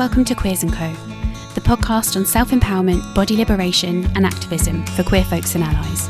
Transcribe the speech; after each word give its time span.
Welcome 0.00 0.24
to 0.24 0.34
Queers 0.34 0.60
& 0.60 0.72
Co, 0.72 0.92
the 1.54 1.60
podcast 1.60 2.16
on 2.16 2.24
self-empowerment, 2.24 3.14
body 3.14 3.36
liberation 3.36 4.06
and 4.16 4.24
activism 4.24 4.86
for 4.86 5.02
queer 5.02 5.22
folks 5.22 5.54
and 5.56 5.62
allies. 5.62 6.08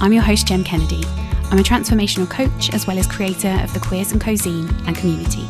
I'm 0.00 0.14
your 0.14 0.22
host, 0.22 0.46
Jem 0.46 0.64
Kennedy. 0.64 1.02
I'm 1.50 1.58
a 1.58 1.62
transformational 1.62 2.30
coach 2.30 2.72
as 2.72 2.86
well 2.86 2.98
as 2.98 3.06
creator 3.06 3.60
of 3.62 3.74
the 3.74 3.80
Queers 3.80 4.10
& 4.12 4.14
Co 4.14 4.32
zine 4.32 4.70
and 4.86 4.96
community. 4.96 5.42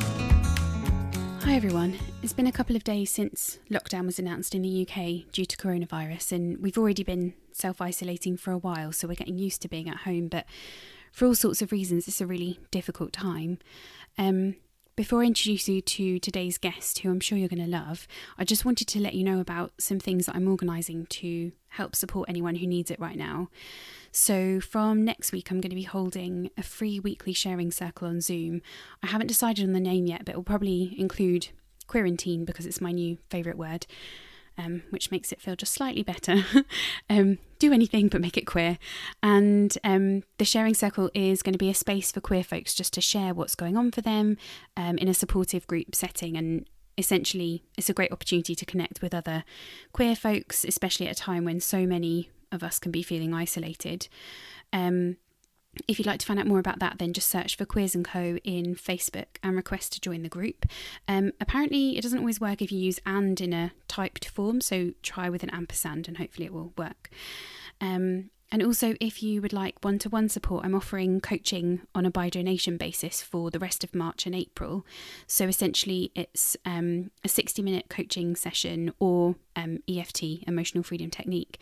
Hi 1.44 1.54
everyone. 1.54 1.96
It's 2.24 2.32
been 2.32 2.48
a 2.48 2.52
couple 2.52 2.74
of 2.74 2.82
days 2.82 3.12
since 3.12 3.60
lockdown 3.70 4.04
was 4.04 4.18
announced 4.18 4.56
in 4.56 4.62
the 4.62 4.82
UK 4.82 5.30
due 5.30 5.46
to 5.46 5.56
coronavirus 5.56 6.32
and 6.32 6.60
we've 6.60 6.76
already 6.76 7.04
been 7.04 7.34
self-isolating 7.52 8.36
for 8.36 8.50
a 8.50 8.58
while 8.58 8.90
so 8.90 9.06
we're 9.06 9.14
getting 9.14 9.38
used 9.38 9.62
to 9.62 9.68
being 9.68 9.88
at 9.88 9.98
home 9.98 10.26
but 10.26 10.44
for 11.12 11.24
all 11.26 11.36
sorts 11.36 11.62
of 11.62 11.70
reasons 11.70 12.08
it's 12.08 12.20
a 12.20 12.26
really 12.26 12.58
difficult 12.72 13.12
time. 13.12 13.60
Um, 14.18 14.56
before 14.96 15.22
I 15.22 15.26
introduce 15.26 15.68
you 15.68 15.82
to 15.82 16.18
today's 16.18 16.56
guest, 16.56 17.00
who 17.00 17.10
I'm 17.10 17.20
sure 17.20 17.36
you're 17.36 17.50
going 17.50 17.62
to 17.62 17.70
love, 17.70 18.08
I 18.38 18.44
just 18.44 18.64
wanted 18.64 18.88
to 18.88 18.98
let 18.98 19.12
you 19.12 19.22
know 19.22 19.40
about 19.40 19.72
some 19.78 20.00
things 20.00 20.24
that 20.24 20.34
I'm 20.34 20.48
organising 20.48 21.04
to 21.06 21.52
help 21.68 21.94
support 21.94 22.30
anyone 22.30 22.56
who 22.56 22.66
needs 22.66 22.90
it 22.90 22.98
right 22.98 23.16
now. 23.16 23.50
So, 24.10 24.58
from 24.58 25.04
next 25.04 25.32
week, 25.32 25.50
I'm 25.50 25.60
going 25.60 25.70
to 25.70 25.76
be 25.76 25.82
holding 25.82 26.50
a 26.56 26.62
free 26.62 26.98
weekly 26.98 27.34
sharing 27.34 27.70
circle 27.70 28.08
on 28.08 28.22
Zoom. 28.22 28.62
I 29.02 29.08
haven't 29.08 29.26
decided 29.26 29.66
on 29.66 29.74
the 29.74 29.80
name 29.80 30.06
yet, 30.06 30.24
but 30.24 30.32
it 30.32 30.36
will 30.36 30.42
probably 30.42 30.94
include 30.98 31.48
quarantine 31.86 32.46
because 32.46 32.64
it's 32.64 32.80
my 32.80 32.90
new 32.90 33.18
favourite 33.28 33.58
word 33.58 33.86
um, 34.58 34.82
which 34.90 35.10
makes 35.10 35.32
it 35.32 35.40
feel 35.40 35.56
just 35.56 35.72
slightly 35.72 36.02
better. 36.02 36.44
um, 37.10 37.38
do 37.58 37.72
anything 37.72 38.08
but 38.08 38.20
make 38.20 38.36
it 38.36 38.46
queer. 38.46 38.78
And 39.22 39.76
um, 39.84 40.22
the 40.38 40.44
sharing 40.44 40.74
circle 40.74 41.10
is 41.14 41.42
going 41.42 41.54
to 41.54 41.58
be 41.58 41.70
a 41.70 41.74
space 41.74 42.12
for 42.12 42.20
queer 42.20 42.44
folks 42.44 42.74
just 42.74 42.92
to 42.94 43.00
share 43.00 43.34
what's 43.34 43.54
going 43.54 43.76
on 43.76 43.90
for 43.90 44.00
them 44.00 44.36
um, 44.76 44.98
in 44.98 45.08
a 45.08 45.14
supportive 45.14 45.66
group 45.66 45.94
setting. 45.94 46.36
And 46.36 46.66
essentially, 46.98 47.62
it's 47.76 47.90
a 47.90 47.94
great 47.94 48.12
opportunity 48.12 48.54
to 48.54 48.66
connect 48.66 49.02
with 49.02 49.14
other 49.14 49.44
queer 49.92 50.16
folks, 50.16 50.64
especially 50.64 51.06
at 51.08 51.12
a 51.12 51.20
time 51.20 51.44
when 51.44 51.60
so 51.60 51.86
many 51.86 52.30
of 52.52 52.62
us 52.62 52.78
can 52.78 52.92
be 52.92 53.02
feeling 53.02 53.34
isolated. 53.34 54.08
Um, 54.72 55.16
if 55.88 55.98
you'd 55.98 56.06
like 56.06 56.20
to 56.20 56.26
find 56.26 56.38
out 56.38 56.46
more 56.46 56.58
about 56.58 56.78
that, 56.80 56.98
then 56.98 57.12
just 57.12 57.28
search 57.28 57.56
for 57.56 57.64
Queers 57.64 57.94
and 57.94 58.04
Co 58.04 58.38
in 58.44 58.74
Facebook 58.74 59.26
and 59.42 59.56
request 59.56 59.92
to 59.92 60.00
join 60.00 60.22
the 60.22 60.28
group. 60.28 60.66
Um, 61.08 61.32
apparently, 61.40 61.96
it 61.96 62.02
doesn't 62.02 62.18
always 62.18 62.40
work 62.40 62.62
if 62.62 62.72
you 62.72 62.78
use 62.78 63.00
and 63.06 63.40
in 63.40 63.52
a 63.52 63.72
typed 63.88 64.28
form, 64.28 64.60
so 64.60 64.92
try 65.02 65.28
with 65.28 65.42
an 65.42 65.50
ampersand 65.50 66.08
and 66.08 66.18
hopefully 66.18 66.46
it 66.46 66.52
will 66.52 66.72
work. 66.76 67.10
Um, 67.80 68.30
and 68.52 68.62
also, 68.62 68.94
if 69.00 69.24
you 69.24 69.42
would 69.42 69.52
like 69.52 69.84
one 69.84 69.98
to 69.98 70.08
one 70.08 70.28
support, 70.28 70.64
I'm 70.64 70.74
offering 70.74 71.20
coaching 71.20 71.80
on 71.96 72.06
a 72.06 72.12
by 72.12 72.30
donation 72.30 72.76
basis 72.76 73.20
for 73.20 73.50
the 73.50 73.58
rest 73.58 73.82
of 73.82 73.92
March 73.92 74.24
and 74.24 74.36
April. 74.36 74.86
So 75.26 75.48
essentially, 75.48 76.12
it's 76.14 76.56
um, 76.64 77.10
a 77.24 77.28
60 77.28 77.60
minute 77.60 77.86
coaching 77.88 78.36
session 78.36 78.92
or 79.00 79.34
um, 79.56 79.78
EFT, 79.88 80.44
emotional 80.46 80.84
freedom 80.84 81.10
technique, 81.10 81.60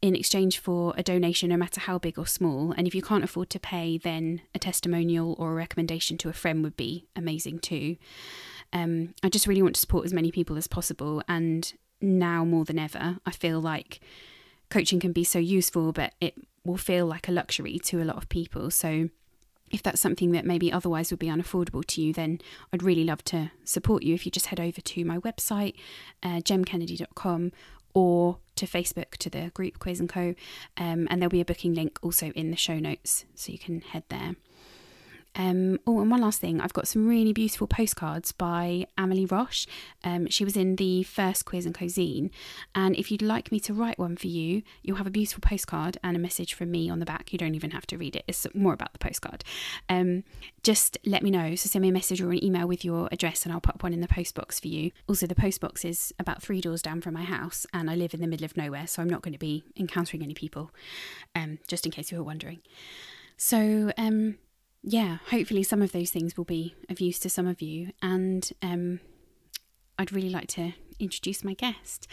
in 0.00 0.16
exchange 0.16 0.58
for 0.58 0.94
a 0.96 1.02
donation, 1.02 1.50
no 1.50 1.58
matter 1.58 1.80
how 1.80 1.98
big 1.98 2.18
or 2.18 2.26
small. 2.26 2.72
And 2.72 2.86
if 2.86 2.94
you 2.94 3.02
can't 3.02 3.24
afford 3.24 3.50
to 3.50 3.60
pay, 3.60 3.98
then 3.98 4.40
a 4.54 4.58
testimonial 4.58 5.36
or 5.38 5.52
a 5.52 5.54
recommendation 5.54 6.16
to 6.18 6.30
a 6.30 6.34
friend 6.34 6.62
would 6.64 6.78
be 6.78 7.06
amazing 7.14 7.58
too. 7.58 7.96
Um, 8.72 9.14
I 9.22 9.28
just 9.28 9.46
really 9.46 9.62
want 9.62 9.74
to 9.74 9.80
support 9.82 10.06
as 10.06 10.14
many 10.14 10.32
people 10.32 10.56
as 10.56 10.66
possible. 10.66 11.22
And 11.28 11.70
now 12.00 12.42
more 12.46 12.64
than 12.64 12.78
ever, 12.78 13.18
I 13.26 13.32
feel 13.32 13.60
like 13.60 14.00
coaching 14.72 15.00
can 15.00 15.12
be 15.12 15.24
so 15.24 15.38
useful, 15.38 15.92
but 15.92 16.14
it 16.20 16.34
will 16.64 16.76
feel 16.76 17.06
like 17.06 17.28
a 17.28 17.32
luxury 17.32 17.78
to 17.78 18.02
a 18.02 18.04
lot 18.04 18.16
of 18.16 18.28
people. 18.28 18.70
So, 18.70 19.10
if 19.70 19.82
that's 19.82 20.00
something 20.00 20.32
that 20.32 20.44
maybe 20.44 20.70
otherwise 20.70 21.10
would 21.10 21.18
be 21.18 21.28
unaffordable 21.28 21.84
to 21.86 22.02
you, 22.02 22.12
then 22.12 22.40
I'd 22.72 22.82
really 22.82 23.04
love 23.04 23.24
to 23.24 23.50
support 23.64 24.02
you. 24.02 24.14
If 24.14 24.26
you 24.26 24.32
just 24.32 24.46
head 24.46 24.60
over 24.60 24.80
to 24.80 25.04
my 25.04 25.18
website, 25.18 25.74
uh, 26.22 26.40
jemkennedy.com, 26.40 27.52
or 27.94 28.38
to 28.56 28.66
Facebook 28.66 29.16
to 29.18 29.30
the 29.30 29.50
group 29.54 29.78
Queers 29.78 30.00
and 30.00 30.08
Co. 30.08 30.34
Um, 30.76 31.06
and 31.10 31.20
there'll 31.20 31.30
be 31.30 31.40
a 31.40 31.44
booking 31.44 31.74
link 31.74 31.98
also 32.02 32.28
in 32.30 32.50
the 32.50 32.56
show 32.56 32.78
notes, 32.78 33.24
so 33.34 33.52
you 33.52 33.58
can 33.58 33.80
head 33.80 34.04
there. 34.08 34.36
Um, 35.34 35.78
oh, 35.86 36.00
and 36.00 36.10
one 36.10 36.20
last 36.20 36.40
thing, 36.40 36.60
I've 36.60 36.72
got 36.72 36.86
some 36.86 37.06
really 37.06 37.32
beautiful 37.32 37.66
postcards 37.66 38.32
by 38.32 38.86
Amelie 38.98 39.26
Roche. 39.26 39.66
Um, 40.04 40.28
she 40.28 40.44
was 40.44 40.56
in 40.56 40.76
the 40.76 41.02
first 41.04 41.44
Queers 41.44 41.64
and 41.64 41.74
Co 41.74 41.86
zine, 41.86 42.30
and 42.74 42.94
if 42.96 43.10
you'd 43.10 43.22
like 43.22 43.50
me 43.50 43.58
to 43.60 43.72
write 43.72 43.98
one 43.98 44.16
for 44.16 44.26
you, 44.26 44.62
you'll 44.82 44.98
have 44.98 45.06
a 45.06 45.10
beautiful 45.10 45.40
postcard 45.40 45.96
and 46.04 46.16
a 46.16 46.20
message 46.20 46.54
from 46.54 46.70
me 46.70 46.90
on 46.90 46.98
the 46.98 47.06
back. 47.06 47.32
You 47.32 47.38
don't 47.38 47.54
even 47.54 47.70
have 47.70 47.86
to 47.88 47.98
read 47.98 48.16
it; 48.16 48.24
it's 48.28 48.46
more 48.54 48.74
about 48.74 48.92
the 48.92 48.98
postcard. 48.98 49.42
Um, 49.88 50.24
just 50.62 50.98
let 51.06 51.22
me 51.22 51.30
know. 51.30 51.54
So 51.54 51.68
send 51.68 51.82
me 51.82 51.88
a 51.88 51.92
message 51.92 52.20
or 52.20 52.30
an 52.30 52.44
email 52.44 52.68
with 52.68 52.84
your 52.84 53.08
address, 53.10 53.44
and 53.44 53.52
I'll 53.52 53.60
pop 53.60 53.82
one 53.82 53.94
in 53.94 54.00
the 54.00 54.08
post 54.08 54.34
box 54.34 54.60
for 54.60 54.68
you. 54.68 54.90
Also, 55.08 55.26
the 55.26 55.34
post 55.34 55.60
box 55.60 55.84
is 55.84 56.12
about 56.18 56.42
three 56.42 56.60
doors 56.60 56.82
down 56.82 57.00
from 57.00 57.14
my 57.14 57.24
house, 57.24 57.66
and 57.72 57.90
I 57.90 57.94
live 57.94 58.12
in 58.12 58.20
the 58.20 58.26
middle 58.26 58.44
of 58.44 58.56
nowhere, 58.56 58.86
so 58.86 59.00
I'm 59.00 59.10
not 59.10 59.22
going 59.22 59.32
to 59.32 59.38
be 59.38 59.64
encountering 59.76 60.22
any 60.22 60.34
people. 60.34 60.70
Um, 61.34 61.58
just 61.68 61.86
in 61.86 61.92
case 61.92 62.12
you 62.12 62.18
were 62.18 62.24
wondering. 62.24 62.60
So, 63.36 63.90
um, 63.96 64.36
yeah, 64.82 65.18
hopefully 65.30 65.62
some 65.62 65.82
of 65.82 65.92
those 65.92 66.10
things 66.10 66.36
will 66.36 66.44
be 66.44 66.74
of 66.88 67.00
use 67.00 67.18
to 67.20 67.30
some 67.30 67.46
of 67.46 67.62
you. 67.62 67.92
And 68.02 68.50
um, 68.62 69.00
I'd 69.98 70.12
really 70.12 70.30
like 70.30 70.48
to 70.48 70.72
introduce 70.98 71.44
my 71.44 71.54
guest. 71.54 72.08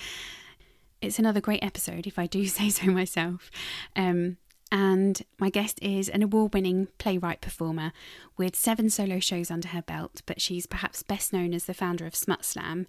It's 1.02 1.20
another 1.20 1.42
great 1.42 1.64
episode, 1.64 2.06
if 2.06 2.20
I 2.20 2.28
do 2.28 2.46
say 2.48 2.70
so 2.70 2.88
myself. 2.88 3.50
Um, 3.96 4.38
and 4.72 5.24
my 5.40 5.50
guest 5.50 5.80
is 5.82 6.10
an 6.10 6.22
award 6.22 6.54
winning 6.54 6.90
playwright 7.00 7.42
performer 7.42 7.92
with 8.38 8.56
seven 8.56 8.92
solo 8.92 9.20
shows 9.20 9.50
under 9.50 9.70
her 9.70 9.82
belt, 9.82 10.22
but 10.28 10.40
she's 10.40 10.68
perhaps 10.68 11.02
best 11.02 11.34
known 11.34 11.56
as 11.56 11.66
the 11.66 11.74
founder 11.74 12.06
of 12.06 12.16
Smut 12.16 12.46
Slam, 12.46 12.86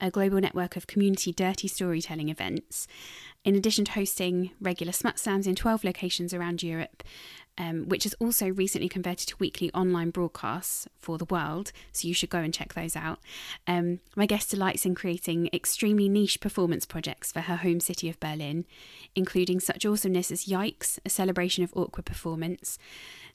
a 0.00 0.10
global 0.10 0.40
network 0.40 0.74
of 0.74 0.86
community 0.86 1.32
dirty 1.32 1.68
storytelling 1.68 2.30
events. 2.30 2.86
In 3.44 3.54
addition 3.54 3.84
to 3.86 3.92
hosting 3.92 4.52
regular 4.58 4.92
Smut 4.92 5.18
Slams 5.18 5.46
in 5.46 5.54
12 5.54 5.84
locations 5.84 6.32
around 6.32 6.62
Europe, 6.62 7.02
um, 7.58 7.88
which 7.88 8.04
has 8.04 8.14
also 8.14 8.48
recently 8.48 8.88
converted 8.88 9.28
to 9.28 9.36
weekly 9.38 9.70
online 9.74 10.10
broadcasts 10.10 10.86
for 10.98 11.18
the 11.18 11.24
world. 11.24 11.72
So 11.92 12.08
you 12.08 12.14
should 12.14 12.30
go 12.30 12.38
and 12.38 12.54
check 12.54 12.74
those 12.74 12.96
out. 12.96 13.18
Um, 13.66 14.00
my 14.16 14.26
guest 14.26 14.50
delights 14.50 14.86
in 14.86 14.94
creating 14.94 15.50
extremely 15.52 16.08
niche 16.08 16.40
performance 16.40 16.86
projects 16.86 17.32
for 17.32 17.40
her 17.40 17.56
home 17.56 17.80
city 17.80 18.08
of 18.08 18.20
Berlin, 18.20 18.64
including 19.14 19.60
such 19.60 19.84
awesomeness 19.84 20.30
as 20.30 20.46
Yikes, 20.46 20.98
a 21.04 21.10
celebration 21.10 21.64
of 21.64 21.76
awkward 21.76 22.06
performance, 22.06 22.78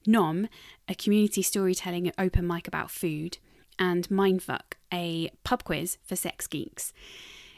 Nom, 0.05 0.47
a 0.87 0.95
community 0.95 1.41
storytelling 1.41 2.11
open 2.17 2.47
mic 2.47 2.67
about 2.67 2.91
food, 2.91 3.37
and 3.79 4.07
Mindfuck, 4.09 4.73
a 4.93 5.29
pub 5.43 5.63
quiz 5.63 5.97
for 6.03 6.15
sex 6.15 6.47
geeks. 6.47 6.93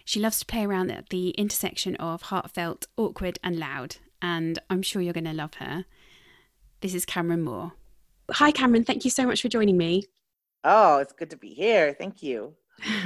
She 0.03 0.20
loves 0.20 0.40
to 0.40 0.46
play 0.46 0.64
around 0.64 0.92
at 0.92 1.09
the 1.09 1.30
intersection 1.32 1.96
of 1.96 2.24
heartfelt, 2.24 2.88
awkward, 2.97 3.40
and 3.44 3.58
loud, 3.58 3.97
and 4.22 4.59
I'm 4.70 4.84
sure 4.84 5.02
you're 5.02 5.14
going 5.14 5.26
to 5.26 5.34
love 5.34 5.56
her. 5.56 5.86
This 6.81 6.94
is 6.94 7.06
Cameryn 7.06 7.41
Moore. 7.41 7.74
Hi, 8.31 8.52
Cameryn. 8.52 8.86
Thank 8.86 9.06
you 9.06 9.12
so 9.12 9.25
much 9.25 9.41
for 9.41 9.50
joining 9.50 9.78
me. 9.78 10.03
Oh, 10.63 10.97
it's 10.97 11.13
good 11.13 11.30
to 11.30 11.38
be 11.38 11.50
here. 11.50 11.94
Thank 11.94 12.22
you. 12.22 12.56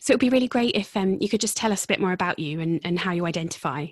so 0.00 0.12
it'd 0.12 0.20
be 0.20 0.28
really 0.28 0.48
great 0.48 0.74
if 0.76 0.96
um, 0.96 1.18
you 1.20 1.28
could 1.28 1.40
just 1.40 1.56
tell 1.56 1.72
us 1.72 1.84
a 1.84 1.88
bit 1.88 2.00
more 2.00 2.12
about 2.12 2.38
you 2.38 2.60
and, 2.60 2.80
and 2.84 2.98
how 2.98 3.12
you 3.12 3.26
identify. 3.26 3.86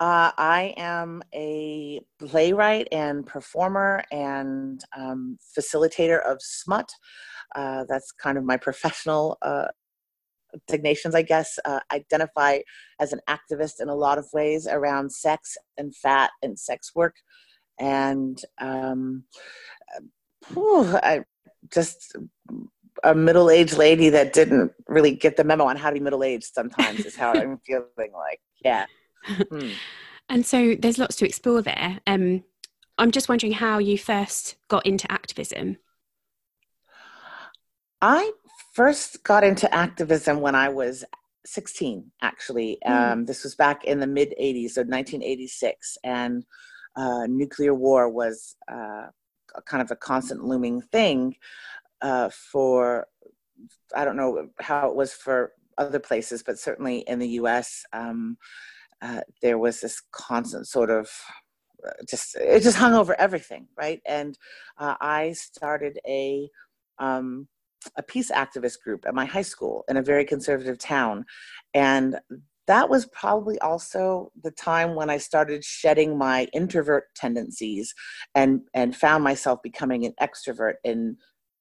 Uh, 0.00 0.32
I 0.36 0.74
am 0.78 1.22
a 1.34 2.00
playwright 2.18 2.88
and 2.90 3.24
performer 3.26 4.02
and 4.10 4.82
um, 4.96 5.38
facilitator 5.56 6.20
of 6.24 6.38
SMUT. 6.38 6.88
Uh, 7.54 7.84
that's 7.88 8.10
kind 8.10 8.38
of 8.38 8.44
my 8.44 8.56
professional 8.56 9.38
uh, 9.42 9.68
designations, 10.66 11.14
I 11.14 11.22
guess. 11.22 11.58
Uh, 11.64 11.80
identify 11.92 12.60
as 13.00 13.12
an 13.12 13.20
activist 13.28 13.80
in 13.80 13.88
a 13.88 13.94
lot 13.94 14.18
of 14.18 14.26
ways 14.32 14.66
around 14.66 15.12
sex 15.12 15.56
and 15.76 15.94
fat 15.94 16.30
and 16.42 16.58
sex 16.58 16.92
work 16.94 17.16
and 17.82 18.40
um, 18.58 19.24
whew, 20.52 20.96
I 21.02 21.24
just 21.72 22.16
a 23.02 23.14
middle-aged 23.14 23.76
lady 23.76 24.08
that 24.10 24.32
didn't 24.32 24.72
really 24.86 25.14
get 25.16 25.36
the 25.36 25.42
memo 25.42 25.64
on 25.64 25.76
how 25.76 25.88
to 25.90 25.94
be 25.94 26.00
middle-aged. 26.00 26.44
Sometimes 26.54 27.04
is 27.04 27.16
how 27.16 27.32
I'm 27.32 27.58
feeling 27.66 28.12
like. 28.14 28.40
Yeah. 28.64 28.86
Hmm. 29.26 29.70
And 30.28 30.46
so 30.46 30.76
there's 30.78 30.98
lots 30.98 31.16
to 31.16 31.26
explore 31.26 31.60
there. 31.60 31.98
Um, 32.06 32.44
I'm 32.98 33.10
just 33.10 33.28
wondering 33.28 33.52
how 33.52 33.78
you 33.78 33.98
first 33.98 34.56
got 34.68 34.86
into 34.86 35.10
activism. 35.10 35.78
I 38.00 38.30
first 38.74 39.24
got 39.24 39.42
into 39.42 39.72
activism 39.74 40.40
when 40.40 40.54
I 40.54 40.68
was 40.68 41.04
16, 41.46 42.12
actually. 42.20 42.78
Mm. 42.86 43.12
Um, 43.12 43.24
this 43.24 43.42
was 43.42 43.56
back 43.56 43.84
in 43.84 43.98
the 43.98 44.06
mid 44.06 44.34
80s, 44.40 44.70
so 44.70 44.82
1986. 44.82 45.98
And 46.04 46.44
uh, 46.96 47.26
nuclear 47.28 47.74
war 47.74 48.08
was 48.08 48.56
uh, 48.70 49.06
kind 49.66 49.82
of 49.82 49.90
a 49.90 49.96
constant 49.96 50.44
looming 50.44 50.80
thing 50.80 51.34
uh, 52.00 52.28
for, 52.30 53.06
I 53.94 54.04
don't 54.04 54.16
know 54.16 54.48
how 54.60 54.88
it 54.88 54.96
was 54.96 55.12
for 55.12 55.52
other 55.78 56.00
places, 56.00 56.42
but 56.42 56.58
certainly 56.58 56.98
in 57.00 57.18
the 57.18 57.28
US, 57.28 57.84
um, 57.92 58.36
uh, 59.00 59.20
there 59.40 59.58
was 59.58 59.80
this 59.80 60.02
constant 60.12 60.68
sort 60.68 60.90
of 60.90 61.10
uh, 61.86 61.90
just, 62.08 62.36
it 62.36 62.62
just 62.62 62.76
hung 62.76 62.94
over 62.94 63.18
everything, 63.20 63.66
right? 63.76 64.00
And 64.06 64.38
uh, 64.78 64.94
I 65.00 65.32
started 65.32 65.98
a, 66.06 66.48
um, 66.98 67.48
a 67.96 68.02
peace 68.02 68.30
activist 68.30 68.80
group 68.84 69.04
at 69.06 69.14
my 69.14 69.24
high 69.24 69.42
school 69.42 69.84
in 69.88 69.96
a 69.96 70.02
very 70.02 70.24
conservative 70.24 70.78
town. 70.78 71.24
And 71.74 72.20
that 72.66 72.88
was 72.88 73.06
probably 73.06 73.58
also 73.60 74.30
the 74.42 74.50
time 74.50 74.94
when 74.94 75.10
I 75.10 75.18
started 75.18 75.64
shedding 75.64 76.16
my 76.16 76.48
introvert 76.52 77.04
tendencies 77.16 77.94
and, 78.34 78.60
and 78.74 78.96
found 78.96 79.24
myself 79.24 79.60
becoming 79.62 80.04
an 80.04 80.14
extrovert 80.20 80.74
in, 80.84 81.16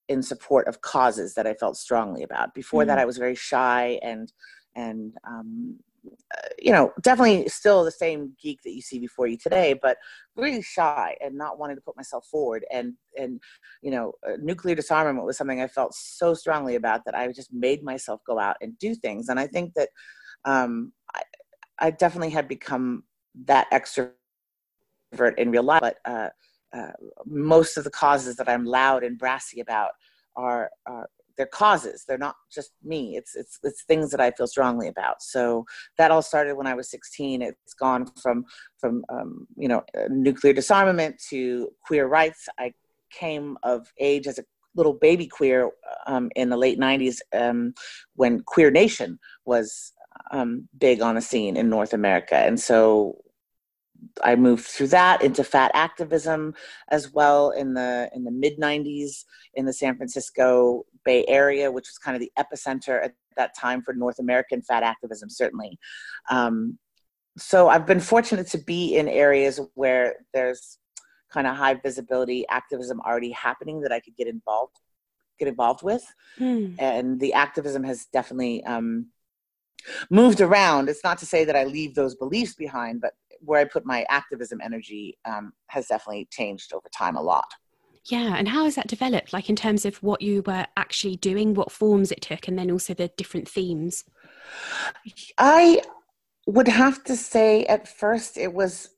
in 0.08 0.22
support 0.22 0.68
of 0.68 0.82
causes 0.82 1.34
that 1.34 1.48
I 1.48 1.54
felt 1.56 1.78
strongly 1.78 2.24
about. 2.24 2.54
Before 2.54 2.82
mm-hmm. 2.82 2.90
that, 2.90 2.98
mm. 3.00 3.02
I 3.02 3.06
was 3.06 3.18
very 3.18 3.36
shy 3.36 4.00
and, 4.04 4.32
and 4.76 5.14
um, 5.28 5.80
uh, 6.06 6.48
you 6.60 6.72
know, 6.72 6.92
definitely 7.02 7.48
still 7.48 7.84
the 7.84 7.92
same 7.92 8.34
geek 8.42 8.60
that 8.64 8.74
you 8.74 8.82
see 8.82 9.00
before 9.00 9.28
you 9.28 9.38
today, 9.38 9.74
but 9.80 9.98
really 10.36 10.62
shy 10.62 11.16
and 11.24 11.36
not 11.36 11.60
wanting 11.60 11.76
to 11.76 11.82
put 11.82 11.96
myself 11.96 12.26
forward. 12.26 12.66
And 12.72 12.94
and 13.18 13.40
you 13.82 13.92
know, 13.92 14.14
uh, 14.28 14.38
nuclear 14.42 14.76
disarmament 14.76 15.26
was 15.26 15.38
something 15.38 15.62
I 15.62 15.68
felt 15.68 15.94
so 15.94 16.34
strongly 16.34 16.76
about 16.76 17.06
that 17.06 17.16
I 17.16 17.32
just 17.32 17.54
made 17.54 17.84
myself 17.84 18.22
go 18.26 18.40
out 18.40 18.58
and 18.62 18.78
do 18.80 18.96
things. 18.96 19.30
And 19.30 19.40
I 19.40 19.48
think 19.48 19.74
that 19.76 19.90
um, 20.46 20.94
I, 21.14 21.22
I 21.80 21.92
definitely 21.92 22.30
had 22.30 22.48
become 22.48 23.04
that 23.46 23.70
extrovert 23.72 24.14
in 25.38 25.52
real 25.52 25.64
life, 25.64 25.82
but 25.82 25.98
uh, 26.06 26.30
uh, 26.74 26.92
most 27.26 27.78
of 27.78 27.84
the 27.84 27.90
causes 27.90 28.36
that 28.38 28.50
I'm 28.50 28.66
loud 28.66 29.04
and 29.04 29.18
brassy 29.18 29.60
about 29.60 29.92
are, 30.36 30.70
are 30.86 31.08
they're 31.38 31.46
causes. 31.48 32.04
They're 32.08 32.18
not 32.18 32.36
just 32.54 32.72
me. 32.84 33.16
It's 33.16 33.36
it's 33.36 33.58
it's 33.64 33.84
things 33.84 34.12
that 34.12 34.22
i 34.22 34.32
feel 34.32 34.48
strongly 34.48 34.88
about. 34.88 35.22
So 35.22 35.66
that 35.98 36.12
all 36.12 36.22
started 36.22 36.56
when 36.56 36.68
i 36.68 36.74
was 36.74 36.92
16 36.92 37.42
it's 37.42 37.74
gone 37.74 38.06
from 38.22 38.46
from 38.78 39.04
um, 39.10 39.48
you 39.58 39.68
know 39.68 39.84
nuclear 40.10 40.54
disarmament 40.54 41.22
to 41.30 41.70
queer 41.86 42.08
rights. 42.08 42.48
I 42.60 42.74
came 43.12 43.58
of 43.64 43.88
age 44.00 44.28
as 44.28 44.40
a 44.40 44.44
little 44.76 44.94
baby 44.94 45.28
queer 45.28 45.70
um, 46.08 46.30
in 46.36 46.50
the 46.50 46.58
late 46.58 46.80
90s 46.80 47.18
um, 47.34 47.74
when 48.16 48.42
queer 48.42 48.72
nation 48.72 49.20
was 49.46 49.92
um, 50.32 50.68
big 50.78 51.02
on 51.02 51.16
the 51.16 51.22
scene 51.22 51.56
in 51.58 51.70
north 51.70 51.94
america 51.94 52.36
and 52.36 52.60
so 52.60 53.22
I 54.24 54.36
moved 54.36 54.66
through 54.66 54.88
that 54.88 55.22
into 55.22 55.44
fat 55.44 55.72
activism 55.74 56.54
as 56.90 57.12
well 57.12 57.52
in 57.52 57.74
the 57.74 58.10
in 58.14 58.24
the 58.24 58.32
mid 58.32 58.58
90s 58.58 59.26
in 59.54 59.66
the 59.66 59.74
San 59.74 59.96
Francisco 59.96 60.86
Bay 61.06 61.26
Area, 61.28 61.72
which 61.72 61.88
was 61.88 61.98
kind 61.98 62.16
of 62.16 62.22
the 62.22 62.32
epicenter 62.38 63.04
at 63.04 63.14
that 63.38 63.56
time 63.58 63.82
for 63.82 63.94
North 63.94 64.20
American 64.20 64.62
fat 64.62 64.84
activism, 64.84 65.30
certainly. 65.30 65.78
Um, 66.30 66.78
so 67.38 67.70
I've 67.70 67.86
been 67.86 68.00
fortunate 68.00 68.48
to 68.48 68.58
be 68.58 68.98
in 68.98 69.08
areas 69.08 69.60
where 69.76 70.16
there's 70.34 70.80
kind 71.32 71.48
of 71.48 71.56
high 71.56 71.76
visibility 71.76 72.46
activism 72.50 73.00
already 73.02 73.32
happening 73.32 73.82
that 73.82 73.92
I 73.92 74.00
could 74.00 74.16
get 74.16 74.28
involved 74.28 74.76
get 75.40 75.48
involved 75.48 75.82
with, 75.82 76.04
hmm. 76.38 76.76
and 76.78 77.20
the 77.20 77.34
activism 77.34 77.84
has 77.84 78.06
definitely 78.14 78.64
um, 78.64 79.08
moved 80.10 80.42
around. 80.42 80.90
It's 80.90 81.04
not 81.04 81.18
to 81.20 81.26
say 81.26 81.46
that 81.46 81.56
I 81.56 81.64
leave 81.64 81.96
those 81.96 82.16
beliefs 82.16 82.56
behind, 82.56 83.02
but 83.02 83.14
where 83.40 83.60
I 83.60 83.66
put 83.66 83.86
my 83.86 84.06
activism 84.10 84.60
energy 84.62 85.18
um, 85.26 85.54
has 85.68 85.88
definitely 85.88 86.28
changed 86.32 86.74
over 86.74 86.88
time 86.96 87.16
a 87.16 87.22
lot. 87.22 87.48
Yeah, 88.06 88.36
and 88.36 88.48
how 88.48 88.66
has 88.66 88.76
that 88.76 88.88
developed? 88.88 89.32
Like 89.32 89.50
in 89.50 89.56
terms 89.56 89.86
of 89.86 90.02
what 90.02 90.22
you 90.22 90.44
were 90.46 90.66
actually 90.76 91.18
doing, 91.18 91.54
what 91.54 91.72
forms 91.72 92.12
it 92.12 92.22
took, 92.22 92.48
and 92.48 92.58
then 92.58 92.72
also 92.72 92.94
the 92.94 93.10
different 93.10 93.48
themes. 93.48 94.04
I 95.38 95.82
would 96.48 96.68
have 96.68 97.04
to 97.06 97.16
say 97.16 97.66
at 97.66 97.88
first 97.88 98.38
it 98.38 98.54
was 98.54 98.90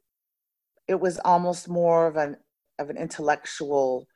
it 0.87 0.99
was 0.99 1.19
almost 1.25 1.67
more 1.67 2.07
of 2.07 2.15
an 2.15 2.37
of 2.79 2.89
an 2.89 2.97
intellectual 2.97 4.07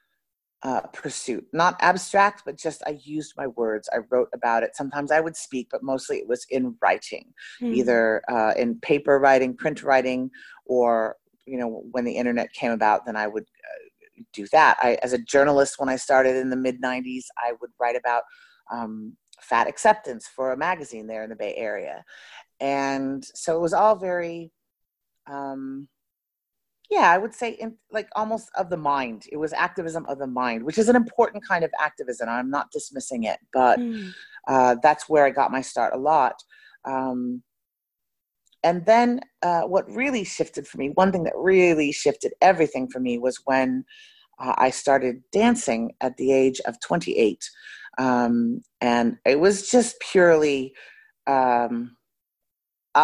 uh, 0.64 0.82
pursuit, 0.94 1.46
not 1.54 1.76
abstract, 1.82 2.44
but 2.46 2.58
just 2.58 2.82
I 2.88 3.00
used 3.04 3.34
my 3.38 3.48
words. 3.48 3.90
I 3.94 3.98
wrote 4.10 4.30
about 4.34 4.64
it. 4.64 4.76
Sometimes 4.76 5.12
I 5.12 5.20
would 5.20 5.36
speak, 5.36 5.68
but 5.70 5.84
mostly 5.84 6.18
it 6.18 6.28
was 6.28 6.46
in 6.50 6.76
writing, 6.82 7.34
mm. 7.62 7.74
either 7.76 8.24
uh, 8.28 8.54
in 8.58 8.80
paper 8.80 9.20
writing, 9.20 9.56
print 9.56 9.84
writing, 9.84 10.32
or 10.66 11.16
you 11.46 11.58
know 11.58 11.84
when 11.92 12.06
the 12.06 12.18
internet 12.18 12.52
came 12.54 12.72
about, 12.72 13.06
then 13.06 13.16
I 13.16 13.28
would 13.28 13.44
uh, 13.44 14.22
do 14.34 14.48
that. 14.52 14.78
I, 14.82 14.98
as 15.04 15.14
a 15.14 15.20
journalist, 15.20 15.80
when 15.80 15.90
I 15.90 15.96
started 15.96 16.36
in 16.36 16.50
the 16.50 16.56
mid 16.56 16.82
'90s, 16.82 17.26
I 17.38 17.54
would 17.62 17.72
write 17.80 17.96
about 17.96 18.24
um, 18.72 19.16
fat 19.40 19.68
acceptance 19.68 20.28
for 20.28 20.52
a 20.52 20.58
magazine 20.58 21.06
there 21.06 21.24
in 21.24 21.30
the 21.30 21.36
Bay 21.36 21.54
Area, 21.56 22.04
and 22.60 23.24
so 23.24 23.56
it 23.56 23.62
was 23.62 23.74
all 23.74 23.96
very. 23.96 24.52
Um, 25.30 25.88
yeah 26.90 27.12
i 27.12 27.18
would 27.18 27.34
say 27.34 27.52
in, 27.52 27.76
like 27.92 28.08
almost 28.16 28.50
of 28.56 28.70
the 28.70 28.78
mind 28.78 29.24
it 29.32 29.38
was 29.38 29.54
activism 29.54 30.06
of 30.08 30.20
the 30.20 30.28
mind 30.28 30.64
which 30.64 30.78
is 30.78 30.90
an 30.90 30.96
important 30.96 31.46
kind 31.46 31.64
of 31.64 31.72
activism 31.80 32.30
i'm 32.30 32.50
not 32.50 32.72
dismissing 32.72 33.24
it 33.24 33.40
but 33.54 33.80
mm. 33.80 34.12
uh, 34.48 34.76
that's 34.82 35.10
where 35.10 35.26
i 35.26 35.30
got 35.30 35.52
my 35.52 35.62
start 35.62 35.94
a 35.94 35.98
lot 35.98 36.42
um, 36.86 37.42
and 38.64 38.86
then 38.86 39.20
uh, 39.44 39.62
what 39.62 39.90
really 39.92 40.24
shifted 40.24 40.68
for 40.68 40.78
me 40.78 40.90
one 40.90 41.12
thing 41.12 41.24
that 41.24 41.34
really 41.36 41.92
shifted 41.92 42.34
everything 42.42 42.88
for 42.88 43.00
me 43.00 43.18
was 43.18 43.42
when 43.46 43.84
uh, 44.40 44.54
i 44.58 44.70
started 44.70 45.22
dancing 45.32 45.92
at 46.02 46.16
the 46.18 46.32
age 46.32 46.60
of 46.62 46.80
28 46.80 47.50
um, 48.00 48.62
and 48.80 49.18
it 49.26 49.40
was 49.40 49.70
just 49.70 50.00
purely 50.00 50.74
um, 51.26 51.97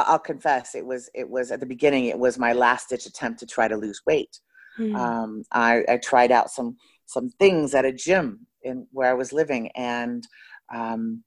I'll, 0.02 0.20
confess 0.20 0.76
it 0.76 0.86
was 0.86 1.10
it 1.14 1.30
was 1.30 1.52
at 1.52 1.60
the 1.60 1.66
beginning 1.66 2.06
it 2.06 2.18
was 2.18 2.40
my 2.40 2.54
last 2.54 2.90
ditch 2.90 3.06
attempt 3.06 3.40
to 3.40 3.46
try 3.46 3.68
to 3.68 3.78
lose 3.78 4.02
weight. 4.06 4.40
Mm. 4.80 4.96
Um, 4.96 5.44
I, 5.52 5.84
I, 5.88 5.98
tried 5.98 6.32
out 6.32 6.50
some 6.50 6.78
some 7.06 7.30
things 7.40 7.76
at 7.76 7.86
a 7.86 7.94
gym 7.94 8.48
in 8.64 8.88
where 8.92 9.10
I 9.10 9.14
was 9.14 9.32
living, 9.32 9.70
and 9.76 10.28
um, 10.74 11.24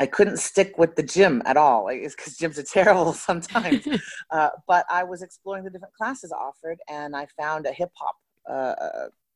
I 0.00 0.06
couldn't 0.06 0.38
stick 0.38 0.76
with 0.76 0.96
the 0.96 1.04
gym 1.04 1.40
at 1.44 1.56
all. 1.56 1.88
because 1.88 2.36
gyms 2.36 2.58
are 2.58 2.64
terrible 2.64 3.12
sometimes. 3.28 3.86
uh, 4.32 4.50
but 4.66 4.84
I 4.90 5.04
was 5.04 5.22
exploring 5.22 5.62
the 5.62 5.70
different 5.70 5.94
classes 5.94 6.32
offered, 6.32 6.78
and 6.88 7.14
I 7.14 7.26
found 7.38 7.66
a 7.66 7.72
hip 7.72 7.92
hop 7.94 8.16
uh, 8.50 8.74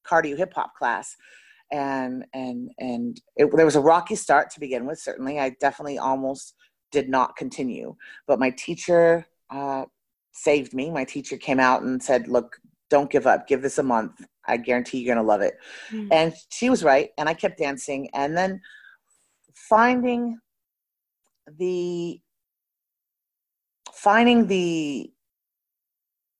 cardio 0.04 0.36
hip 0.36 0.52
hop 0.54 0.74
class 0.74 1.16
and 1.70 2.24
and 2.34 2.70
and 2.78 3.20
it, 3.36 3.50
there 3.56 3.64
was 3.64 3.76
a 3.76 3.80
rocky 3.80 4.14
start 4.14 4.50
to 4.50 4.60
begin 4.60 4.86
with 4.86 4.98
certainly 4.98 5.40
i 5.40 5.50
definitely 5.60 5.98
almost 5.98 6.54
did 6.92 7.08
not 7.08 7.36
continue. 7.36 7.96
But 8.26 8.38
my 8.38 8.50
teacher 8.50 9.26
uh, 9.50 9.86
saved 10.32 10.74
me. 10.74 10.90
My 10.90 11.04
teacher 11.04 11.36
came 11.36 11.58
out 11.58 11.82
and 11.82 12.02
said, 12.02 12.28
Look, 12.28 12.58
don't 12.90 13.10
give 13.10 13.26
up. 13.26 13.48
Give 13.48 13.62
this 13.62 13.78
a 13.78 13.82
month. 13.82 14.24
I 14.46 14.56
guarantee 14.56 14.98
you're 14.98 15.14
going 15.14 15.24
to 15.24 15.28
love 15.28 15.40
it. 15.40 15.54
Mm. 15.90 16.08
And 16.10 16.34
she 16.50 16.68
was 16.68 16.84
right. 16.84 17.10
And 17.18 17.28
I 17.28 17.34
kept 17.34 17.58
dancing. 17.58 18.10
And 18.12 18.36
then 18.36 18.60
finding 19.54 20.38
the 21.58 22.20
finding 23.92 24.46
the 24.46 25.10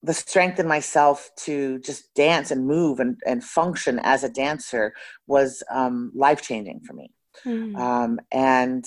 the 0.03 0.13
strength 0.13 0.59
in 0.59 0.67
myself 0.67 1.29
to 1.37 1.79
just 1.79 2.13
dance 2.13 2.51
and 2.51 2.67
move 2.67 2.99
and, 2.99 3.17
and 3.25 3.41
function 3.41 3.99
as 4.03 4.25
a 4.25 4.29
dancer 4.29 4.93
was 5.27 5.63
um, 5.71 6.11
life 6.13 6.41
changing 6.41 6.81
for 6.81 6.91
me. 6.91 7.09
Mm. 7.45 7.77
Um, 7.77 8.19
and 8.29 8.85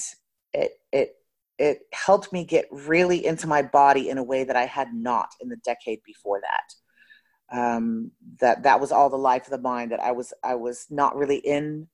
it, 0.52 0.73
it 0.92 1.16
it 1.58 1.80
helped 1.92 2.32
me 2.32 2.44
get 2.44 2.66
really 2.70 3.25
into 3.25 3.46
my 3.46 3.62
body 3.62 4.08
in 4.08 4.18
a 4.18 4.22
way 4.22 4.44
that 4.44 4.56
I 4.56 4.66
had 4.66 4.92
not 4.92 5.28
in 5.40 5.48
the 5.48 5.56
decade 5.64 6.00
before 6.04 6.40
that. 6.40 7.56
Um, 7.56 8.10
that 8.40 8.64
that 8.64 8.80
was 8.80 8.90
all 8.90 9.08
the 9.08 9.16
life 9.16 9.44
of 9.44 9.50
the 9.50 9.58
mind 9.58 9.92
that 9.92 10.00
I 10.00 10.10
was 10.10 10.32
I 10.42 10.56
was 10.56 10.86
not 10.90 11.16
really 11.16 11.36
in 11.36 11.86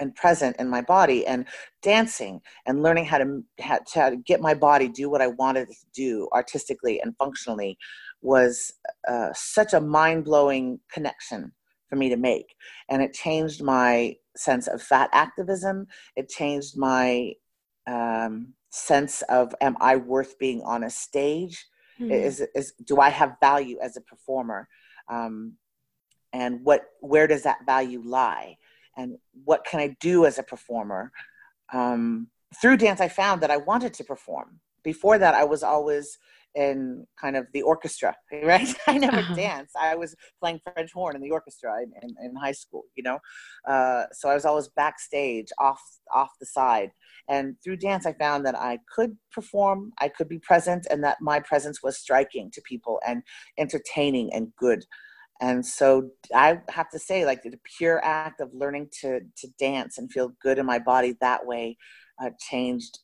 and 0.00 0.14
present 0.14 0.56
in 0.58 0.68
my 0.68 0.80
body 0.80 1.26
and 1.26 1.44
dancing 1.82 2.40
and 2.66 2.82
learning 2.82 3.04
how 3.04 3.18
to, 3.18 3.44
how 3.60 3.78
to 4.08 4.16
get 4.16 4.40
my 4.40 4.54
body 4.54 4.88
do 4.88 5.10
what 5.10 5.20
I 5.20 5.28
wanted 5.28 5.68
to 5.68 5.86
do 5.94 6.28
artistically 6.32 7.00
and 7.00 7.14
functionally 7.18 7.76
was 8.22 8.72
uh, 9.06 9.28
such 9.34 9.74
a 9.74 9.80
mind-blowing 9.80 10.80
connection 10.90 11.52
for 11.88 11.96
me 11.96 12.08
to 12.08 12.16
make 12.16 12.54
and 12.88 13.02
it 13.02 13.12
changed 13.12 13.62
my 13.62 14.14
sense 14.36 14.66
of 14.66 14.80
fat 14.80 15.10
activism 15.12 15.86
it 16.16 16.28
changed 16.28 16.78
my 16.78 17.32
um, 17.86 18.54
sense 18.70 19.22
of 19.22 19.54
am 19.60 19.76
I 19.80 19.96
worth 19.96 20.38
being 20.38 20.62
on 20.62 20.84
a 20.84 20.90
stage? 20.90 21.66
Mm-hmm. 22.00 22.12
Is, 22.12 22.42
is 22.54 22.72
do 22.84 22.98
I 22.98 23.10
have 23.10 23.36
value 23.40 23.78
as 23.82 23.96
a 23.96 24.00
performer? 24.00 24.68
Um, 25.08 25.54
and 26.32 26.60
what 26.62 26.84
where 27.00 27.26
does 27.26 27.42
that 27.42 27.66
value 27.66 28.00
lie? 28.04 28.56
And 28.96 29.18
what 29.44 29.64
can 29.64 29.80
I 29.80 29.96
do 30.00 30.26
as 30.26 30.38
a 30.38 30.42
performer? 30.42 31.12
Um, 31.72 32.28
through 32.60 32.78
dance, 32.78 33.00
I 33.00 33.08
found 33.08 33.40
that 33.42 33.50
I 33.50 33.56
wanted 33.56 33.94
to 33.94 34.04
perform. 34.04 34.60
Before 34.82 35.18
that, 35.18 35.34
I 35.34 35.44
was 35.44 35.62
always 35.62 36.18
in 36.54 37.06
kind 37.20 37.36
of 37.36 37.46
the 37.52 37.62
orchestra, 37.62 38.14
right? 38.44 38.68
I 38.86 38.98
never 38.98 39.18
uh-huh. 39.18 39.34
danced. 39.34 39.76
I 39.78 39.94
was 39.94 40.14
playing 40.40 40.60
French 40.74 40.92
horn 40.92 41.16
in 41.16 41.22
the 41.22 41.30
orchestra 41.30 41.82
in, 41.82 41.92
in, 42.02 42.14
in 42.24 42.36
high 42.36 42.52
school, 42.52 42.84
you 42.94 43.02
know? 43.02 43.18
Uh, 43.68 44.04
so 44.12 44.28
I 44.28 44.34
was 44.34 44.44
always 44.44 44.68
backstage, 44.68 45.48
off, 45.58 45.80
off 46.12 46.30
the 46.40 46.46
side. 46.46 46.90
And 47.28 47.56
through 47.62 47.76
dance, 47.76 48.06
I 48.06 48.12
found 48.14 48.44
that 48.46 48.58
I 48.58 48.78
could 48.94 49.16
perform, 49.32 49.92
I 50.00 50.08
could 50.08 50.28
be 50.28 50.38
present, 50.38 50.86
and 50.90 51.02
that 51.04 51.18
my 51.20 51.40
presence 51.40 51.82
was 51.82 51.98
striking 51.98 52.50
to 52.52 52.62
people 52.62 53.00
and 53.06 53.22
entertaining 53.58 54.32
and 54.32 54.48
good. 54.56 54.84
and 55.40 55.64
so 55.64 56.10
i 56.34 56.60
have 56.68 56.90
to 56.90 56.98
say 56.98 57.24
like 57.24 57.42
the 57.42 57.58
pure 57.78 57.98
act 58.04 58.40
of 58.40 58.48
learning 58.52 58.86
to 59.00 59.20
to 59.40 59.48
dance 59.58 59.96
and 59.98 60.12
feel 60.12 60.32
good 60.42 60.58
in 60.58 60.66
my 60.66 60.78
body 60.78 61.16
that 61.20 61.46
way 61.46 61.76
uh, 62.22 62.30
changed 62.38 62.98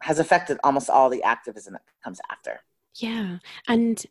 has 0.00 0.18
affected 0.18 0.58
almost 0.64 0.88
all 0.88 1.10
the 1.10 1.22
activism 1.22 1.74
that 1.74 1.82
comes 2.02 2.20
after 2.30 2.60
yeah 2.94 3.38
and 3.68 4.06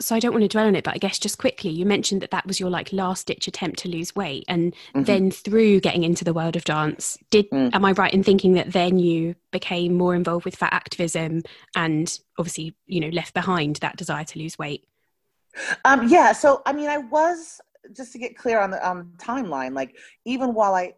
so 0.00 0.16
I 0.16 0.18
don't 0.18 0.32
want 0.32 0.42
to 0.42 0.48
dwell 0.48 0.66
on 0.66 0.74
it, 0.74 0.84
but 0.84 0.94
I 0.94 0.98
guess 0.98 1.18
just 1.18 1.38
quickly, 1.38 1.70
you 1.70 1.84
mentioned 1.84 2.22
that 2.22 2.30
that 2.30 2.46
was 2.46 2.58
your 2.58 2.70
like 2.70 2.92
last 2.92 3.26
ditch 3.26 3.46
attempt 3.46 3.80
to 3.80 3.88
lose 3.88 4.16
weight, 4.16 4.44
and 4.48 4.72
mm-hmm. 4.72 5.04
then 5.04 5.30
through 5.30 5.80
getting 5.80 6.04
into 6.04 6.24
the 6.24 6.32
world 6.32 6.56
of 6.56 6.64
dance, 6.64 7.18
did 7.30 7.50
mm. 7.50 7.72
am 7.74 7.84
I 7.84 7.92
right 7.92 8.12
in 8.12 8.24
thinking 8.24 8.54
that 8.54 8.72
then 8.72 8.98
you 8.98 9.34
became 9.50 9.94
more 9.94 10.14
involved 10.14 10.46
with 10.46 10.56
fat 10.56 10.72
activism 10.72 11.42
and 11.76 12.18
obviously 12.38 12.74
you 12.86 13.00
know 13.00 13.08
left 13.08 13.34
behind 13.34 13.76
that 13.76 13.96
desire 13.96 14.24
to 14.24 14.38
lose 14.38 14.58
weight? 14.58 14.86
Um, 15.84 16.08
yeah. 16.08 16.32
So 16.32 16.62
I 16.64 16.72
mean, 16.72 16.88
I 16.88 16.98
was 16.98 17.60
just 17.94 18.12
to 18.12 18.18
get 18.18 18.36
clear 18.36 18.58
on 18.60 18.70
the 18.70 18.88
um, 18.88 19.12
timeline. 19.18 19.74
Like 19.74 19.96
even 20.24 20.54
while 20.54 20.74
I, 20.74 20.94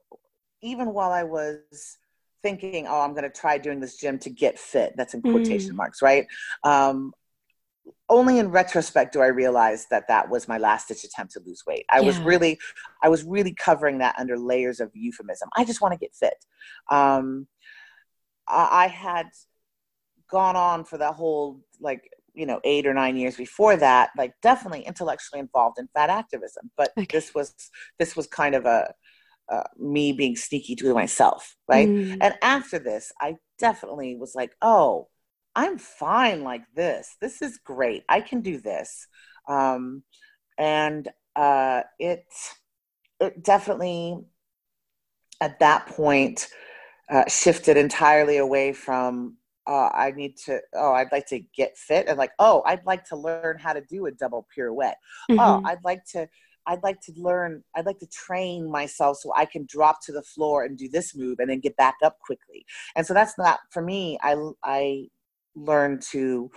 even 0.62 0.92
while 0.92 1.10
I 1.10 1.24
was 1.24 1.98
thinking, 2.42 2.86
oh, 2.86 3.00
I'm 3.00 3.12
going 3.12 3.24
to 3.24 3.30
try 3.30 3.58
doing 3.58 3.80
this 3.80 3.96
gym 3.96 4.18
to 4.20 4.30
get 4.30 4.58
fit. 4.58 4.94
That's 4.96 5.14
in 5.14 5.22
quotation 5.22 5.72
mm. 5.72 5.76
marks, 5.76 6.02
right? 6.02 6.26
Um, 6.64 7.12
only 8.08 8.38
in 8.38 8.50
retrospect 8.50 9.12
do 9.12 9.20
I 9.20 9.26
realize 9.26 9.86
that 9.90 10.08
that 10.08 10.28
was 10.28 10.46
my 10.46 10.58
last 10.58 10.88
ditch 10.88 11.04
attempt 11.04 11.32
to 11.32 11.40
lose 11.44 11.64
weight. 11.66 11.84
I 11.90 12.00
yeah. 12.00 12.06
was 12.06 12.18
really, 12.18 12.58
I 13.02 13.08
was 13.08 13.24
really 13.24 13.54
covering 13.54 13.98
that 13.98 14.16
under 14.18 14.38
layers 14.38 14.80
of 14.80 14.90
euphemism. 14.94 15.48
I 15.56 15.64
just 15.64 15.80
want 15.80 15.92
to 15.92 15.98
get 15.98 16.14
fit. 16.14 16.44
Um, 16.90 17.46
I 18.46 18.88
had 18.88 19.26
gone 20.30 20.56
on 20.56 20.84
for 20.84 20.98
that 20.98 21.14
whole 21.14 21.60
like 21.80 22.08
you 22.34 22.46
know 22.46 22.60
eight 22.64 22.86
or 22.86 22.94
nine 22.94 23.16
years 23.16 23.36
before 23.36 23.76
that, 23.76 24.10
like 24.16 24.34
definitely 24.42 24.80
intellectually 24.80 25.40
involved 25.40 25.78
in 25.78 25.88
fat 25.94 26.10
activism. 26.10 26.70
But 26.76 26.92
okay. 26.98 27.06
this 27.10 27.34
was 27.34 27.54
this 27.98 28.16
was 28.16 28.26
kind 28.26 28.54
of 28.54 28.66
a 28.66 28.92
uh, 29.52 29.68
me 29.78 30.12
being 30.12 30.36
sneaky 30.36 30.74
to 30.76 30.94
myself, 30.94 31.54
right? 31.68 31.88
Mm. 31.88 32.18
And 32.20 32.34
after 32.42 32.78
this, 32.78 33.12
I 33.20 33.36
definitely 33.58 34.16
was 34.16 34.34
like, 34.34 34.52
oh 34.62 35.08
I'm 35.54 35.78
fine 35.78 36.42
like 36.42 36.62
this. 36.74 37.16
This 37.20 37.42
is 37.42 37.58
great. 37.58 38.04
I 38.08 38.20
can 38.20 38.40
do 38.40 38.60
this. 38.60 39.06
Um, 39.48 40.02
and 40.58 41.08
uh, 41.36 41.82
it, 41.98 42.24
it 43.20 43.42
definitely 43.42 44.18
at 45.40 45.58
that 45.58 45.86
point 45.86 46.48
uh, 47.10 47.28
shifted 47.28 47.76
entirely 47.76 48.38
away 48.38 48.72
from 48.72 49.36
uh, 49.66 49.90
I 49.92 50.12
need 50.16 50.36
to, 50.46 50.60
oh, 50.74 50.92
I'd 50.92 51.12
like 51.12 51.26
to 51.26 51.40
get 51.54 51.78
fit, 51.78 52.08
and 52.08 52.18
like, 52.18 52.32
oh, 52.40 52.62
I'd 52.66 52.84
like 52.84 53.04
to 53.10 53.16
learn 53.16 53.58
how 53.58 53.72
to 53.72 53.80
do 53.80 54.06
a 54.06 54.10
double 54.10 54.46
pirouette. 54.56 54.96
Oh, 55.30 55.34
mm-hmm. 55.34 55.40
Oh, 55.40 55.62
I'd 55.64 55.84
like 55.84 56.04
to, 56.12 56.28
I'd 56.66 56.82
like 56.82 57.00
to 57.02 57.12
learn, 57.16 57.62
I'd 57.74 57.86
like 57.86 57.98
to 58.00 58.06
train 58.06 58.70
myself 58.70 59.18
so 59.18 59.32
I 59.34 59.44
can 59.44 59.66
drop 59.68 60.02
to 60.04 60.12
the 60.12 60.22
floor 60.22 60.64
and 60.64 60.76
do 60.76 60.88
this 60.88 61.14
move 61.16 61.38
and 61.38 61.50
then 61.50 61.60
get 61.60 61.76
back 61.76 61.96
up 62.02 62.18
quickly. 62.20 62.64
And 62.96 63.06
so 63.06 63.14
that's 63.14 63.36
not 63.38 63.60
for 63.70 63.82
me. 63.82 64.18
I, 64.22 64.36
I 64.62 65.08
learned 65.54 66.02
to 66.12 66.50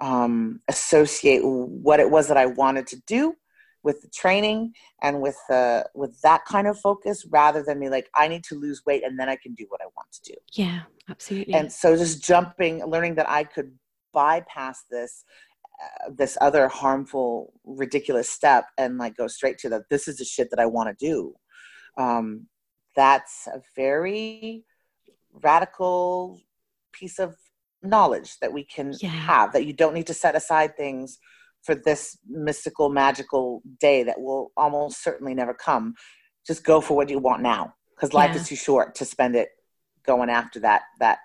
um, 0.00 0.60
associate 0.68 1.42
what 1.42 2.00
it 2.00 2.10
was 2.10 2.28
that 2.28 2.36
I 2.36 2.46
wanted 2.46 2.86
to 2.88 3.00
do 3.06 3.34
with 3.82 4.02
the 4.02 4.08
training 4.08 4.72
and 5.02 5.20
with 5.20 5.36
the 5.48 5.88
with 5.94 6.20
that 6.20 6.44
kind 6.44 6.66
of 6.66 6.78
focus 6.78 7.26
rather 7.30 7.62
than 7.62 7.78
me 7.78 7.88
like 7.88 8.10
I 8.14 8.28
need 8.28 8.44
to 8.44 8.54
lose 8.54 8.82
weight 8.84 9.02
and 9.04 9.18
then 9.18 9.28
I 9.28 9.36
can 9.36 9.54
do 9.54 9.64
what 9.68 9.80
I 9.80 9.86
want 9.96 10.12
to 10.12 10.32
do. 10.32 10.38
Yeah, 10.52 10.80
absolutely. 11.08 11.54
And 11.54 11.72
so 11.72 11.96
just 11.96 12.22
jumping, 12.22 12.84
learning 12.84 13.14
that 13.16 13.28
I 13.28 13.44
could 13.44 13.72
bypass 14.12 14.84
this 14.90 15.24
this 16.10 16.36
other 16.40 16.68
harmful, 16.68 17.52
ridiculous 17.64 18.28
step 18.28 18.66
and 18.78 18.98
like 18.98 19.16
go 19.16 19.26
straight 19.26 19.58
to 19.58 19.68
the 19.68 19.82
this 19.90 20.08
is 20.08 20.18
the 20.18 20.24
shit 20.24 20.50
that 20.50 20.60
I 20.60 20.66
want 20.66 20.88
to 20.88 21.06
do. 21.06 21.34
Um, 21.96 22.46
that's 22.96 23.46
a 23.46 23.60
very 23.76 24.64
radical 25.32 26.40
piece 26.92 27.18
of 27.18 27.36
knowledge 27.82 28.38
that 28.40 28.52
we 28.52 28.64
can 28.64 28.92
yeah. 29.00 29.08
have 29.08 29.52
that 29.52 29.64
you 29.64 29.72
don't 29.72 29.94
need 29.94 30.06
to 30.06 30.14
set 30.14 30.36
aside 30.36 30.76
things 30.76 31.18
for 31.62 31.74
this 31.74 32.18
mystical 32.28 32.88
magical 32.90 33.62
day 33.78 34.02
that 34.02 34.20
will 34.20 34.50
almost 34.56 35.02
certainly 35.02 35.34
never 35.34 35.54
come 35.54 35.94
just 36.46 36.64
go 36.64 36.80
for 36.80 36.96
what 36.96 37.08
you 37.08 37.18
want 37.18 37.42
now 37.42 37.72
because 37.94 38.12
life 38.12 38.32
yeah. 38.34 38.40
is 38.40 38.48
too 38.48 38.56
short 38.56 38.94
to 38.94 39.04
spend 39.04 39.34
it 39.34 39.48
going 40.04 40.28
after 40.28 40.60
that 40.60 40.82
that 40.98 41.18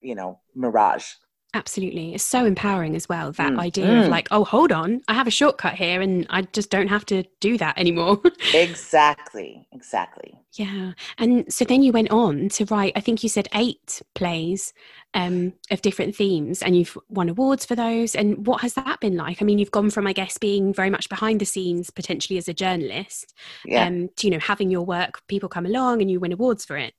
you 0.00 0.14
know 0.14 0.40
mirage 0.54 1.06
Absolutely. 1.54 2.14
It's 2.14 2.24
so 2.24 2.46
empowering 2.46 2.96
as 2.96 3.10
well. 3.10 3.30
That 3.32 3.52
mm. 3.52 3.58
idea 3.58 3.86
mm. 3.86 4.04
of 4.04 4.08
like, 4.08 4.26
oh, 4.30 4.42
hold 4.42 4.72
on, 4.72 5.02
I 5.06 5.12
have 5.12 5.26
a 5.26 5.30
shortcut 5.30 5.74
here 5.74 6.00
and 6.00 6.26
I 6.30 6.42
just 6.42 6.70
don't 6.70 6.88
have 6.88 7.04
to 7.06 7.24
do 7.40 7.58
that 7.58 7.76
anymore. 7.78 8.22
exactly. 8.54 9.66
Exactly. 9.70 10.40
Yeah. 10.54 10.92
And 11.18 11.52
so 11.52 11.66
then 11.66 11.82
you 11.82 11.92
went 11.92 12.10
on 12.10 12.48
to 12.50 12.64
write, 12.66 12.94
I 12.96 13.00
think 13.00 13.22
you 13.22 13.28
said 13.28 13.48
eight 13.54 14.00
plays 14.14 14.72
um, 15.12 15.52
of 15.70 15.82
different 15.82 16.16
themes 16.16 16.62
and 16.62 16.74
you've 16.74 16.96
won 17.10 17.28
awards 17.28 17.66
for 17.66 17.74
those. 17.74 18.14
And 18.14 18.46
what 18.46 18.62
has 18.62 18.72
that 18.74 19.00
been 19.00 19.16
like? 19.16 19.42
I 19.42 19.44
mean, 19.44 19.58
you've 19.58 19.70
gone 19.70 19.90
from, 19.90 20.06
I 20.06 20.14
guess, 20.14 20.38
being 20.38 20.72
very 20.72 20.88
much 20.90 21.10
behind 21.10 21.38
the 21.38 21.46
scenes, 21.46 21.90
potentially 21.90 22.38
as 22.38 22.48
a 22.48 22.54
journalist, 22.54 23.34
yeah. 23.66 23.86
um, 23.86 24.08
to, 24.16 24.26
you 24.26 24.30
know, 24.30 24.40
having 24.40 24.70
your 24.70 24.86
work, 24.86 25.20
people 25.28 25.50
come 25.50 25.66
along 25.66 26.00
and 26.00 26.10
you 26.10 26.18
win 26.18 26.32
awards 26.32 26.64
for 26.64 26.78
it 26.78 26.94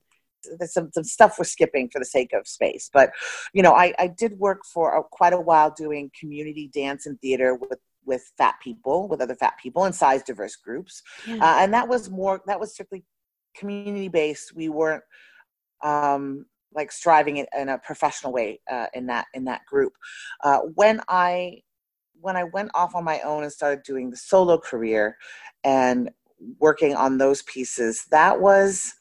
some, 0.66 0.92
some 0.94 1.04
stuff 1.04 1.36
we're 1.38 1.46
skipping 1.46 1.90
for 1.90 2.00
the 2.00 2.06
sake 2.06 2.34
of 2.34 2.48
space. 2.48 2.90
But, 2.92 3.12
you 3.54 3.62
know, 3.62 3.74
I, 3.74 3.94
I 4.00 4.08
did 4.08 4.38
work 4.40 4.62
for 4.66 4.98
a, 4.98 5.04
quite 5.04 5.34
a 5.34 5.40
while 5.40 5.72
doing 5.72 6.12
community 6.20 6.70
dance 6.74 7.06
and 7.06 7.20
theater 7.22 7.56
with 7.56 7.80
with 8.06 8.32
fat 8.38 8.56
people, 8.62 9.08
with 9.08 9.22
other 9.22 9.36
fat 9.36 9.54
people 9.62 9.86
and 9.86 9.96
size 9.96 10.24
diverse 10.24 10.56
groups. 10.56 11.02
Yeah. 11.28 11.36
Uh, 11.36 11.58
and 11.60 11.74
that 11.74 11.88
was 11.88 12.10
more, 12.10 12.42
that 12.48 12.60
was 12.60 12.74
strictly 12.74 13.04
community 13.56 14.08
based. 14.08 14.56
We 14.56 14.70
weren't 14.70 15.04
um, 15.84 16.46
like 16.74 16.92
striving 16.92 17.38
in, 17.38 17.46
in, 17.58 17.70
a 17.70 17.78
professional 17.78 18.34
way 18.34 18.62
uh, 18.70 18.88
in 18.94 19.06
that, 19.08 19.28
in 19.34 19.46
that 19.46 19.62
group. 19.66 19.94
Uh, 20.44 20.60
when 20.76 21.02
I, 21.08 21.62
when 22.20 22.36
I 22.36 22.46
went 22.46 22.72
off 22.74 22.96
on 22.96 23.04
my 23.04 23.20
own 23.22 23.44
and 23.44 23.52
started 23.52 23.84
doing 23.84 24.10
the 24.10 24.18
solo 24.18 24.58
career 24.58 25.18
and 25.64 26.10
working 26.60 26.96
on 26.96 27.18
those 27.18 27.42
pieces, 27.44 28.06
that 28.12 28.40
was, 28.40 28.94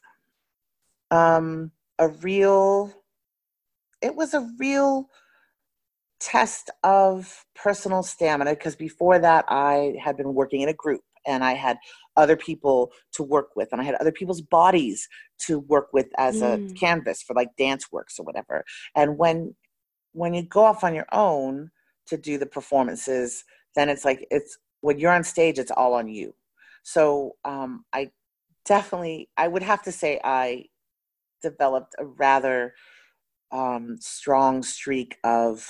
um, 1.13 1.71
a 1.99 2.07
real, 2.07 2.91
it 4.01 4.15
was 4.15 4.33
a 4.33 4.49
real 4.57 5.09
test 6.19 6.69
of 6.83 7.45
personal 7.53 8.01
stamina 8.01 8.51
because 8.51 8.75
before 8.75 9.19
that 9.19 9.45
I 9.49 9.95
had 10.01 10.17
been 10.17 10.33
working 10.33 10.61
in 10.61 10.69
a 10.69 10.73
group 10.73 11.01
and 11.27 11.43
I 11.43 11.53
had 11.53 11.77
other 12.15 12.35
people 12.35 12.91
to 13.13 13.23
work 13.23 13.49
with 13.55 13.69
and 13.71 13.81
I 13.81 13.83
had 13.83 13.95
other 13.95 14.11
people's 14.11 14.41
bodies 14.41 15.07
to 15.39 15.59
work 15.59 15.89
with 15.93 16.07
as 16.17 16.41
mm. 16.41 16.71
a 16.71 16.73
canvas 16.73 17.21
for 17.21 17.33
like 17.33 17.49
dance 17.57 17.91
works 17.91 18.19
or 18.19 18.25
whatever. 18.25 18.63
And 18.95 19.17
when 19.17 19.55
when 20.13 20.33
you 20.33 20.43
go 20.43 20.63
off 20.63 20.83
on 20.83 20.93
your 20.95 21.07
own 21.11 21.71
to 22.07 22.17
do 22.17 22.37
the 22.37 22.45
performances, 22.45 23.43
then 23.75 23.89
it's 23.89 24.05
like 24.05 24.25
it's 24.31 24.57
when 24.81 24.99
you're 24.99 25.11
on 25.11 25.23
stage, 25.23 25.59
it's 25.59 25.71
all 25.71 25.93
on 25.93 26.07
you. 26.07 26.33
So 26.83 27.35
um, 27.45 27.85
I 27.93 28.11
definitely 28.65 29.29
I 29.37 29.47
would 29.47 29.63
have 29.63 29.81
to 29.83 29.91
say 29.91 30.19
I 30.23 30.65
developed 31.43 31.93
a 31.99 32.05
rather 32.05 32.73
um, 33.51 33.97
strong 33.99 34.63
streak 34.63 35.17
of 35.23 35.67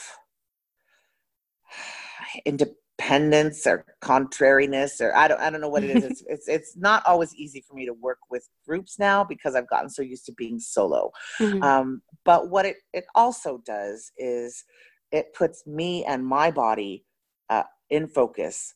independence 2.45 3.67
or 3.67 3.85
contrariness 4.01 5.01
or 5.01 5.15
I 5.15 5.27
don't 5.27 5.39
I 5.41 5.49
don't 5.49 5.61
know 5.61 5.69
what 5.69 5.83
it 5.83 5.97
is. 5.97 6.03
It's 6.03 6.23
it's 6.27 6.47
it's 6.47 6.77
not 6.77 7.05
always 7.05 7.35
easy 7.35 7.63
for 7.67 7.75
me 7.75 7.85
to 7.85 7.93
work 7.93 8.19
with 8.31 8.47
groups 8.65 8.97
now 8.97 9.23
because 9.23 9.55
I've 9.55 9.69
gotten 9.69 9.89
so 9.89 10.01
used 10.01 10.25
to 10.27 10.33
being 10.33 10.59
solo. 10.59 11.11
Mm-hmm. 11.39 11.61
Um, 11.61 12.01
but 12.23 12.49
what 12.49 12.65
it 12.65 12.77
it 12.93 13.05
also 13.15 13.61
does 13.65 14.11
is 14.17 14.63
it 15.11 15.33
puts 15.33 15.67
me 15.67 16.05
and 16.05 16.25
my 16.25 16.49
body 16.51 17.05
uh, 17.49 17.63
in 17.89 18.07
focus 18.07 18.73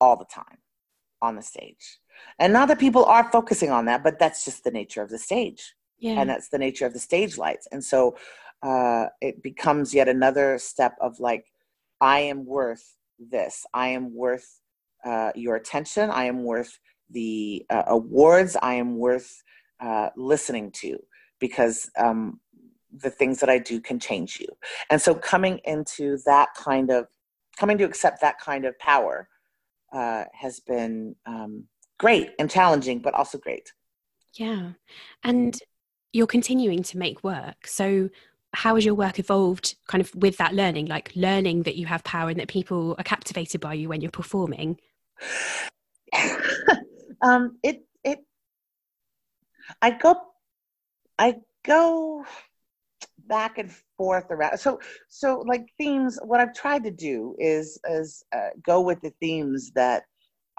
all 0.00 0.16
the 0.16 0.24
time 0.24 0.58
on 1.20 1.36
the 1.36 1.42
stage. 1.42 1.98
And 2.38 2.52
not 2.52 2.68
that 2.68 2.78
people 2.78 3.04
are 3.04 3.30
focusing 3.30 3.70
on 3.70 3.86
that, 3.86 4.04
but 4.04 4.18
that's 4.18 4.44
just 4.44 4.62
the 4.62 4.70
nature 4.70 5.02
of 5.02 5.10
the 5.10 5.18
stage 5.18 5.74
yeah. 5.98 6.20
and 6.20 6.30
that's 6.30 6.48
the 6.48 6.58
nature 6.58 6.86
of 6.86 6.92
the 6.92 6.98
stage 6.98 7.38
lights. 7.38 7.68
And 7.72 7.82
so 7.82 8.16
uh, 8.62 9.06
it 9.20 9.42
becomes 9.42 9.94
yet 9.94 10.08
another 10.08 10.58
step 10.58 10.96
of 11.00 11.20
like 11.20 11.46
i 12.00 12.18
am 12.20 12.44
worth 12.44 12.96
this. 13.18 13.64
I 13.72 13.88
am 13.88 14.14
worth 14.14 14.60
uh, 15.04 15.32
your 15.34 15.56
attention. 15.56 16.10
I 16.10 16.24
am 16.24 16.42
worth 16.44 16.78
the 17.10 17.64
uh, 17.70 17.84
awards. 17.86 18.56
I 18.60 18.74
am 18.74 18.96
worth 18.96 19.42
uh, 19.80 20.10
listening 20.16 20.70
to 20.72 20.98
because 21.38 21.90
um, 21.98 22.40
the 22.96 23.10
things 23.10 23.40
that 23.40 23.50
i 23.50 23.58
do 23.58 23.80
can 23.80 23.98
change 23.98 24.40
you. 24.40 24.48
And 24.90 25.00
so 25.00 25.14
coming 25.14 25.60
into 25.64 26.18
that 26.26 26.48
kind 26.56 26.90
of 26.90 27.08
coming 27.56 27.78
to 27.78 27.84
accept 27.84 28.20
that 28.20 28.40
kind 28.40 28.64
of 28.64 28.78
power 28.78 29.28
uh, 29.92 30.24
has 30.32 30.60
been 30.60 31.14
um, 31.26 31.64
great 31.98 32.30
and 32.38 32.50
challenging 32.50 33.00
but 33.00 33.14
also 33.14 33.38
great. 33.38 33.72
Yeah. 34.34 34.70
And 35.22 35.58
you're 36.14 36.28
continuing 36.28 36.82
to 36.84 36.96
make 36.96 37.22
work. 37.24 37.66
So 37.66 38.08
how 38.54 38.76
has 38.76 38.84
your 38.84 38.94
work 38.94 39.18
evolved 39.18 39.74
kind 39.88 40.00
of 40.00 40.14
with 40.14 40.36
that 40.36 40.54
learning, 40.54 40.86
like 40.86 41.10
learning 41.16 41.64
that 41.64 41.74
you 41.76 41.86
have 41.86 42.04
power 42.04 42.30
and 42.30 42.38
that 42.38 42.46
people 42.46 42.94
are 42.96 43.04
captivated 43.04 43.60
by 43.60 43.74
you 43.74 43.88
when 43.88 44.00
you're 44.00 44.12
performing? 44.12 44.78
um, 47.20 47.58
it 47.64 47.84
it 48.04 48.20
I 49.82 49.90
go 49.90 50.14
I 51.18 51.34
go 51.64 52.24
back 53.26 53.58
and 53.58 53.72
forth 53.96 54.26
around 54.30 54.58
so 54.58 54.78
so 55.08 55.42
like 55.46 55.64
themes 55.78 56.18
what 56.24 56.40
i've 56.40 56.52
tried 56.52 56.84
to 56.84 56.90
do 56.90 57.34
is 57.38 57.80
is 57.88 58.22
uh, 58.36 58.50
go 58.62 58.82
with 58.82 59.00
the 59.00 59.12
themes 59.18 59.72
that 59.74 60.02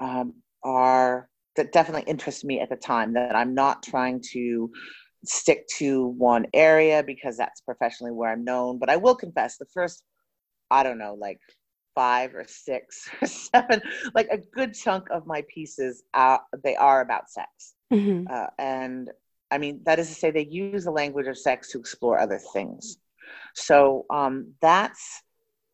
um, 0.00 0.34
are 0.64 1.28
that 1.54 1.70
definitely 1.70 2.02
interest 2.10 2.44
me 2.44 2.58
at 2.58 2.68
the 2.68 2.76
time 2.76 3.12
that 3.12 3.36
i'm 3.36 3.54
not 3.54 3.84
trying 3.84 4.20
to 4.20 4.68
stick 5.28 5.66
to 5.68 6.06
one 6.08 6.46
area 6.54 7.02
because 7.02 7.36
that's 7.36 7.60
professionally 7.60 8.12
where 8.12 8.30
i'm 8.30 8.44
known 8.44 8.78
but 8.78 8.90
i 8.90 8.96
will 8.96 9.14
confess 9.14 9.56
the 9.58 9.66
first 9.66 10.02
i 10.70 10.82
don't 10.82 10.98
know 10.98 11.14
like 11.14 11.38
five 11.94 12.34
or 12.34 12.44
six 12.46 13.08
or 13.22 13.26
seven 13.26 13.80
like 14.14 14.28
a 14.30 14.38
good 14.38 14.74
chunk 14.74 15.08
of 15.10 15.26
my 15.26 15.42
pieces 15.52 16.02
are, 16.14 16.40
they 16.62 16.76
are 16.76 17.00
about 17.00 17.30
sex 17.30 17.74
mm-hmm. 17.92 18.26
uh, 18.30 18.46
and 18.58 19.10
I 19.50 19.58
mean, 19.58 19.80
that 19.84 19.98
is 19.98 20.08
to 20.08 20.14
say, 20.14 20.30
they 20.30 20.46
use 20.46 20.84
the 20.84 20.90
language 20.90 21.26
of 21.26 21.38
sex 21.38 21.70
to 21.70 21.78
explore 21.78 22.18
other 22.18 22.40
things. 22.52 22.98
So 23.54 24.06
um, 24.10 24.54
that's 24.60 25.22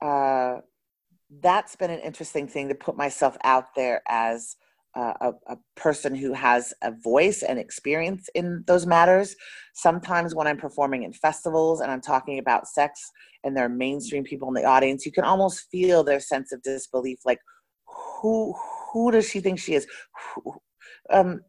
uh, 0.01 0.57
that's 1.41 1.77
been 1.77 1.91
an 1.91 2.01
interesting 2.01 2.49
thing 2.49 2.69
to 2.69 2.75
put 2.75 2.97
myself 2.97 3.37
out 3.45 3.75
there 3.75 4.03
as 4.07 4.57
a, 4.95 5.33
a, 5.49 5.57
person 5.75 6.15
who 6.15 6.33
has 6.33 6.75
a 6.83 6.93
voice 6.93 7.43
and 7.43 7.59
experience 7.59 8.29
in 8.35 8.63
those 8.67 8.87
matters. 8.87 9.35
Sometimes 9.75 10.35
when 10.35 10.47
I'm 10.47 10.59
performing 10.59 11.03
in 11.03 11.13
festivals 11.13 11.81
and 11.81 11.91
I'm 11.91 12.01
talking 12.01 12.39
about 12.39 12.69
sex 12.69 13.11
and 13.43 13.57
there 13.57 13.65
are 13.65 13.71
mainstream 13.71 14.23
people 14.23 14.49
in 14.49 14.55
the 14.55 14.65
audience, 14.65 15.07
you 15.07 15.13
can 15.13 15.25
almost 15.25 15.71
feel 15.71 16.05
their 16.05 16.21
sense 16.21 16.53
of 16.53 16.63
disbelief, 16.63 17.21
like 17.25 17.41
who 17.87 18.55
who 18.93 19.11
does 19.11 19.29
she 19.29 19.41
think 19.41 19.59
she 19.59 19.75
is? 19.75 19.87
Um, 21.11 21.41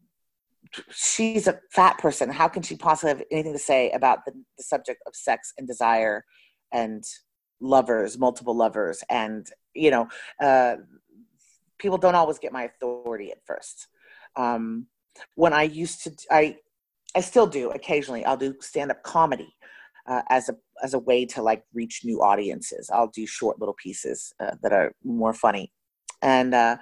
she's 0.90 1.46
a 1.46 1.60
fat 1.70 1.98
person. 1.98 2.30
How 2.30 2.48
can 2.48 2.62
she 2.62 2.76
possibly 2.76 3.10
have 3.10 3.22
anything 3.30 3.52
to 3.52 3.58
say 3.58 3.90
about 3.90 4.24
the, 4.24 4.32
the 4.56 4.64
subject 4.64 5.02
of 5.06 5.14
sex 5.14 5.52
and 5.58 5.68
desire 5.68 6.24
and 6.72 7.04
lovers, 7.60 8.18
multiple 8.18 8.56
lovers? 8.56 9.04
And, 9.08 9.46
you 9.74 9.90
know, 9.90 10.08
uh, 10.42 10.76
people 11.78 11.98
don't 11.98 12.14
always 12.14 12.38
get 12.38 12.52
my 12.52 12.64
authority 12.64 13.30
at 13.30 13.44
first. 13.46 13.88
Um, 14.36 14.86
when 15.34 15.52
I 15.52 15.62
used 15.62 16.04
to, 16.04 16.12
I, 16.30 16.56
I 17.14 17.20
still 17.20 17.46
do 17.46 17.70
occasionally. 17.70 18.24
I'll 18.24 18.36
do 18.36 18.54
stand 18.60 18.90
up 18.90 19.02
comedy 19.02 19.54
uh, 20.08 20.22
as 20.28 20.48
a 20.48 20.56
as 20.82 20.94
a 20.94 20.98
way 20.98 21.24
to 21.26 21.42
like 21.42 21.62
reach 21.72 22.02
new 22.04 22.22
audiences. 22.22 22.90
I'll 22.92 23.08
do 23.14 23.26
short 23.26 23.58
little 23.60 23.76
pieces 23.80 24.32
uh, 24.40 24.52
that 24.62 24.72
are 24.72 24.92
more 25.04 25.32
funny, 25.32 25.72
and 26.22 26.54
uh, 26.54 26.76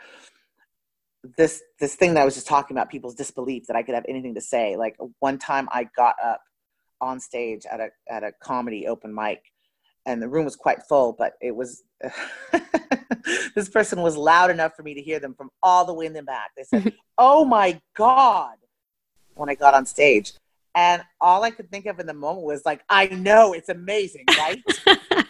this 1.36 1.62
this 1.78 1.94
thing 1.94 2.14
that 2.14 2.22
I 2.22 2.24
was 2.24 2.34
just 2.34 2.46
talking 2.46 2.76
about 2.76 2.90
people's 2.90 3.14
disbelief 3.14 3.66
that 3.66 3.76
I 3.76 3.82
could 3.82 3.94
have 3.94 4.06
anything 4.08 4.34
to 4.34 4.40
say. 4.40 4.76
Like 4.76 4.96
one 5.18 5.38
time 5.38 5.68
I 5.70 5.88
got 5.96 6.14
up 6.24 6.40
on 7.00 7.20
stage 7.20 7.66
at 7.70 7.80
a 7.80 7.88
at 8.08 8.24
a 8.24 8.32
comedy 8.42 8.86
open 8.86 9.14
mic 9.14 9.42
and 10.06 10.20
the 10.20 10.28
room 10.28 10.44
was 10.44 10.56
quite 10.56 10.82
full, 10.88 11.14
but 11.16 11.34
it 11.40 11.54
was 11.54 11.84
this 13.54 13.68
person 13.68 14.02
was 14.02 14.16
loud 14.16 14.50
enough 14.50 14.74
for 14.76 14.82
me 14.82 14.94
to 14.94 15.02
hear 15.02 15.20
them 15.20 15.34
from 15.34 15.50
all 15.62 15.84
the 15.84 15.94
way 15.94 16.06
in 16.06 16.12
the 16.12 16.22
back. 16.22 16.50
They 16.56 16.64
said, 16.64 16.94
"Oh 17.18 17.44
my 17.44 17.80
god." 17.96 18.56
When 19.34 19.48
I 19.48 19.54
got 19.54 19.74
on 19.74 19.86
stage, 19.86 20.34
and 20.74 21.02
all 21.20 21.42
I 21.42 21.50
could 21.50 21.70
think 21.70 21.86
of 21.86 21.98
in 21.98 22.06
the 22.06 22.14
moment 22.14 22.46
was 22.46 22.66
like, 22.66 22.82
"I 22.88 23.06
know 23.06 23.52
it's 23.52 23.68
amazing, 23.68 24.24
right?" 24.38 24.62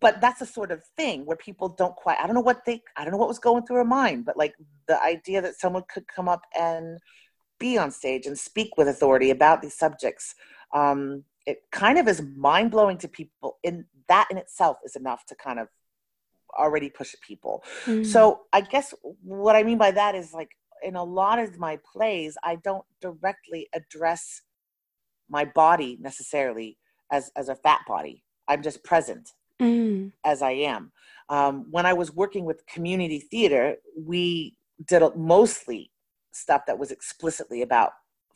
but 0.00 0.20
that's 0.20 0.40
a 0.40 0.46
sort 0.46 0.70
of 0.70 0.82
thing 0.96 1.24
where 1.24 1.36
people 1.36 1.68
don't 1.68 1.94
quite 1.94 2.18
i 2.18 2.26
don't 2.26 2.34
know 2.34 2.40
what 2.40 2.64
they 2.64 2.82
i 2.96 3.04
don't 3.04 3.12
know 3.12 3.18
what 3.18 3.28
was 3.28 3.38
going 3.38 3.64
through 3.64 3.76
her 3.76 3.84
mind 3.84 4.24
but 4.24 4.36
like 4.36 4.54
the 4.88 5.00
idea 5.02 5.40
that 5.40 5.58
someone 5.58 5.82
could 5.92 6.06
come 6.08 6.28
up 6.28 6.42
and 6.58 6.98
be 7.58 7.78
on 7.78 7.90
stage 7.90 8.26
and 8.26 8.38
speak 8.38 8.76
with 8.76 8.88
authority 8.88 9.30
about 9.30 9.62
these 9.62 9.76
subjects 9.76 10.34
um, 10.74 11.22
it 11.46 11.58
kind 11.70 11.98
of 11.98 12.08
is 12.08 12.22
mind-blowing 12.36 12.98
to 12.98 13.08
people 13.08 13.58
in 13.62 13.84
that 14.08 14.28
in 14.30 14.36
itself 14.36 14.78
is 14.84 14.96
enough 14.96 15.24
to 15.26 15.34
kind 15.34 15.58
of 15.58 15.68
already 16.58 16.88
push 16.88 17.14
people 17.26 17.64
mm. 17.84 18.06
so 18.06 18.42
i 18.52 18.60
guess 18.60 18.94
what 19.22 19.56
i 19.56 19.62
mean 19.62 19.78
by 19.78 19.90
that 19.90 20.14
is 20.14 20.32
like 20.32 20.50
in 20.82 20.94
a 20.94 21.02
lot 21.02 21.38
of 21.38 21.58
my 21.58 21.78
plays 21.92 22.36
i 22.44 22.54
don't 22.56 22.84
directly 23.00 23.68
address 23.74 24.42
my 25.28 25.44
body 25.44 25.98
necessarily 26.00 26.78
as 27.10 27.32
as 27.34 27.48
a 27.48 27.56
fat 27.56 27.80
body 27.88 28.22
i'm 28.46 28.62
just 28.62 28.84
present 28.84 29.30
mm. 29.60 30.12
as 30.24 30.42
I 30.42 30.52
am. 30.52 30.92
Um, 31.28 31.66
when 31.70 31.86
I 31.86 31.92
was 31.92 32.12
working 32.12 32.44
with 32.44 32.66
community 32.66 33.20
theater, 33.20 33.76
we 33.98 34.56
did 34.86 35.02
mostly 35.16 35.90
stuff 36.32 36.62
that 36.66 36.78
was 36.78 36.90
explicitly 36.90 37.62
about 37.62 37.92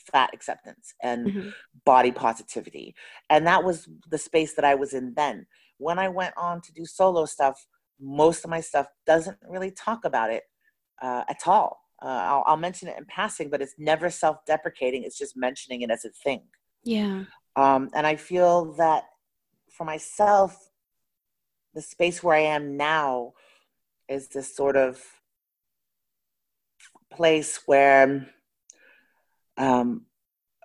fat 0.08 0.30
acceptance 0.32 0.94
and 1.02 1.26
mm-hmm. 1.26 1.48
body 1.84 2.12
positivity. 2.12 2.94
And 3.30 3.46
that 3.46 3.64
was 3.64 3.88
the 4.10 4.18
space 4.18 4.54
that 4.54 4.64
I 4.64 4.74
was 4.74 4.94
in 4.94 5.14
then. 5.14 5.46
When 5.78 5.98
I 5.98 6.08
went 6.08 6.34
on 6.36 6.60
to 6.62 6.72
do 6.72 6.84
solo 6.84 7.24
stuff, 7.24 7.66
most 8.00 8.44
of 8.44 8.50
my 8.50 8.60
stuff 8.60 8.86
doesn't 9.06 9.38
really 9.48 9.70
talk 9.70 10.04
about 10.04 10.30
it 10.30 10.44
uh, 11.02 11.24
at 11.28 11.46
all. 11.46 11.80
Uh, 12.02 12.06
I'll, 12.06 12.44
I'll, 12.46 12.56
mention 12.56 12.88
it 12.88 12.96
in 12.96 13.04
passing, 13.06 13.50
but 13.50 13.60
it's 13.60 13.74
never 13.76 14.08
self 14.08 14.44
deprecating. 14.46 15.02
It's 15.02 15.18
just 15.18 15.36
mentioning 15.36 15.82
it 15.82 15.90
as 15.90 16.04
a 16.04 16.10
thing. 16.10 16.42
Yeah. 16.84 17.24
Um, 17.56 17.90
and 17.92 18.06
I 18.06 18.14
feel 18.14 18.72
that 18.74 19.04
for 19.68 19.84
myself, 19.84 20.70
the 21.74 21.82
space 21.82 22.22
where 22.22 22.36
I 22.36 22.42
am 22.42 22.76
now 22.76 23.32
is 24.08 24.28
this 24.28 24.54
sort 24.54 24.76
of 24.76 25.02
place 27.12 27.60
where 27.66 28.28
um, 29.58 30.06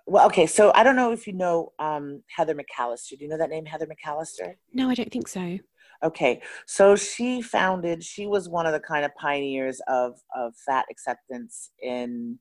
well 0.06 0.26
okay 0.26 0.46
so 0.46 0.72
i 0.74 0.82
don't 0.82 0.96
know 0.96 1.12
if 1.12 1.26
you 1.26 1.32
know 1.32 1.72
um, 1.78 2.22
Heather 2.28 2.54
MacAllister 2.54 3.18
do 3.18 3.24
you 3.24 3.28
know 3.28 3.38
that 3.38 3.50
name 3.50 3.64
Heather 3.64 3.86
MacAllister 3.86 4.54
no 4.72 4.90
i 4.90 4.94
don't 4.94 5.12
think 5.12 5.28
so 5.28 5.58
okay 6.04 6.42
so 6.66 6.96
she 6.96 7.40
founded 7.40 8.02
she 8.02 8.26
was 8.26 8.48
one 8.48 8.66
of 8.66 8.72
the 8.72 8.80
kind 8.80 9.04
of 9.04 9.14
pioneers 9.14 9.80
of 9.88 10.14
of 10.36 10.52
fat 10.66 10.84
acceptance 10.90 11.70
in 11.82 12.38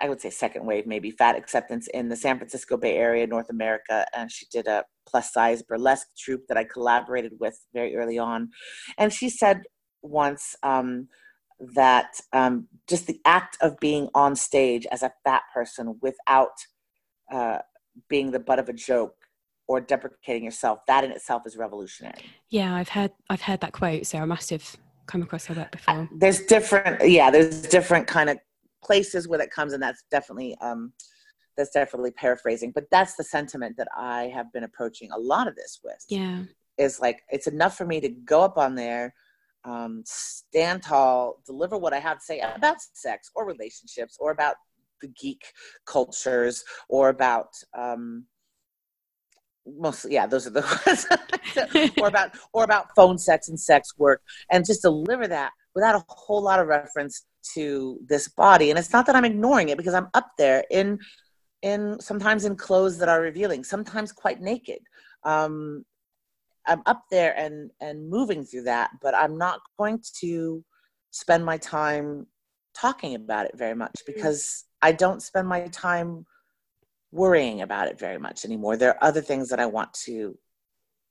I 0.00 0.08
would 0.08 0.20
say 0.20 0.30
second 0.30 0.64
wave, 0.64 0.86
maybe 0.86 1.10
fat 1.10 1.36
acceptance 1.36 1.88
in 1.88 2.08
the 2.08 2.16
San 2.16 2.38
Francisco 2.38 2.76
Bay 2.76 2.96
Area, 2.96 3.26
North 3.26 3.50
America. 3.50 4.06
And 4.14 4.30
she 4.30 4.46
did 4.46 4.66
a 4.66 4.84
plus 5.06 5.32
size 5.32 5.62
burlesque 5.62 6.06
troupe 6.16 6.46
that 6.48 6.56
I 6.56 6.64
collaborated 6.64 7.32
with 7.40 7.58
very 7.74 7.96
early 7.96 8.18
on. 8.18 8.50
And 8.96 9.12
she 9.12 9.28
said 9.28 9.62
once 10.02 10.54
um, 10.62 11.08
that 11.74 12.20
um, 12.32 12.68
just 12.88 13.06
the 13.06 13.20
act 13.24 13.56
of 13.60 13.78
being 13.80 14.08
on 14.14 14.36
stage 14.36 14.86
as 14.92 15.02
a 15.02 15.12
fat 15.24 15.42
person 15.52 15.98
without 16.00 16.52
uh, 17.32 17.58
being 18.08 18.30
the 18.30 18.38
butt 18.38 18.58
of 18.58 18.68
a 18.68 18.72
joke 18.72 19.14
or 19.66 19.80
deprecating 19.80 20.44
yourself, 20.44 20.80
that 20.86 21.04
in 21.04 21.10
itself 21.10 21.42
is 21.46 21.56
revolutionary. 21.56 22.14
Yeah, 22.48 22.74
I've 22.74 22.88
heard 22.88 23.12
I've 23.28 23.42
heard 23.42 23.60
that 23.60 23.72
quote, 23.72 24.06
so 24.06 24.18
I 24.18 24.24
must 24.24 24.50
have 24.50 24.76
come 25.06 25.22
across 25.22 25.46
her 25.46 25.54
work 25.54 25.72
before. 25.72 26.08
There's 26.12 26.40
different, 26.40 27.08
yeah, 27.08 27.30
there's 27.30 27.62
different 27.62 28.06
kind 28.06 28.30
of 28.30 28.38
places 28.82 29.28
where 29.28 29.38
that 29.38 29.50
comes 29.50 29.72
and 29.72 29.82
that's 29.82 30.04
definitely 30.10 30.56
um, 30.60 30.92
that's 31.56 31.70
definitely 31.70 32.12
paraphrasing 32.12 32.70
but 32.72 32.84
that's 32.90 33.16
the 33.16 33.24
sentiment 33.24 33.76
that 33.76 33.88
i 33.96 34.30
have 34.32 34.52
been 34.52 34.64
approaching 34.64 35.10
a 35.10 35.18
lot 35.18 35.48
of 35.48 35.56
this 35.56 35.80
with 35.82 36.04
yeah 36.08 36.42
is 36.78 37.00
like 37.00 37.22
it's 37.30 37.48
enough 37.48 37.76
for 37.76 37.84
me 37.84 38.00
to 38.00 38.08
go 38.08 38.42
up 38.42 38.56
on 38.56 38.74
there 38.74 39.12
um, 39.64 40.02
stand 40.06 40.82
tall 40.82 41.42
deliver 41.46 41.76
what 41.76 41.92
i 41.92 41.98
have 41.98 42.18
to 42.18 42.24
say 42.24 42.40
about 42.40 42.76
sex 42.94 43.30
or 43.34 43.46
relationships 43.46 44.16
or 44.20 44.30
about 44.30 44.56
the 45.00 45.08
geek 45.08 45.42
cultures 45.86 46.64
or 46.88 47.08
about 47.08 47.48
um, 47.76 48.24
mostly 49.76 50.12
yeah 50.12 50.26
those 50.26 50.46
are 50.46 50.50
the 50.50 50.60
ones. 50.86 51.06
Or 52.00 52.08
about 52.08 52.30
or 52.52 52.64
about 52.64 52.94
phone 52.94 53.18
sex 53.18 53.48
and 53.48 53.58
sex 53.58 53.94
work 53.98 54.22
and 54.50 54.64
just 54.64 54.82
deliver 54.82 55.26
that 55.28 55.52
without 55.74 55.94
a 55.94 56.04
whole 56.08 56.42
lot 56.42 56.60
of 56.60 56.66
reference 56.66 57.26
to 57.54 57.98
this 58.08 58.28
body. 58.28 58.70
And 58.70 58.78
it's 58.78 58.92
not 58.92 59.06
that 59.06 59.16
i'm 59.16 59.24
ignoring 59.24 59.68
it 59.68 59.78
because 59.78 59.94
i'm 59.94 60.08
up 60.14 60.30
there 60.38 60.64
in 60.70 60.98
in 61.62 61.98
sometimes 62.00 62.44
in 62.44 62.56
clothes 62.56 62.98
that 62.98 63.08
are 63.08 63.20
revealing 63.20 63.64
sometimes 63.64 64.12
quite 64.12 64.40
naked. 64.40 64.80
Um 65.24 65.84
i'm 66.68 66.82
up 66.86 67.02
there 67.10 67.36
and 67.36 67.70
and 67.80 68.08
moving 68.08 68.44
through 68.44 68.62
that 68.62 68.90
but 69.02 69.14
i'm 69.14 69.36
not 69.36 69.60
going 69.78 70.00
to 70.20 70.64
spend 71.10 71.44
my 71.44 71.56
time 71.58 72.26
talking 72.74 73.14
about 73.14 73.46
it 73.46 73.56
very 73.56 73.74
much 73.74 73.92
mm-hmm. 73.92 74.12
because 74.12 74.64
i 74.82 74.92
don't 74.92 75.22
spend 75.22 75.48
my 75.48 75.66
time 75.68 76.24
worrying 77.10 77.62
about 77.62 77.88
it 77.88 77.98
very 77.98 78.18
much 78.18 78.44
anymore 78.44 78.76
there 78.76 78.90
are 78.90 79.04
other 79.04 79.20
things 79.20 79.48
that 79.48 79.58
i 79.58 79.66
want 79.66 79.92
to 79.94 80.36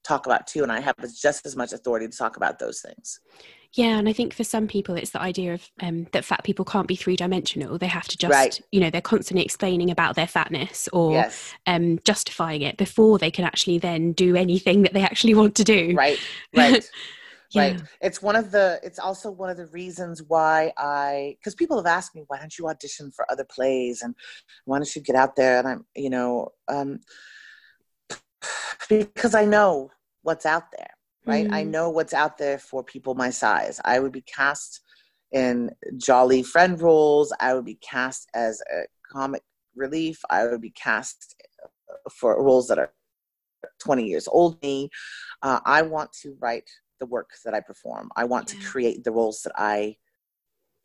talk 0.04 0.26
about 0.26 0.48
too 0.48 0.64
and 0.64 0.72
i 0.72 0.80
have 0.80 0.96
just 1.20 1.46
as 1.46 1.56
much 1.56 1.74
authority 1.74 2.08
to 2.08 2.18
talk 2.18 2.38
about 2.38 2.60
those 2.60 2.82
things 2.82 3.20
yeah 3.74 3.98
and 3.98 4.08
i 4.10 4.14
think 4.14 4.34
for 4.34 4.44
some 4.44 4.68
people 4.68 4.96
it's 4.96 5.12
the 5.12 5.22
idea 5.22 5.54
of 5.54 5.70
um, 5.82 6.08
that 6.12 6.26
fat 6.26 6.44
people 6.44 6.66
can't 6.66 6.88
be 6.88 6.96
three-dimensional. 6.96 7.78
They 7.78 7.88
have 7.88 8.08
to 8.08 8.18
just 8.18 8.32
right. 8.32 8.60
you 8.72 8.80
know 8.80 8.90
they're 8.90 9.02
constantly 9.02 9.44
explaining 9.44 9.92
about 9.92 10.16
their 10.16 10.28
fatness 10.28 10.90
or 10.94 11.12
yes. 11.14 11.54
um, 11.66 12.00
justifying 12.04 12.62
it 12.62 12.78
before 12.78 13.18
they 13.18 13.32
can 13.32 13.46
actually 13.46 13.80
then 13.80 14.14
do 14.14 14.36
anything 14.36 14.82
that 14.84 14.94
they 14.94 15.04
actually 15.04 15.34
want 15.34 15.56
to 15.56 15.64
do. 15.64 15.94
Right. 15.96 16.20
Right. 16.56 16.90
Yeah. 17.52 17.62
right. 17.62 17.82
It's 18.02 18.22
one 18.22 18.36
of 18.36 18.52
the 18.52 18.80
it's 18.84 19.00
also 19.00 19.32
one 19.32 19.50
of 19.50 19.56
the 19.56 19.68
reasons 19.68 20.22
why 20.28 20.74
i 20.78 21.38
because 21.40 21.56
people 21.56 21.78
have 21.78 21.86
asked 21.86 22.14
me 22.14 22.24
why 22.28 22.40
don't 22.40 22.58
you 22.58 22.68
audition 22.68 23.12
for 23.12 23.30
other 23.32 23.46
plays? 23.46 24.02
And 24.02 24.16
why 24.66 24.80
don't 24.80 24.96
you 24.96 25.02
get 25.02 25.16
out 25.16 25.36
there? 25.36 25.60
And 25.60 25.68
i'm 25.68 25.86
you 25.96 26.10
know 26.10 26.50
um 26.68 27.00
because 28.90 29.34
i 29.34 29.46
know 29.46 29.92
what's 30.24 30.46
out 30.46 30.72
there 30.78 30.97
right 31.28 31.48
mm. 31.48 31.54
i 31.54 31.64
know 31.64 31.90
what's 31.90 32.14
out 32.14 32.38
there 32.38 32.58
for 32.58 32.84
people 32.84 33.14
my 33.16 33.30
size 33.30 33.80
i 33.86 34.00
would 34.00 34.12
be 34.12 34.22
cast 34.22 34.82
in 35.32 35.70
jolly 35.98 36.42
friend 36.42 36.82
roles 36.82 37.34
i 37.40 37.54
would 37.54 37.66
be 37.66 37.76
cast 37.76 38.30
as 38.34 38.62
a 38.74 38.82
comic 39.12 39.44
relief 39.76 40.20
i 40.30 40.46
would 40.46 40.62
be 40.62 40.72
cast 40.72 41.36
for 42.12 42.42
roles 42.42 42.68
that 42.68 42.80
are 42.80 42.92
20 43.80 44.06
years 44.06 44.28
old 44.28 44.62
me 44.62 44.90
uh, 45.44 45.60
i 45.66 45.82
want 45.82 46.12
to 46.14 46.36
write 46.40 46.70
the 47.00 47.06
work 47.06 47.32
that 47.46 47.54
I 47.54 47.60
perform. 47.60 48.10
I 48.16 48.24
want 48.26 48.52
yeah. 48.52 48.60
to 48.60 48.66
create 48.66 49.04
the 49.04 49.12
roles 49.12 49.42
that 49.44 49.54
I 49.56 49.98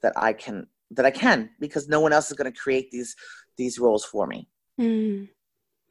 that 0.02 0.12
I 0.16 0.32
can 0.32 0.66
that 0.92 1.06
I 1.06 1.10
can 1.10 1.50
because 1.60 1.88
no 1.88 2.00
one 2.00 2.12
else 2.12 2.30
is 2.30 2.36
going 2.36 2.52
to 2.52 2.58
create 2.58 2.90
these 2.90 3.14
these 3.56 3.78
roles 3.78 4.04
for 4.04 4.26
me. 4.26 4.48
Mm. 4.80 5.28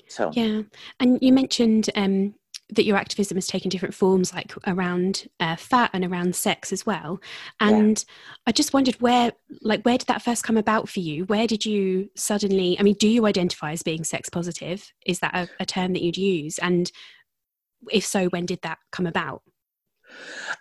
So 0.07 0.31
yeah, 0.33 0.61
and 0.99 1.19
you 1.21 1.31
mentioned 1.31 1.89
um, 1.95 2.35
that 2.71 2.85
your 2.85 2.97
activism 2.97 3.35
has 3.35 3.47
taken 3.47 3.69
different 3.69 3.93
forms, 3.93 4.33
like 4.33 4.53
around 4.65 5.27
uh, 5.39 5.55
fat 5.57 5.89
and 5.93 6.05
around 6.05 6.35
sex 6.35 6.71
as 6.71 6.85
well. 6.85 7.19
And 7.59 7.97
yeah. 7.97 8.13
I 8.47 8.51
just 8.51 8.73
wondered 8.73 8.95
where, 9.01 9.33
like, 9.61 9.83
where 9.83 9.97
did 9.97 10.07
that 10.07 10.21
first 10.21 10.43
come 10.43 10.57
about 10.57 10.87
for 10.87 11.01
you? 11.01 11.25
Where 11.25 11.47
did 11.47 11.65
you 11.65 12.09
suddenly? 12.15 12.79
I 12.79 12.83
mean, 12.83 12.95
do 12.95 13.07
you 13.07 13.25
identify 13.25 13.73
as 13.73 13.83
being 13.83 14.03
sex 14.03 14.29
positive? 14.29 14.91
Is 15.05 15.19
that 15.19 15.35
a, 15.35 15.49
a 15.59 15.65
term 15.65 15.93
that 15.93 16.01
you'd 16.01 16.17
use? 16.17 16.57
And 16.59 16.91
if 17.91 18.05
so, 18.05 18.27
when 18.27 18.45
did 18.45 18.59
that 18.63 18.77
come 18.91 19.05
about? 19.05 19.41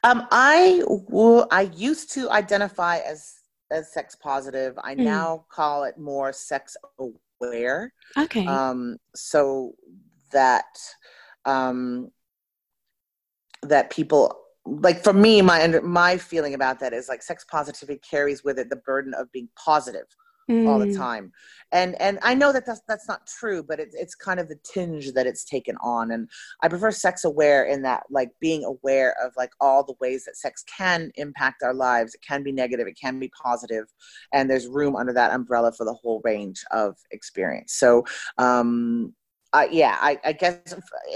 Um, 0.04 0.26
I 0.30 0.82
w- 0.86 1.46
I 1.50 1.70
used 1.74 2.12
to 2.14 2.30
identify 2.30 2.98
as 2.98 3.34
as 3.70 3.92
sex 3.92 4.16
positive. 4.16 4.76
I 4.82 4.94
mm. 4.94 5.04
now 5.04 5.44
call 5.48 5.84
it 5.84 5.96
more 5.96 6.32
sex 6.32 6.76
aware. 6.98 7.92
Okay. 8.18 8.46
Um, 8.46 8.96
so 9.14 9.74
that 10.32 10.66
um, 11.44 12.10
that 13.62 13.90
people 13.90 14.36
like 14.66 15.02
for 15.02 15.12
me 15.12 15.42
my 15.42 15.66
my 15.82 16.16
feeling 16.16 16.54
about 16.54 16.78
that 16.80 16.92
is 16.92 17.08
like 17.08 17.22
sex 17.22 17.44
positivity 17.50 18.00
carries 18.08 18.44
with 18.44 18.58
it 18.58 18.68
the 18.70 18.76
burden 18.76 19.14
of 19.14 19.30
being 19.32 19.48
positive 19.56 20.06
mm. 20.50 20.68
all 20.68 20.78
the 20.78 20.86
mm. 20.86 20.96
time 20.96 21.32
and 21.72 22.00
and 22.00 22.18
i 22.22 22.34
know 22.34 22.52
that 22.52 22.66
that's 22.66 22.82
that's 22.86 23.08
not 23.08 23.26
true 23.26 23.62
but 23.62 23.80
it's 23.80 23.94
it's 23.94 24.14
kind 24.14 24.38
of 24.38 24.48
the 24.48 24.58
tinge 24.64 25.12
that 25.12 25.26
it's 25.26 25.44
taken 25.44 25.76
on 25.82 26.10
and 26.10 26.28
i 26.62 26.68
prefer 26.68 26.90
sex 26.90 27.24
aware 27.24 27.64
in 27.64 27.82
that 27.82 28.02
like 28.10 28.30
being 28.40 28.64
aware 28.64 29.14
of 29.22 29.32
like 29.36 29.50
all 29.60 29.82
the 29.82 29.94
ways 30.00 30.24
that 30.24 30.36
sex 30.36 30.62
can 30.64 31.10
impact 31.14 31.62
our 31.62 31.74
lives 31.74 32.14
it 32.14 32.22
can 32.26 32.42
be 32.42 32.52
negative 32.52 32.86
it 32.86 32.98
can 33.00 33.18
be 33.18 33.30
positive 33.42 33.86
and 34.32 34.50
there's 34.50 34.68
room 34.68 34.94
under 34.94 35.12
that 35.12 35.32
umbrella 35.32 35.72
for 35.72 35.84
the 35.84 35.94
whole 35.94 36.20
range 36.22 36.62
of 36.70 36.96
experience 37.12 37.72
so 37.74 38.04
um 38.38 39.14
uh, 39.52 39.66
yeah, 39.70 39.96
I, 40.00 40.18
I, 40.24 40.32
guess 40.32 40.58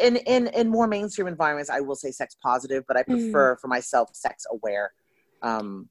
in, 0.00 0.16
in 0.16 0.48
in 0.48 0.68
more 0.68 0.88
mainstream 0.88 1.28
environments, 1.28 1.70
I 1.70 1.80
will 1.80 1.94
say 1.94 2.10
sex 2.10 2.36
positive, 2.42 2.84
but 2.88 2.96
I 2.96 3.02
mm. 3.04 3.06
prefer 3.06 3.54
mm. 3.54 3.60
for 3.60 3.68
myself 3.68 4.10
sex 4.12 4.44
aware. 4.50 4.92
Um, 5.42 5.88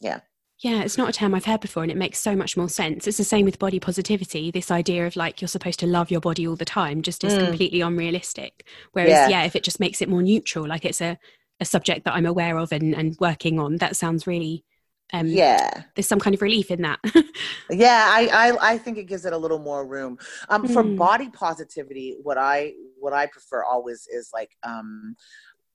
yeah. 0.00 0.20
Yeah, 0.60 0.82
it's 0.82 0.98
not 0.98 1.08
a 1.08 1.12
term 1.12 1.34
I've 1.34 1.44
heard 1.44 1.60
before, 1.60 1.84
and 1.84 1.92
it 1.92 1.96
makes 1.96 2.18
so 2.18 2.34
much 2.34 2.56
more 2.56 2.68
sense. 2.68 3.06
It's 3.06 3.18
the 3.18 3.24
same 3.24 3.44
with 3.44 3.60
body 3.60 3.78
positivity. 3.78 4.50
This 4.50 4.72
idea 4.72 5.06
of 5.06 5.14
like 5.14 5.40
you're 5.40 5.46
supposed 5.48 5.78
to 5.80 5.86
love 5.86 6.10
your 6.10 6.20
body 6.20 6.48
all 6.48 6.56
the 6.56 6.64
time 6.64 7.02
just 7.02 7.22
is 7.22 7.34
mm. 7.34 7.46
completely 7.46 7.80
unrealistic. 7.80 8.66
Whereas, 8.92 9.10
yeah. 9.10 9.28
yeah. 9.28 9.44
if 9.44 9.54
it 9.54 9.62
just 9.62 9.78
makes 9.78 10.02
it 10.02 10.08
more 10.08 10.22
neutral, 10.22 10.66
like 10.66 10.84
it's 10.84 11.00
a, 11.00 11.16
a 11.60 11.64
subject 11.64 12.04
that 12.06 12.14
I'm 12.14 12.26
aware 12.26 12.56
of 12.56 12.72
and, 12.72 12.94
and 12.94 13.16
working 13.20 13.60
on, 13.60 13.76
that 13.76 13.94
sounds 13.94 14.26
really 14.26 14.64
um, 15.12 15.26
yeah 15.26 15.84
there's 15.94 16.06
some 16.06 16.20
kind 16.20 16.34
of 16.34 16.42
relief 16.42 16.70
in 16.70 16.82
that 16.82 16.98
yeah 17.70 18.06
I, 18.08 18.28
I, 18.32 18.72
I 18.72 18.78
think 18.78 18.98
it 18.98 19.04
gives 19.04 19.24
it 19.24 19.32
a 19.32 19.38
little 19.38 19.58
more 19.58 19.86
room 19.86 20.18
um 20.48 20.66
mm. 20.66 20.72
for 20.72 20.82
hmm. 20.82 20.96
body 20.96 21.30
positivity 21.30 22.16
what 22.22 22.36
i 22.38 22.72
what 22.98 23.12
i 23.12 23.26
prefer 23.26 23.64
always 23.64 24.06
is 24.10 24.30
like 24.32 24.50
um 24.62 25.16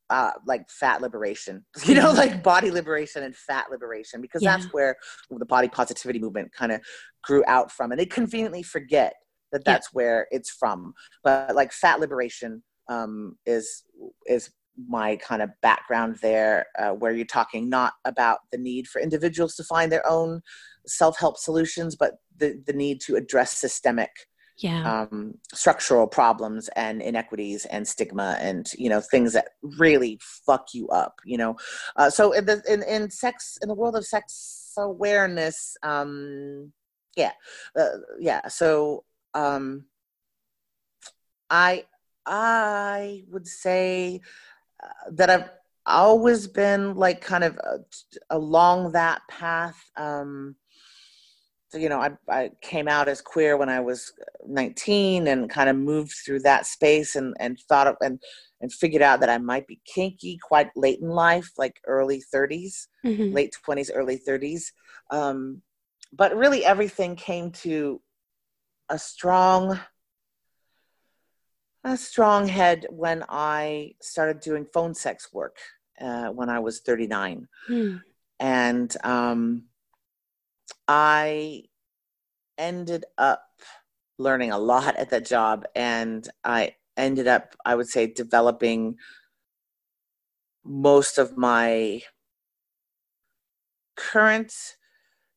uh, 0.10 0.32
like 0.46 0.70
fat 0.70 1.02
liberation, 1.02 1.66
you 1.86 1.96
know, 1.96 2.12
like 2.12 2.44
body 2.44 2.70
liberation 2.70 3.24
and 3.24 3.36
fat 3.36 3.66
liberation, 3.72 4.22
because 4.22 4.44
yeah. 4.44 4.56
that's 4.56 4.72
where 4.72 4.96
the 5.32 5.46
body 5.46 5.68
positivity 5.68 6.20
movement 6.20 6.52
kind 6.54 6.72
of 6.72 6.82
grew 7.24 7.44
out 7.48 7.72
from. 7.72 7.92
And 7.92 8.00
they 8.00 8.06
conveniently 8.06 8.62
forget 8.62 9.14
that 9.52 9.66
that's 9.66 9.88
yeah. 9.88 9.94
where 9.94 10.28
it's 10.30 10.52
from. 10.52 10.94
But 11.24 11.56
like 11.56 11.72
fat 11.72 12.00
liberation 12.00 12.62
um, 12.90 13.38
is 13.46 13.84
is 14.28 14.52
my 14.88 15.16
kind 15.18 15.42
of 15.42 15.50
background 15.62 16.18
there, 16.22 16.66
uh, 16.78 16.92
where 16.92 17.12
you're 17.12 17.26
talking 17.26 17.70
not 17.70 17.94
about 18.06 18.40
the 18.52 18.58
need 18.58 18.88
for 18.88 19.02
individuals 19.02 19.56
to 19.56 19.64
find 19.64 19.92
their 19.92 20.08
own 20.10 20.42
self 20.86 21.18
help 21.18 21.38
solutions, 21.38 21.96
but 21.96 22.14
the 22.38 22.62
the 22.66 22.74
need 22.74 23.02
to 23.02 23.16
address 23.16 23.54
systemic 23.54 24.12
yeah. 24.58 25.02
um, 25.02 25.36
structural 25.54 26.08
problems 26.08 26.70
and 26.76 27.02
inequities 27.02 27.66
and 27.66 27.88
stigma 27.88 28.38
and 28.40 28.72
you 28.78 28.90
know 28.90 29.02
things 29.02 29.34
that 29.34 29.50
really 29.62 30.20
fuck 30.22 30.68
you 30.74 30.88
up 30.90 31.16
you 31.26 31.38
know 31.38 31.56
uh, 31.96 32.10
so 32.10 32.32
in, 32.32 32.46
the, 32.46 32.62
in, 32.68 32.84
in 32.84 33.10
sex 33.10 33.58
in 33.62 33.68
the 33.68 33.74
world 33.74 33.96
of 33.96 34.06
sex 34.06 34.74
awareness 34.78 35.76
um, 35.84 36.72
yeah 37.16 37.32
uh, 37.78 37.98
yeah 38.20 38.48
so 38.48 39.04
um, 39.34 39.86
i 41.50 41.84
i 42.26 43.24
would 43.30 43.48
say 43.48 44.22
that 45.12 45.30
i've 45.30 45.50
always 45.86 46.48
been 46.48 46.96
like 46.96 47.20
kind 47.20 47.44
of 47.44 47.60
uh, 47.60 47.78
along 48.30 48.94
that 48.94 49.22
path 49.30 49.92
um, 49.98 50.56
you 51.76 51.90
know, 51.90 52.00
I, 52.00 52.12
I 52.30 52.52
came 52.62 52.88
out 52.88 53.08
as 53.08 53.22
queer 53.22 53.58
when 53.58 53.70
I 53.70 53.80
was 53.80 54.14
19 54.46 55.28
and 55.28 55.50
kind 55.50 55.70
of 55.70 55.76
moved 55.76 56.14
through 56.26 56.42
that 56.42 56.66
space 56.66 57.16
and, 57.16 57.36
and 57.40 57.60
thought 57.68 57.88
of, 57.88 57.96
and, 58.02 58.20
and 58.62 58.72
figured 58.72 59.02
out 59.02 59.20
that 59.22 59.30
I 59.30 59.38
might 59.38 59.68
be 59.68 59.82
kinky 59.86 60.38
quite 60.42 60.70
late 60.76 61.00
in 61.02 61.10
life, 61.10 61.50
like 61.58 61.80
early 61.88 62.22
30s, 62.34 62.88
mm-hmm. 63.06 63.34
late 63.34 63.56
20s, 63.68 63.90
early 63.94 64.20
30s. 64.28 64.66
Um, 65.12 65.62
but 66.12 66.36
really 66.36 66.64
everything 66.66 67.16
came 67.16 67.52
to 67.52 68.02
a 68.90 69.00
strong, 69.00 69.80
a 71.84 71.98
strong 71.98 72.48
head 72.48 72.86
when 72.90 73.24
I 73.28 73.96
started 74.02 74.40
doing 74.40 74.66
phone 74.66 74.94
sex 74.94 75.34
work 75.34 75.58
uh, 76.00 76.30
when 76.30 76.50
I 76.50 76.60
was 76.60 76.80
39. 76.80 77.48
Mm. 77.70 78.02
And, 78.40 78.98
um, 79.04 79.64
I 80.88 81.64
ended 82.58 83.06
up 83.18 83.46
learning 84.18 84.52
a 84.52 84.58
lot 84.58 84.96
at 84.96 85.10
that 85.10 85.26
job 85.26 85.66
and 85.76 86.28
I 86.44 86.76
ended 86.98 87.28
up, 87.28 87.56
I 87.66 87.76
would 87.76 87.88
say, 87.88 88.08
developing 88.08 88.98
most 90.64 91.18
of 91.18 91.38
my 91.38 92.02
current 93.96 94.54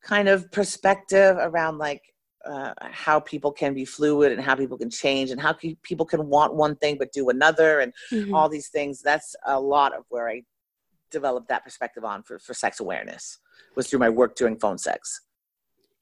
kind 0.02 0.28
of 0.28 0.50
perspective 0.52 1.36
around 1.38 1.78
like 1.78 2.14
uh, 2.46 2.72
how 2.80 3.18
people 3.20 3.52
can 3.52 3.74
be 3.74 3.84
fluid 3.84 4.32
and 4.32 4.40
how 4.40 4.54
people 4.54 4.78
can 4.78 4.90
change 4.90 5.30
and 5.30 5.40
how 5.40 5.52
people 5.82 6.06
can 6.06 6.28
want 6.28 6.54
one 6.54 6.76
thing 6.76 6.96
but 6.98 7.12
do 7.12 7.28
another 7.28 7.80
and 7.80 7.92
mm-hmm. 8.12 8.34
all 8.34 8.48
these 8.48 8.68
things 8.68 9.02
that's 9.02 9.34
a 9.46 9.58
lot 9.60 9.94
of 9.94 10.04
where 10.08 10.28
i 10.28 10.42
developed 11.10 11.48
that 11.48 11.64
perspective 11.64 12.04
on 12.04 12.22
for, 12.22 12.38
for 12.38 12.54
sex 12.54 12.80
awareness 12.80 13.38
was 13.74 13.88
through 13.88 13.98
my 13.98 14.08
work 14.08 14.34
doing 14.36 14.56
phone 14.58 14.78
sex 14.78 15.20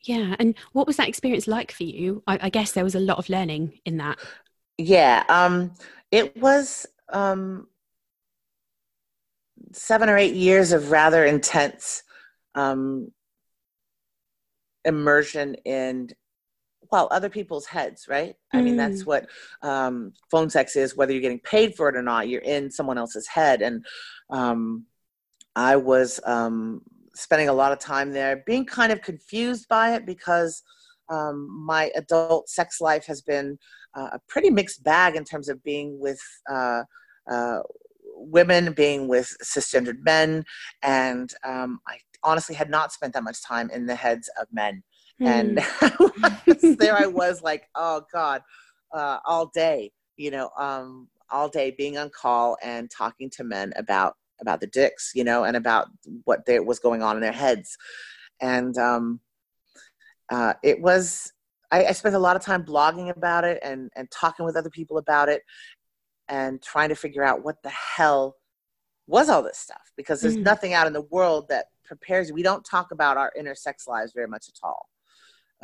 yeah. 0.04 0.36
And 0.38 0.54
what 0.72 0.86
was 0.86 0.96
that 0.98 1.08
experience 1.08 1.46
like 1.46 1.72
for 1.72 1.84
you? 1.84 2.22
I, 2.26 2.38
I 2.42 2.50
guess 2.50 2.72
there 2.72 2.84
was 2.84 2.94
a 2.94 3.00
lot 3.00 3.18
of 3.18 3.28
learning 3.28 3.80
in 3.84 3.96
that. 3.98 4.18
Yeah. 4.76 5.24
Um, 5.28 5.72
it 6.10 6.36
was 6.36 6.86
um, 7.08 7.68
seven 9.72 10.08
or 10.08 10.18
eight 10.18 10.34
years 10.34 10.72
of 10.72 10.90
rather 10.90 11.24
intense 11.24 12.02
um, 12.54 13.10
immersion 14.84 15.54
in 15.64 16.10
other 17.02 17.28
people's 17.28 17.66
heads 17.66 18.06
right 18.08 18.34
i 18.52 18.60
mean 18.60 18.76
that's 18.76 19.02
mm. 19.02 19.06
what 19.06 19.26
um, 19.62 20.12
phone 20.30 20.48
sex 20.48 20.76
is 20.76 20.96
whether 20.96 21.12
you're 21.12 21.20
getting 21.20 21.40
paid 21.40 21.74
for 21.74 21.88
it 21.88 21.96
or 21.96 22.02
not 22.02 22.28
you're 22.28 22.40
in 22.42 22.70
someone 22.70 22.98
else's 22.98 23.26
head 23.26 23.62
and 23.62 23.84
um, 24.30 24.84
i 25.56 25.76
was 25.76 26.20
um, 26.24 26.80
spending 27.14 27.48
a 27.48 27.52
lot 27.52 27.72
of 27.72 27.78
time 27.78 28.12
there, 28.12 28.42
being 28.46 28.66
kind 28.66 28.92
of 28.92 29.00
confused 29.02 29.68
by 29.68 29.94
it 29.94 30.04
because 30.04 30.62
um, 31.08 31.48
my 31.64 31.90
adult 31.94 32.48
sex 32.48 32.80
life 32.80 33.06
has 33.06 33.22
been 33.22 33.58
uh, 33.94 34.10
a 34.12 34.20
pretty 34.28 34.50
mixed 34.50 34.82
bag 34.82 35.16
in 35.16 35.24
terms 35.24 35.48
of 35.48 35.62
being 35.62 35.98
with 36.00 36.20
uh, 36.50 36.82
uh, 37.30 37.60
women, 38.16 38.72
being 38.72 39.06
with 39.08 39.34
cisgendered 39.42 40.02
men, 40.02 40.44
and 40.82 41.32
um, 41.44 41.80
I 41.86 41.98
honestly 42.22 42.54
had 42.54 42.70
not 42.70 42.92
spent 42.92 43.12
that 43.14 43.22
much 43.22 43.42
time 43.42 43.70
in 43.70 43.86
the 43.86 43.94
heads 43.94 44.28
of 44.40 44.48
men. 44.52 44.82
Mm. 45.20 45.64
And 46.60 46.78
there 46.78 46.96
I 46.96 47.06
was, 47.06 47.42
like, 47.42 47.68
oh 47.74 48.02
God, 48.12 48.42
uh, 48.92 49.18
all 49.24 49.46
day, 49.46 49.92
you 50.16 50.30
know, 50.30 50.50
um, 50.58 51.08
all 51.30 51.48
day 51.48 51.74
being 51.76 51.98
on 51.98 52.10
call 52.10 52.56
and 52.62 52.90
talking 52.90 53.30
to 53.30 53.44
men 53.44 53.72
about 53.76 54.14
about 54.40 54.60
the 54.60 54.66
dicks, 54.66 55.12
you 55.14 55.24
know, 55.24 55.44
and 55.44 55.56
about 55.56 55.88
what 56.24 56.44
they, 56.44 56.58
was 56.58 56.78
going 56.78 57.02
on 57.02 57.16
in 57.16 57.22
their 57.22 57.32
heads. 57.32 57.76
And 58.40 58.76
um, 58.76 59.20
uh, 60.30 60.54
it 60.62 60.80
was, 60.80 61.32
I, 61.70 61.86
I 61.86 61.92
spent 61.92 62.14
a 62.14 62.18
lot 62.18 62.36
of 62.36 62.42
time 62.42 62.64
blogging 62.64 63.14
about 63.14 63.44
it 63.44 63.60
and, 63.62 63.90
and 63.96 64.10
talking 64.10 64.44
with 64.44 64.56
other 64.56 64.70
people 64.70 64.98
about 64.98 65.28
it 65.28 65.42
and 66.28 66.60
trying 66.60 66.88
to 66.88 66.94
figure 66.94 67.22
out 67.22 67.44
what 67.44 67.62
the 67.62 67.70
hell 67.70 68.36
was 69.06 69.28
all 69.28 69.42
this 69.42 69.58
stuff 69.58 69.92
because 69.96 70.20
there's 70.20 70.36
mm. 70.36 70.42
nothing 70.42 70.72
out 70.72 70.86
in 70.86 70.92
the 70.92 71.02
world 71.02 71.46
that 71.48 71.66
prepares 71.84 72.28
you. 72.28 72.34
We 72.34 72.42
don't 72.42 72.64
talk 72.64 72.90
about 72.90 73.16
our 73.16 73.32
inner 73.38 73.54
sex 73.54 73.86
lives 73.86 74.12
very 74.14 74.28
much 74.28 74.48
at 74.48 74.58
all 74.62 74.88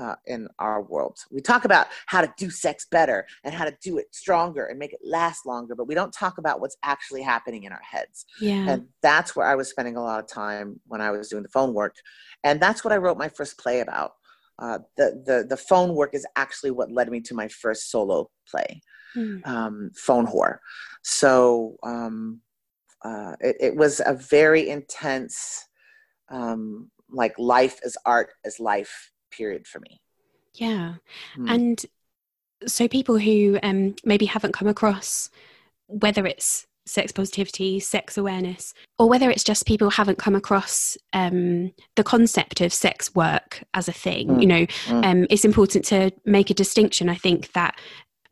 uh, 0.00 0.14
in 0.26 0.48
our 0.58 0.82
world. 0.82 1.18
We 1.30 1.42
talk 1.42 1.66
about 1.66 1.88
how 2.06 2.22
to 2.22 2.32
do 2.38 2.48
sex 2.48 2.86
better 2.90 3.26
and 3.44 3.54
how 3.54 3.66
to 3.66 3.76
do 3.82 3.98
it 3.98 4.06
stronger 4.12 4.66
and 4.66 4.78
make 4.78 4.94
it 4.94 5.00
last 5.04 5.44
longer, 5.44 5.74
but 5.74 5.86
we 5.86 5.94
don't 5.94 6.12
talk 6.12 6.38
about 6.38 6.60
what's 6.60 6.76
actually 6.82 7.22
happening 7.22 7.64
in 7.64 7.72
our 7.72 7.82
heads. 7.82 8.24
Yeah. 8.40 8.68
And 8.70 8.86
that's 9.02 9.36
where 9.36 9.46
I 9.46 9.54
was 9.54 9.68
spending 9.68 9.96
a 9.96 10.02
lot 10.02 10.18
of 10.18 10.26
time 10.26 10.80
when 10.86 11.02
I 11.02 11.10
was 11.10 11.28
doing 11.28 11.42
the 11.42 11.50
phone 11.50 11.74
work. 11.74 11.96
And 12.44 12.58
that's 12.60 12.82
what 12.82 12.92
I 12.92 12.96
wrote 12.96 13.18
my 13.18 13.28
first 13.28 13.58
play 13.58 13.80
about. 13.80 14.12
Uh, 14.58 14.78
the, 14.96 15.22
the, 15.26 15.46
the 15.48 15.56
phone 15.56 15.94
work 15.94 16.14
is 16.14 16.26
actually 16.36 16.70
what 16.70 16.90
led 16.90 17.10
me 17.10 17.20
to 17.20 17.34
my 17.34 17.48
first 17.48 17.90
solo 17.90 18.30
play, 18.50 18.80
mm. 19.16 19.46
um, 19.46 19.90
Phone 19.96 20.26
Whore. 20.26 20.58
So 21.02 21.76
um, 21.82 22.40
uh, 23.04 23.36
it, 23.40 23.56
it 23.60 23.76
was 23.76 24.00
a 24.04 24.14
very 24.14 24.68
intense, 24.68 25.66
um, 26.30 26.90
like 27.10 27.38
life 27.38 27.80
is 27.82 27.96
art 28.06 28.30
as 28.44 28.60
life 28.60 29.10
period 29.30 29.66
for 29.66 29.80
me. 29.80 30.00
Yeah. 30.54 30.94
Mm. 31.36 31.50
And 31.50 31.86
so 32.66 32.88
people 32.88 33.18
who 33.18 33.58
um, 33.62 33.94
maybe 34.04 34.26
haven't 34.26 34.52
come 34.52 34.68
across 34.68 35.30
whether 35.86 36.26
it's 36.26 36.66
sex 36.86 37.12
positivity, 37.12 37.80
sex 37.80 38.18
awareness, 38.18 38.74
or 38.98 39.08
whether 39.08 39.30
it's 39.30 39.44
just 39.44 39.66
people 39.66 39.90
haven't 39.90 40.18
come 40.18 40.34
across 40.34 40.96
um, 41.12 41.72
the 41.96 42.04
concept 42.04 42.60
of 42.60 42.72
sex 42.72 43.14
work 43.14 43.62
as 43.74 43.88
a 43.88 43.92
thing. 43.92 44.28
Mm. 44.28 44.40
You 44.40 44.46
know, 44.46 44.66
mm. 44.66 45.04
um, 45.04 45.26
it's 45.30 45.44
important 45.44 45.84
to 45.86 46.10
make 46.24 46.50
a 46.50 46.54
distinction. 46.54 47.08
I 47.08 47.14
think 47.14 47.52
that 47.52 47.78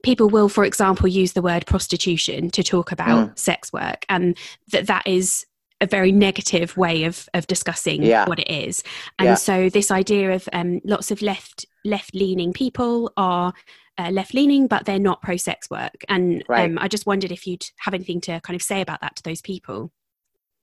people 0.02 0.28
will, 0.28 0.48
for 0.48 0.64
example, 0.64 1.08
use 1.08 1.32
the 1.32 1.42
word 1.42 1.66
prostitution 1.66 2.50
to 2.50 2.62
talk 2.62 2.92
about 2.92 3.30
mm. 3.30 3.38
sex 3.38 3.72
work, 3.72 4.04
and 4.08 4.36
that 4.72 4.86
that 4.86 5.06
is 5.06 5.46
a 5.80 5.86
very 5.86 6.12
negative 6.12 6.76
way 6.76 7.04
of 7.04 7.28
of 7.34 7.46
discussing 7.46 8.02
yeah. 8.02 8.28
what 8.28 8.38
it 8.38 8.50
is 8.50 8.82
and 9.18 9.28
yeah. 9.28 9.34
so 9.34 9.68
this 9.68 9.90
idea 9.90 10.32
of 10.32 10.48
um, 10.52 10.80
lots 10.84 11.10
of 11.10 11.22
left 11.22 11.66
left 11.84 12.14
leaning 12.14 12.52
people 12.52 13.12
are 13.16 13.52
uh, 13.98 14.10
left 14.10 14.34
leaning 14.34 14.66
but 14.66 14.84
they're 14.84 14.98
not 14.98 15.22
pro 15.22 15.36
sex 15.36 15.70
work 15.70 16.04
and 16.08 16.42
right. 16.48 16.70
um, 16.70 16.78
i 16.80 16.88
just 16.88 17.06
wondered 17.06 17.32
if 17.32 17.46
you'd 17.46 17.64
have 17.78 17.94
anything 17.94 18.20
to 18.20 18.40
kind 18.40 18.56
of 18.56 18.62
say 18.62 18.80
about 18.80 19.00
that 19.00 19.14
to 19.16 19.22
those 19.22 19.40
people 19.40 19.92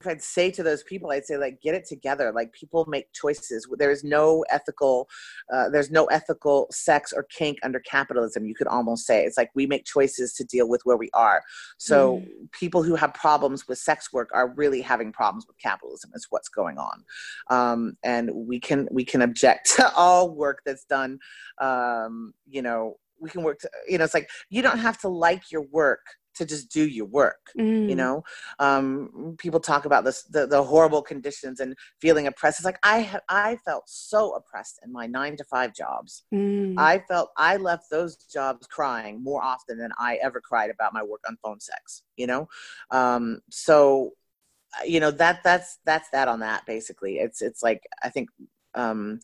I'd 0.07 0.21
say 0.21 0.51
to 0.51 0.63
those 0.63 0.83
people, 0.83 1.11
I'd 1.11 1.25
say 1.25 1.37
like 1.37 1.61
get 1.61 1.75
it 1.75 1.85
together. 1.85 2.31
Like 2.33 2.51
people 2.53 2.85
make 2.87 3.11
choices. 3.13 3.67
There 3.77 3.91
is 3.91 4.03
no 4.03 4.43
ethical, 4.49 5.07
uh, 5.53 5.69
there's 5.69 5.91
no 5.91 6.05
ethical 6.05 6.67
sex 6.71 7.13
or 7.13 7.23
kink 7.23 7.57
under 7.63 7.79
capitalism. 7.79 8.45
You 8.45 8.55
could 8.55 8.67
almost 8.67 9.05
say 9.05 9.23
it's 9.23 9.37
like 9.37 9.51
we 9.55 9.65
make 9.67 9.85
choices 9.85 10.33
to 10.33 10.43
deal 10.43 10.67
with 10.67 10.81
where 10.83 10.97
we 10.97 11.09
are. 11.13 11.41
So 11.77 12.17
mm. 12.17 12.51
people 12.51 12.83
who 12.83 12.95
have 12.95 13.13
problems 13.13 13.67
with 13.67 13.77
sex 13.77 14.11
work 14.11 14.29
are 14.33 14.53
really 14.55 14.81
having 14.81 15.11
problems 15.11 15.45
with 15.47 15.57
capitalism. 15.59 16.11
Is 16.13 16.27
what's 16.29 16.49
going 16.49 16.77
on, 16.77 17.03
um, 17.49 17.97
and 18.03 18.29
we 18.33 18.59
can 18.59 18.87
we 18.91 19.03
can 19.05 19.21
object 19.21 19.71
to 19.75 19.93
all 19.93 20.33
work 20.35 20.61
that's 20.65 20.85
done. 20.85 21.19
Um, 21.59 22.33
you 22.47 22.61
know, 22.61 22.95
we 23.19 23.29
can 23.29 23.43
work. 23.43 23.59
To, 23.59 23.69
you 23.87 23.97
know, 23.97 24.03
it's 24.03 24.13
like 24.13 24.29
you 24.49 24.61
don't 24.61 24.79
have 24.79 24.99
to 25.01 25.09
like 25.09 25.51
your 25.51 25.63
work 25.71 26.01
to 26.35 26.45
just 26.45 26.71
do 26.71 26.87
your 26.87 27.05
work 27.05 27.51
mm. 27.57 27.89
you 27.89 27.95
know 27.95 28.23
um, 28.59 29.35
people 29.37 29.59
talk 29.59 29.85
about 29.85 30.03
this 30.03 30.23
the, 30.23 30.45
the 30.45 30.61
horrible 30.61 31.01
conditions 31.01 31.59
and 31.59 31.75
feeling 31.99 32.27
oppressed 32.27 32.59
it's 32.59 32.65
like 32.65 32.79
i 32.83 32.99
have 32.99 33.21
i 33.29 33.55
felt 33.65 33.83
so 33.87 34.33
oppressed 34.33 34.79
in 34.83 34.91
my 34.91 35.07
nine 35.07 35.35
to 35.35 35.43
five 35.45 35.73
jobs 35.73 36.23
mm. 36.33 36.73
i 36.77 36.99
felt 37.07 37.29
i 37.37 37.57
left 37.57 37.89
those 37.89 38.15
jobs 38.15 38.67
crying 38.67 39.23
more 39.23 39.43
often 39.43 39.77
than 39.77 39.91
i 39.99 40.17
ever 40.21 40.41
cried 40.41 40.69
about 40.69 40.93
my 40.93 41.03
work 41.03 41.21
on 41.27 41.37
phone 41.43 41.59
sex 41.59 42.03
you 42.17 42.27
know 42.27 42.47
um, 42.91 43.39
so 43.49 44.11
uh, 44.79 44.83
you 44.83 44.99
know 44.99 45.11
that 45.11 45.41
that's 45.43 45.79
that's 45.85 46.09
that 46.09 46.27
on 46.27 46.39
that 46.39 46.65
basically 46.65 47.17
it's 47.19 47.41
it's 47.41 47.63
like 47.63 47.81
i 48.03 48.09
think 48.09 48.29
um, 48.77 49.19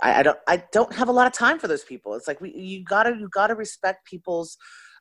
I, 0.00 0.20
I, 0.20 0.22
don't 0.22 0.38
I 0.46 0.62
don't 0.72 0.92
have 0.94 1.08
a 1.08 1.12
lot 1.12 1.26
of 1.26 1.32
time 1.32 1.58
for 1.58 1.68
those 1.68 1.84
people. 1.84 2.14
It's 2.14 2.28
like 2.28 2.40
we 2.40 2.54
you 2.54 2.84
gotta 2.84 3.10
you 3.10 3.28
gotta 3.28 3.54
respect 3.54 4.06
people's 4.06 4.56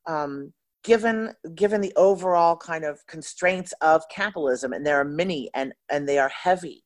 um, 0.07 0.51
given 0.83 1.33
given 1.55 1.81
the 1.81 1.93
overall 1.95 2.55
kind 2.55 2.83
of 2.83 3.05
constraints 3.07 3.73
of 3.81 4.03
capitalism 4.09 4.73
and 4.73 4.85
there 4.85 4.99
are 4.99 5.05
many 5.05 5.49
and 5.53 5.73
and 5.89 6.07
they 6.07 6.17
are 6.17 6.29
heavy 6.29 6.83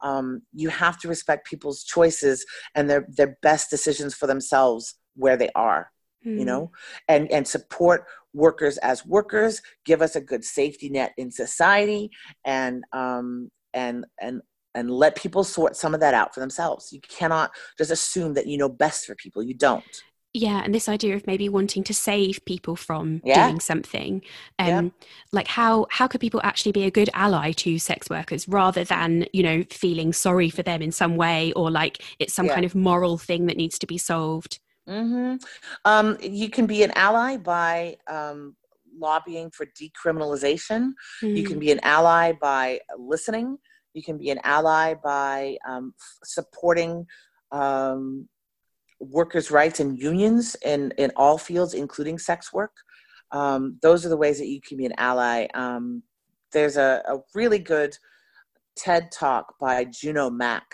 um, 0.00 0.42
you 0.52 0.68
have 0.68 0.98
to 0.98 1.08
respect 1.08 1.46
people's 1.46 1.82
choices 1.82 2.44
and 2.74 2.88
their 2.88 3.06
their 3.08 3.36
best 3.42 3.70
decisions 3.70 4.14
for 4.14 4.26
themselves 4.26 4.94
where 5.16 5.36
they 5.36 5.50
are 5.54 5.90
mm. 6.24 6.32
you 6.34 6.40
hmm. 6.40 6.46
know 6.46 6.70
and 7.08 7.30
and 7.30 7.46
support 7.46 8.04
workers 8.34 8.78
as 8.78 9.06
workers 9.06 9.62
give 9.84 10.02
us 10.02 10.14
a 10.14 10.20
good 10.20 10.44
safety 10.44 10.88
net 10.88 11.12
in 11.16 11.30
society 11.30 12.10
and 12.44 12.84
um 12.92 13.50
and 13.74 14.04
and 14.20 14.42
and 14.74 14.90
let 14.90 15.16
people 15.16 15.42
sort 15.42 15.74
some 15.74 15.94
of 15.94 16.00
that 16.00 16.14
out 16.14 16.34
for 16.34 16.40
themselves 16.40 16.92
you 16.92 17.00
cannot 17.00 17.50
just 17.78 17.90
assume 17.90 18.34
that 18.34 18.46
you 18.46 18.58
know 18.58 18.68
best 18.68 19.06
for 19.06 19.14
people 19.14 19.42
you 19.42 19.54
don't 19.54 20.02
yeah 20.38 20.62
and 20.64 20.74
this 20.74 20.88
idea 20.88 21.16
of 21.16 21.26
maybe 21.26 21.48
wanting 21.48 21.82
to 21.82 21.92
save 21.92 22.44
people 22.44 22.76
from 22.76 23.20
yeah. 23.24 23.46
doing 23.46 23.60
something 23.60 24.22
um 24.58 24.68
yeah. 24.68 24.82
like 25.32 25.48
how 25.48 25.86
how 25.90 26.06
could 26.06 26.20
people 26.20 26.40
actually 26.44 26.72
be 26.72 26.84
a 26.84 26.90
good 26.90 27.10
ally 27.12 27.50
to 27.52 27.78
sex 27.78 28.08
workers 28.08 28.48
rather 28.48 28.84
than 28.84 29.26
you 29.32 29.42
know 29.42 29.64
feeling 29.70 30.12
sorry 30.12 30.48
for 30.48 30.62
them 30.62 30.80
in 30.80 30.92
some 30.92 31.16
way 31.16 31.52
or 31.52 31.70
like 31.70 32.02
it's 32.18 32.34
some 32.34 32.46
yeah. 32.46 32.54
kind 32.54 32.64
of 32.64 32.74
moral 32.74 33.18
thing 33.18 33.46
that 33.46 33.56
needs 33.56 33.78
to 33.78 33.86
be 33.86 33.98
solved 33.98 34.60
mm-hmm. 34.88 35.36
um, 35.84 36.16
you 36.22 36.48
can 36.48 36.66
be 36.66 36.82
an 36.82 36.92
ally 36.92 37.36
by 37.36 37.96
um, 38.08 38.54
lobbying 38.98 39.50
for 39.50 39.66
decriminalization 39.66 40.92
mm. 41.22 41.36
you 41.36 41.44
can 41.44 41.56
mm. 41.56 41.60
be 41.60 41.72
an 41.72 41.80
ally 41.82 42.32
by 42.32 42.78
listening 42.96 43.58
you 43.94 44.02
can 44.02 44.16
be 44.16 44.30
an 44.30 44.38
ally 44.44 44.94
by 44.94 45.56
um, 45.66 45.92
supporting 46.22 47.06
um, 47.50 48.28
workers' 49.00 49.50
rights 49.50 49.80
and 49.80 49.98
unions 49.98 50.56
in, 50.64 50.92
in 50.98 51.10
all 51.16 51.38
fields, 51.38 51.74
including 51.74 52.18
sex 52.18 52.52
work. 52.52 52.72
Um, 53.30 53.78
those 53.82 54.06
are 54.06 54.08
the 54.08 54.16
ways 54.16 54.38
that 54.38 54.48
you 54.48 54.60
can 54.60 54.76
be 54.76 54.86
an 54.86 54.94
ally. 54.96 55.46
Um, 55.54 56.02
there's 56.52 56.76
a, 56.76 57.02
a, 57.06 57.18
really 57.34 57.58
good 57.58 57.96
TED 58.76 59.12
talk 59.12 59.54
by 59.60 59.84
Juno 59.84 60.30
Mac 60.30 60.64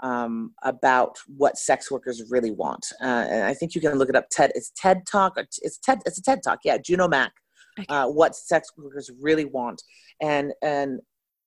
um, 0.00 0.52
about 0.62 1.16
what 1.36 1.56
sex 1.56 1.90
workers 1.90 2.22
really 2.30 2.50
want, 2.50 2.84
uh, 3.00 3.06
and 3.30 3.44
I 3.44 3.54
think 3.54 3.74
you 3.74 3.80
can 3.80 3.94
look 3.94 4.10
it 4.10 4.16
up. 4.16 4.28
TED, 4.30 4.52
it's 4.54 4.70
TED 4.76 5.06
talk. 5.10 5.38
It's 5.38 5.78
TED. 5.78 6.00
It's 6.04 6.18
a 6.18 6.22
TED 6.22 6.42
talk. 6.42 6.58
Yeah, 6.62 6.76
Juno 6.76 7.08
Mac. 7.08 7.32
Okay. 7.78 7.86
Uh, 7.88 8.08
what 8.08 8.36
sex 8.36 8.68
workers 8.76 9.10
really 9.18 9.46
want, 9.46 9.82
and 10.20 10.52
and 10.62 11.00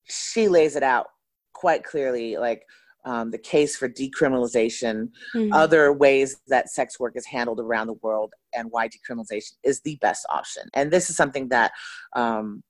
she 0.05 0.47
lays 0.47 0.75
it 0.75 0.83
out 0.83 1.07
quite 1.53 1.83
clearly, 1.83 2.37
like 2.37 2.63
um, 3.05 3.31
the 3.31 3.37
case 3.37 3.75
for 3.77 3.87
decriminalization, 3.87 5.09
mm-hmm. 5.35 5.53
other 5.53 5.93
ways 5.93 6.37
that 6.47 6.69
sex 6.69 6.99
work 6.99 7.13
is 7.15 7.25
handled 7.25 7.59
around 7.59 7.87
the 7.87 7.93
world, 7.93 8.33
and 8.53 8.67
why 8.71 8.87
decriminalization 8.87 9.53
is 9.63 9.81
the 9.81 9.97
best 10.01 10.25
option. 10.29 10.63
And 10.73 10.91
this 10.91 11.09
is 11.09 11.15
something 11.15 11.49
that, 11.49 11.71
um, 12.13 12.63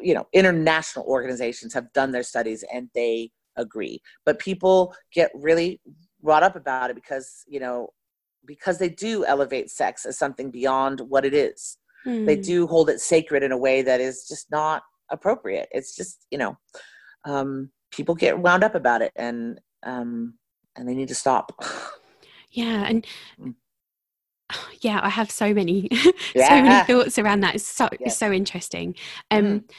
you 0.00 0.14
know, 0.14 0.26
international 0.32 1.06
organizations 1.06 1.72
have 1.72 1.92
done 1.92 2.12
their 2.12 2.22
studies 2.22 2.64
and 2.72 2.90
they 2.94 3.30
agree. 3.56 4.00
But 4.26 4.38
people 4.38 4.94
get 5.12 5.30
really 5.34 5.80
wrought 6.22 6.42
up 6.42 6.56
about 6.56 6.90
it 6.90 6.96
because, 6.96 7.44
you 7.48 7.60
know, 7.60 7.88
because 8.46 8.78
they 8.78 8.88
do 8.88 9.24
elevate 9.24 9.70
sex 9.70 10.04
as 10.04 10.18
something 10.18 10.50
beyond 10.50 11.00
what 11.00 11.24
it 11.24 11.34
is. 11.34 11.78
Mm-hmm. 12.06 12.26
They 12.26 12.36
do 12.36 12.66
hold 12.66 12.90
it 12.90 13.00
sacred 13.00 13.42
in 13.42 13.52
a 13.52 13.58
way 13.58 13.82
that 13.82 14.00
is 14.00 14.26
just 14.26 14.50
not 14.50 14.82
appropriate. 15.10 15.68
It's 15.72 15.94
just, 15.94 16.26
you 16.30 16.38
know, 16.38 16.56
um, 17.24 17.70
people 17.90 18.14
get 18.14 18.38
wound 18.38 18.64
up 18.64 18.74
about 18.74 19.02
it 19.02 19.12
and 19.16 19.60
um, 19.82 20.34
and 20.76 20.88
they 20.88 20.94
need 20.94 21.08
to 21.08 21.14
stop. 21.14 21.52
Yeah, 22.52 22.84
and 22.88 23.06
mm. 23.40 23.54
yeah, 24.80 25.00
I 25.02 25.08
have 25.08 25.30
so 25.30 25.54
many, 25.54 25.88
yeah. 26.34 26.48
so 26.48 26.62
many 26.62 26.84
thoughts 26.84 27.18
around 27.18 27.40
that. 27.40 27.54
It's 27.54 27.66
so 27.66 27.88
it's 27.92 28.16
so 28.16 28.32
interesting, 28.32 28.96
um, 29.30 29.44
mm. 29.44 29.70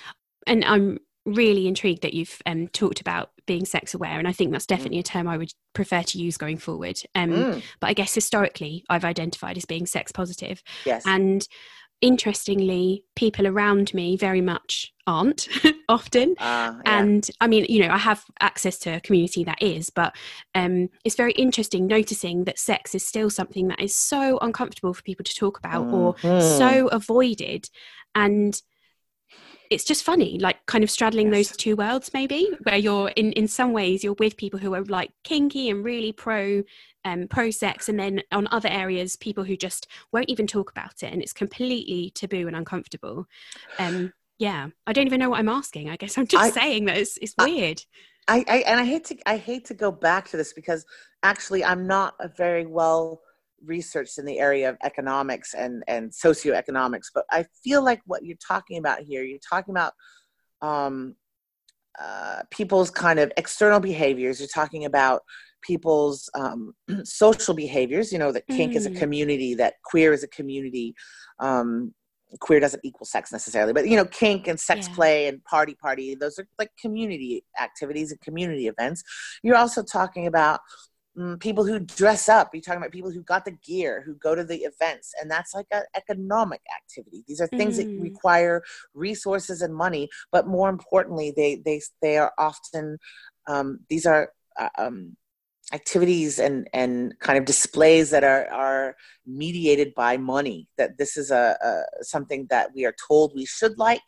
and 0.47 0.63
I'm 0.63 0.99
really 1.25 1.67
intrigued 1.67 2.01
that 2.01 2.13
you've 2.13 2.41
um, 2.45 2.67
talked 2.69 3.01
about 3.01 3.31
being 3.45 3.65
sex 3.65 3.93
aware 3.93 4.17
and 4.17 4.27
i 4.27 4.31
think 4.31 4.51
that's 4.51 4.65
mm. 4.65 4.69
definitely 4.69 4.97
mm. 4.97 5.01
a 5.01 5.03
term 5.03 5.27
i 5.27 5.37
would 5.37 5.53
prefer 5.73 6.01
to 6.01 6.17
use 6.17 6.35
going 6.35 6.57
forward 6.57 6.97
um, 7.13 7.29
mm. 7.29 7.63
but 7.79 7.87
i 7.87 7.93
guess 7.93 8.15
historically 8.15 8.83
i've 8.89 9.05
identified 9.05 9.55
as 9.55 9.65
being 9.65 9.85
sex 9.85 10.11
positive 10.11 10.63
yes. 10.85 11.03
and 11.05 11.47
interestingly, 12.01 13.03
people 13.15 13.47
around 13.47 13.93
me 13.93 14.17
very 14.17 14.41
much 14.41 14.93
aren't 15.07 15.47
often. 15.89 16.31
Uh, 16.39 16.73
yeah. 16.73 16.81
And 16.85 17.29
I 17.39 17.47
mean, 17.47 17.65
you 17.69 17.81
know, 17.85 17.93
I 17.93 17.97
have 17.97 18.23
access 18.39 18.77
to 18.79 18.95
a 18.95 18.99
community 19.01 19.43
that 19.43 19.61
is, 19.61 19.89
but 19.89 20.15
um, 20.55 20.89
it's 21.05 21.15
very 21.15 21.33
interesting 21.33 21.87
noticing 21.87 22.45
that 22.45 22.59
sex 22.59 22.95
is 22.95 23.05
still 23.05 23.29
something 23.29 23.67
that 23.67 23.81
is 23.81 23.95
so 23.95 24.37
uncomfortable 24.41 24.93
for 24.93 25.03
people 25.03 25.23
to 25.23 25.35
talk 25.35 25.57
about 25.57 25.85
mm-hmm. 25.85 26.27
or 26.27 26.41
so 26.41 26.87
avoided. 26.87 27.69
And 28.15 28.59
it's 29.71 29.83
just 29.85 30.03
funny 30.03 30.37
like 30.37 30.63
kind 30.65 30.83
of 30.83 30.91
straddling 30.91 31.33
yes. 31.33 31.47
those 31.47 31.57
two 31.57 31.75
worlds 31.75 32.11
maybe 32.13 32.51
where 32.63 32.77
you're 32.77 33.07
in 33.15 33.31
in 33.33 33.47
some 33.47 33.71
ways 33.71 34.03
you're 34.03 34.15
with 34.19 34.35
people 34.35 34.59
who 34.59 34.73
are 34.75 34.83
like 34.83 35.11
kinky 35.23 35.69
and 35.69 35.83
really 35.83 36.11
pro 36.11 36.61
um, 37.03 37.27
pro 37.27 37.51
sex, 37.51 37.89
and 37.89 37.99
then 37.99 38.21
on 38.31 38.47
other 38.51 38.69
areas, 38.69 39.15
people 39.15 39.43
who 39.43 39.55
just 39.55 39.87
won't 40.11 40.29
even 40.29 40.47
talk 40.47 40.71
about 40.71 41.03
it, 41.03 41.11
and 41.11 41.21
it's 41.21 41.33
completely 41.33 42.11
taboo 42.13 42.47
and 42.47 42.55
uncomfortable. 42.55 43.27
Um, 43.79 44.13
yeah, 44.37 44.69
I 44.87 44.93
don't 44.93 45.07
even 45.07 45.19
know 45.19 45.29
what 45.29 45.39
I'm 45.39 45.49
asking. 45.49 45.89
I 45.89 45.95
guess 45.95 46.17
I'm 46.17 46.27
just 46.27 46.43
I, 46.43 46.49
saying 46.49 46.85
that 46.85 46.97
it's, 46.97 47.17
it's 47.17 47.35
weird. 47.37 47.83
I, 48.27 48.45
I 48.47 48.57
and 48.67 48.79
I 48.79 48.85
hate 48.85 49.05
to 49.05 49.17
I 49.25 49.37
hate 49.37 49.65
to 49.65 49.73
go 49.73 49.91
back 49.91 50.29
to 50.29 50.37
this 50.37 50.53
because 50.53 50.85
actually 51.23 51.63
I'm 51.63 51.87
not 51.87 52.15
a 52.19 52.27
very 52.27 52.65
well 52.65 53.21
researched 53.65 54.17
in 54.17 54.25
the 54.25 54.39
area 54.39 54.69
of 54.69 54.77
economics 54.83 55.53
and 55.53 55.83
and 55.87 56.11
socioeconomics, 56.11 57.07
but 57.13 57.25
I 57.31 57.45
feel 57.63 57.83
like 57.83 58.01
what 58.05 58.25
you're 58.25 58.37
talking 58.45 58.77
about 58.77 59.01
here, 59.01 59.23
you're 59.23 59.39
talking 59.39 59.73
about 59.73 59.93
um, 60.61 61.15
uh, 61.99 62.41
people's 62.51 62.89
kind 62.89 63.19
of 63.19 63.31
external 63.37 63.79
behaviors. 63.79 64.39
You're 64.39 64.49
talking 64.53 64.85
about 64.85 65.21
people's 65.61 66.29
um, 66.35 66.73
social 67.03 67.53
behaviors. 67.53 68.11
You 68.11 68.19
know 68.19 68.31
that 68.31 68.47
kink 68.47 68.73
mm. 68.73 68.77
is 68.77 68.85
a 68.85 68.91
community, 68.91 69.55
that 69.55 69.75
queer 69.83 70.13
is 70.13 70.23
a 70.23 70.27
community. 70.27 70.95
Um, 71.39 71.93
queer 72.39 72.59
doesn't 72.59 72.83
equal 72.85 73.05
sex 73.05 73.31
necessarily, 73.31 73.73
but 73.73 73.87
you 73.87 73.95
know, 73.95 74.05
kink 74.05 74.47
and 74.47 74.59
sex 74.59 74.87
yeah. 74.87 74.95
play 74.95 75.27
and 75.27 75.43
party 75.43 75.75
party, 75.75 76.15
those 76.15 76.39
are 76.39 76.47
like 76.57 76.71
community 76.79 77.43
activities 77.61 78.11
and 78.11 78.21
community 78.21 78.67
events. 78.67 79.03
You're 79.43 79.57
also 79.57 79.83
talking 79.83 80.27
about 80.27 80.59
mm, 80.59 80.63
people 81.39 81.65
who 81.65 81.79
dress 81.79 82.29
up. 82.29 82.51
You're 82.53 82.61
talking 82.61 82.81
about 82.81 82.91
people 82.91 83.11
who 83.11 83.21
got 83.21 83.45
the 83.45 83.51
gear, 83.51 84.01
who 84.05 84.15
go 84.15 84.33
to 84.33 84.43
the 84.43 84.59
events, 84.59 85.13
and 85.19 85.29
that's 85.29 85.53
like 85.53 85.67
an 85.71 85.83
economic 85.95 86.61
activity. 86.75 87.23
These 87.27 87.41
are 87.41 87.47
things 87.47 87.77
mm. 87.77 87.83
that 87.83 88.01
require 88.01 88.63
resources 88.93 89.61
and 89.61 89.75
money, 89.75 90.09
but 90.31 90.47
more 90.47 90.69
importantly, 90.69 91.33
they 91.35 91.61
they 91.65 91.81
they 92.01 92.17
are 92.17 92.33
often 92.37 92.97
um, 93.47 93.79
these 93.89 94.05
are 94.05 94.31
uh, 94.57 94.69
um, 94.77 95.17
activities 95.73 96.39
and 96.39 96.69
and 96.73 97.13
kind 97.19 97.37
of 97.37 97.45
displays 97.45 98.09
that 98.09 98.23
are 98.23 98.47
are 98.51 98.95
mediated 99.25 99.93
by 99.95 100.17
money 100.17 100.67
that 100.77 100.97
this 100.97 101.17
is 101.17 101.31
a, 101.31 101.57
a 101.61 102.03
something 102.03 102.45
that 102.49 102.69
we 102.75 102.85
are 102.85 102.95
told 103.07 103.33
we 103.35 103.45
should 103.45 103.77
like 103.77 104.01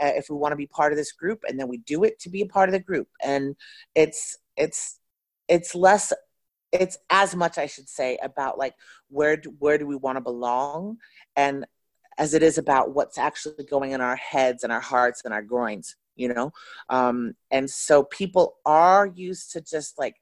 uh, 0.00 0.12
if 0.14 0.26
we 0.30 0.36
want 0.36 0.52
to 0.52 0.56
be 0.56 0.66
part 0.66 0.92
of 0.92 0.96
this 0.96 1.12
group 1.12 1.40
and 1.46 1.58
then 1.58 1.68
we 1.68 1.78
do 1.78 2.04
it 2.04 2.18
to 2.18 2.30
be 2.30 2.40
a 2.40 2.46
part 2.46 2.68
of 2.68 2.72
the 2.72 2.80
group 2.80 3.08
and 3.22 3.54
it's 3.94 4.38
it's 4.56 5.00
it's 5.48 5.74
less 5.74 6.12
it's 6.72 6.98
as 7.10 7.34
much 7.34 7.58
i 7.58 7.66
should 7.66 7.88
say 7.88 8.18
about 8.22 8.58
like 8.58 8.74
where 9.08 9.36
do, 9.36 9.54
where 9.58 9.78
do 9.78 9.86
we 9.86 9.96
want 9.96 10.16
to 10.16 10.22
belong? 10.22 10.96
And 11.36 11.66
as 12.18 12.34
it 12.34 12.42
is 12.42 12.58
about 12.58 12.94
what's 12.94 13.18
actually 13.18 13.64
going 13.64 13.92
in 13.92 14.00
our 14.00 14.16
heads 14.16 14.64
and 14.64 14.72
our 14.72 14.80
hearts 14.80 15.22
and 15.24 15.32
our 15.32 15.42
groins 15.42 15.96
you 16.14 16.28
know? 16.28 16.52
Um 16.88 17.34
and 17.50 17.68
so 17.68 18.04
people 18.04 18.56
are 18.66 19.06
used 19.06 19.52
to 19.52 19.60
just 19.60 19.98
like 19.98 20.16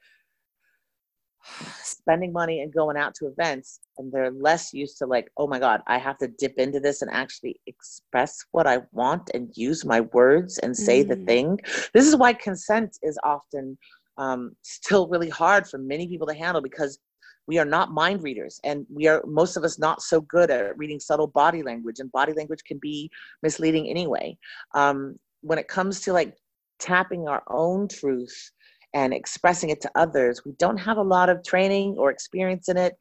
spending 1.82 2.32
money 2.32 2.60
and 2.60 2.72
going 2.72 2.96
out 2.96 3.14
to 3.14 3.26
events 3.26 3.80
and 3.98 4.12
they're 4.12 4.30
less 4.30 4.74
used 4.74 4.98
to 4.98 5.06
like 5.06 5.30
oh 5.38 5.46
my 5.46 5.58
god 5.58 5.80
i 5.86 5.96
have 5.96 6.18
to 6.18 6.28
dip 6.28 6.58
into 6.58 6.78
this 6.78 7.00
and 7.00 7.10
actually 7.10 7.58
express 7.66 8.44
what 8.52 8.66
i 8.66 8.78
want 8.92 9.30
and 9.32 9.50
use 9.56 9.84
my 9.84 10.02
words 10.02 10.58
and 10.58 10.76
say 10.76 11.02
mm. 11.02 11.08
the 11.08 11.16
thing. 11.16 11.58
This 11.94 12.06
is 12.06 12.14
why 12.14 12.34
consent 12.34 12.98
is 13.02 13.18
often 13.24 13.78
um, 14.20 14.54
still 14.62 15.08
really 15.08 15.28
hard 15.28 15.66
for 15.66 15.78
many 15.78 16.06
people 16.06 16.26
to 16.26 16.34
handle 16.34 16.60
because 16.60 16.98
we 17.46 17.58
are 17.58 17.64
not 17.64 17.90
mind 17.90 18.22
readers 18.22 18.60
and 18.62 18.86
we 18.88 19.08
are 19.08 19.22
most 19.26 19.56
of 19.56 19.64
us 19.64 19.78
not 19.78 20.02
so 20.02 20.20
good 20.20 20.50
at 20.50 20.78
reading 20.78 21.00
subtle 21.00 21.26
body 21.26 21.62
language 21.62 21.98
and 21.98 22.12
body 22.12 22.32
language 22.34 22.62
can 22.64 22.78
be 22.80 23.10
misleading 23.42 23.88
anyway 23.88 24.36
um, 24.74 25.18
when 25.40 25.58
it 25.58 25.66
comes 25.66 26.00
to 26.00 26.12
like 26.12 26.36
tapping 26.78 27.26
our 27.26 27.42
own 27.48 27.88
truth 27.88 28.52
and 28.94 29.14
expressing 29.14 29.70
it 29.70 29.80
to 29.80 29.90
others. 29.94 30.44
We 30.44 30.52
don't 30.58 30.76
have 30.78 30.96
a 30.96 31.02
lot 31.02 31.28
of 31.28 31.44
training 31.44 31.96
or 31.98 32.10
experience 32.10 32.68
in 32.68 32.76
it, 32.76 32.94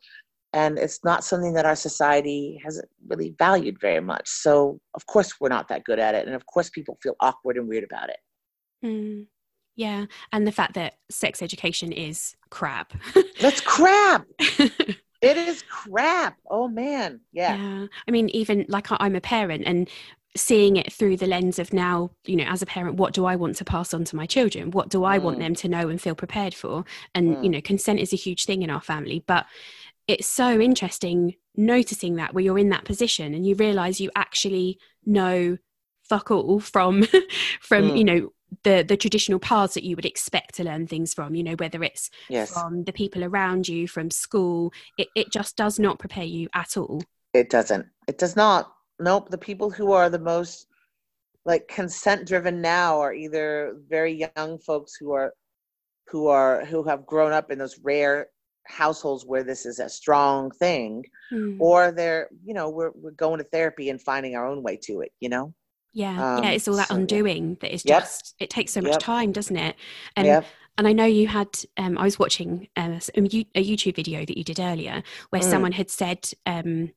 and 0.53 0.77
it's 0.77 1.03
not 1.03 1.23
something 1.23 1.53
that 1.53 1.65
our 1.65 1.75
society 1.75 2.59
has 2.63 2.81
really 3.07 3.35
valued 3.39 3.79
very 3.79 3.99
much. 3.99 4.27
So, 4.27 4.79
of 4.93 5.05
course, 5.07 5.33
we're 5.39 5.49
not 5.49 5.67
that 5.69 5.83
good 5.83 5.99
at 5.99 6.15
it, 6.15 6.27
and 6.27 6.35
of 6.35 6.45
course, 6.45 6.69
people 6.69 6.97
feel 7.01 7.15
awkward 7.19 7.57
and 7.57 7.67
weird 7.67 7.83
about 7.83 8.09
it. 8.09 8.17
Mm. 8.85 9.25
Yeah, 9.79 10.07
and 10.33 10.45
the 10.45 10.51
fact 10.51 10.73
that 10.73 10.95
sex 11.09 11.41
education 11.41 11.93
is 11.93 12.35
crap. 12.49 12.91
That's 13.39 13.61
crap. 13.61 14.25
it 14.37 15.37
is 15.37 15.63
crap. 15.69 16.35
Oh 16.49 16.67
man, 16.67 17.21
yeah. 17.31 17.55
Yeah, 17.55 17.85
I 18.05 18.11
mean, 18.11 18.27
even 18.31 18.65
like 18.67 18.87
I'm 18.91 19.15
a 19.15 19.21
parent, 19.21 19.63
and 19.65 19.89
seeing 20.35 20.75
it 20.75 20.91
through 20.91 21.15
the 21.15 21.27
lens 21.27 21.59
of 21.59 21.71
now 21.71 22.11
you 22.25 22.35
know 22.35 22.43
as 22.43 22.61
a 22.61 22.65
parent 22.65 22.97
what 22.97 23.13
do 23.13 23.25
i 23.25 23.35
want 23.35 23.55
to 23.55 23.65
pass 23.65 23.95
on 23.95 24.03
to 24.03 24.15
my 24.15 24.27
children 24.27 24.69
what 24.69 24.87
do 24.87 25.03
i 25.03 25.17
mm. 25.17 25.23
want 25.23 25.39
them 25.39 25.55
to 25.55 25.67
know 25.67 25.89
and 25.89 25.99
feel 25.99 26.13
prepared 26.13 26.53
for 26.53 26.85
and 27.15 27.35
mm. 27.35 27.43
you 27.43 27.49
know 27.49 27.59
consent 27.59 27.99
is 27.99 28.13
a 28.13 28.15
huge 28.15 28.45
thing 28.45 28.61
in 28.61 28.69
our 28.69 28.79
family 28.79 29.23
but 29.25 29.47
it's 30.07 30.27
so 30.27 30.59
interesting 30.59 31.33
noticing 31.55 32.17
that 32.17 32.35
where 32.35 32.43
you're 32.43 32.59
in 32.59 32.69
that 32.69 32.85
position 32.85 33.33
and 33.33 33.43
you 33.43 33.55
realize 33.55 33.99
you 33.99 34.11
actually 34.15 34.77
know 35.03 35.57
fuck 36.03 36.29
all 36.29 36.59
from 36.59 37.03
from 37.59 37.89
mm. 37.89 37.97
you 37.97 38.03
know 38.03 38.29
the 38.63 38.83
the 38.87 38.97
traditional 38.97 39.39
paths 39.39 39.73
that 39.73 39.83
you 39.83 39.95
would 39.95 40.05
expect 40.05 40.55
to 40.55 40.63
learn 40.63 40.87
things 40.87 41.13
from 41.13 41.35
you 41.35 41.43
know 41.43 41.55
whether 41.55 41.83
it's 41.83 42.09
yes. 42.29 42.51
from 42.51 42.83
the 42.83 42.93
people 42.93 43.23
around 43.23 43.67
you 43.67 43.87
from 43.87 44.09
school 44.09 44.73
it, 44.97 45.07
it 45.15 45.31
just 45.31 45.55
does 45.55 45.79
not 45.79 45.99
prepare 45.99 46.23
you 46.23 46.47
at 46.53 46.77
all. 46.77 47.01
It 47.33 47.49
doesn't. 47.49 47.85
It 48.07 48.17
does 48.17 48.35
not. 48.35 48.73
Nope. 48.99 49.29
The 49.29 49.37
people 49.37 49.69
who 49.69 49.91
are 49.91 50.09
the 50.09 50.19
most 50.19 50.67
like 51.45 51.67
consent 51.67 52.27
driven 52.27 52.61
now 52.61 52.99
are 52.99 53.13
either 53.13 53.77
very 53.87 54.29
young 54.35 54.57
folks 54.59 54.95
who 54.95 55.13
are 55.13 55.33
who 56.07 56.27
are 56.27 56.65
who 56.65 56.83
have 56.83 57.05
grown 57.05 57.31
up 57.31 57.51
in 57.51 57.59
those 57.59 57.79
rare 57.81 58.27
households 58.67 59.25
where 59.25 59.43
this 59.43 59.65
is 59.65 59.79
a 59.79 59.89
strong 59.89 60.51
thing 60.51 61.03
mm. 61.31 61.57
or 61.59 61.91
they're 61.91 62.29
you 62.43 62.53
know 62.53 62.69
we're, 62.69 62.91
we're 62.93 63.11
going 63.11 63.39
to 63.39 63.43
therapy 63.45 63.89
and 63.89 64.01
finding 64.01 64.35
our 64.35 64.47
own 64.47 64.61
way 64.61 64.77
to 64.77 65.01
it 65.01 65.11
you 65.19 65.29
know 65.29 65.53
yeah 65.93 66.35
um, 66.35 66.43
yeah 66.43 66.51
it's 66.51 66.67
all 66.67 66.75
that 66.75 66.89
so, 66.89 66.95
undoing 66.95 67.57
that 67.61 67.73
is 67.73 67.83
just 67.83 68.35
yep. 68.39 68.45
it 68.45 68.49
takes 68.49 68.73
so 68.73 68.81
much 68.81 68.91
yep. 68.91 68.99
time 68.99 69.31
doesn't 69.31 69.57
it 69.57 69.75
and 70.15 70.27
yep. 70.27 70.45
and 70.77 70.87
i 70.87 70.93
know 70.93 71.05
you 71.05 71.27
had 71.27 71.47
um, 71.77 71.97
i 71.97 72.03
was 72.03 72.19
watching 72.19 72.67
um, 72.75 72.93
a, 72.93 73.19
a 73.55 73.63
youtube 73.63 73.95
video 73.95 74.25
that 74.25 74.37
you 74.37 74.43
did 74.43 74.59
earlier 74.59 75.03
where 75.29 75.41
mm. 75.41 75.49
someone 75.49 75.71
had 75.71 75.89
said 75.89 76.29
um, 76.45 76.91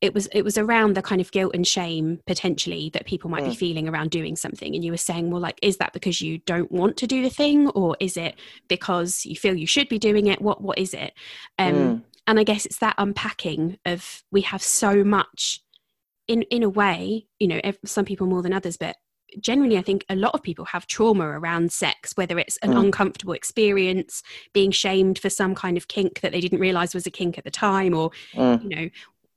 it 0.00 0.14
was 0.14 0.26
it 0.28 0.42
was 0.42 0.56
around 0.56 0.94
the 0.94 1.02
kind 1.02 1.20
of 1.20 1.32
guilt 1.32 1.54
and 1.54 1.66
shame 1.66 2.20
potentially 2.26 2.90
that 2.92 3.06
people 3.06 3.30
might 3.30 3.42
mm. 3.42 3.50
be 3.50 3.54
feeling 3.54 3.88
around 3.88 4.10
doing 4.10 4.36
something 4.36 4.74
and 4.74 4.84
you 4.84 4.92
were 4.92 4.96
saying 4.96 5.30
well 5.30 5.40
like 5.40 5.58
is 5.62 5.78
that 5.78 5.92
because 5.92 6.20
you 6.20 6.38
don't 6.38 6.70
want 6.70 6.96
to 6.96 7.06
do 7.06 7.22
the 7.22 7.30
thing 7.30 7.68
or 7.70 7.96
is 8.00 8.16
it 8.16 8.38
because 8.68 9.26
you 9.26 9.34
feel 9.34 9.54
you 9.54 9.66
should 9.66 9.88
be 9.88 9.98
doing 9.98 10.26
it 10.26 10.40
what 10.40 10.60
what 10.62 10.78
is 10.78 10.94
it 10.94 11.12
um 11.58 11.74
mm. 11.74 12.02
and 12.26 12.38
i 12.38 12.44
guess 12.44 12.64
it's 12.64 12.78
that 12.78 12.94
unpacking 12.98 13.78
of 13.86 14.22
we 14.30 14.40
have 14.40 14.62
so 14.62 15.02
much 15.02 15.62
in 16.28 16.42
in 16.42 16.62
a 16.62 16.68
way 16.68 17.26
you 17.38 17.48
know 17.48 17.60
some 17.84 18.04
people 18.04 18.26
more 18.26 18.42
than 18.42 18.52
others 18.52 18.76
but 18.76 18.96
generally 19.40 19.76
i 19.76 19.82
think 19.82 20.04
a 20.08 20.16
lot 20.16 20.34
of 20.34 20.42
people 20.42 20.64
have 20.64 20.86
trauma 20.86 21.26
around 21.26 21.70
sex 21.72 22.12
whether 22.14 22.38
it's 22.38 22.56
an 22.58 22.72
mm. 22.72 22.80
uncomfortable 22.80 23.34
experience 23.34 24.22
being 24.54 24.70
shamed 24.70 25.18
for 25.18 25.28
some 25.28 25.54
kind 25.54 25.76
of 25.76 25.88
kink 25.88 26.20
that 26.20 26.32
they 26.32 26.40
didn't 26.40 26.60
realize 26.60 26.94
was 26.94 27.06
a 27.06 27.10
kink 27.10 27.36
at 27.36 27.44
the 27.44 27.50
time 27.50 27.94
or 27.94 28.10
mm. 28.34 28.62
you 28.62 28.68
know 28.68 28.88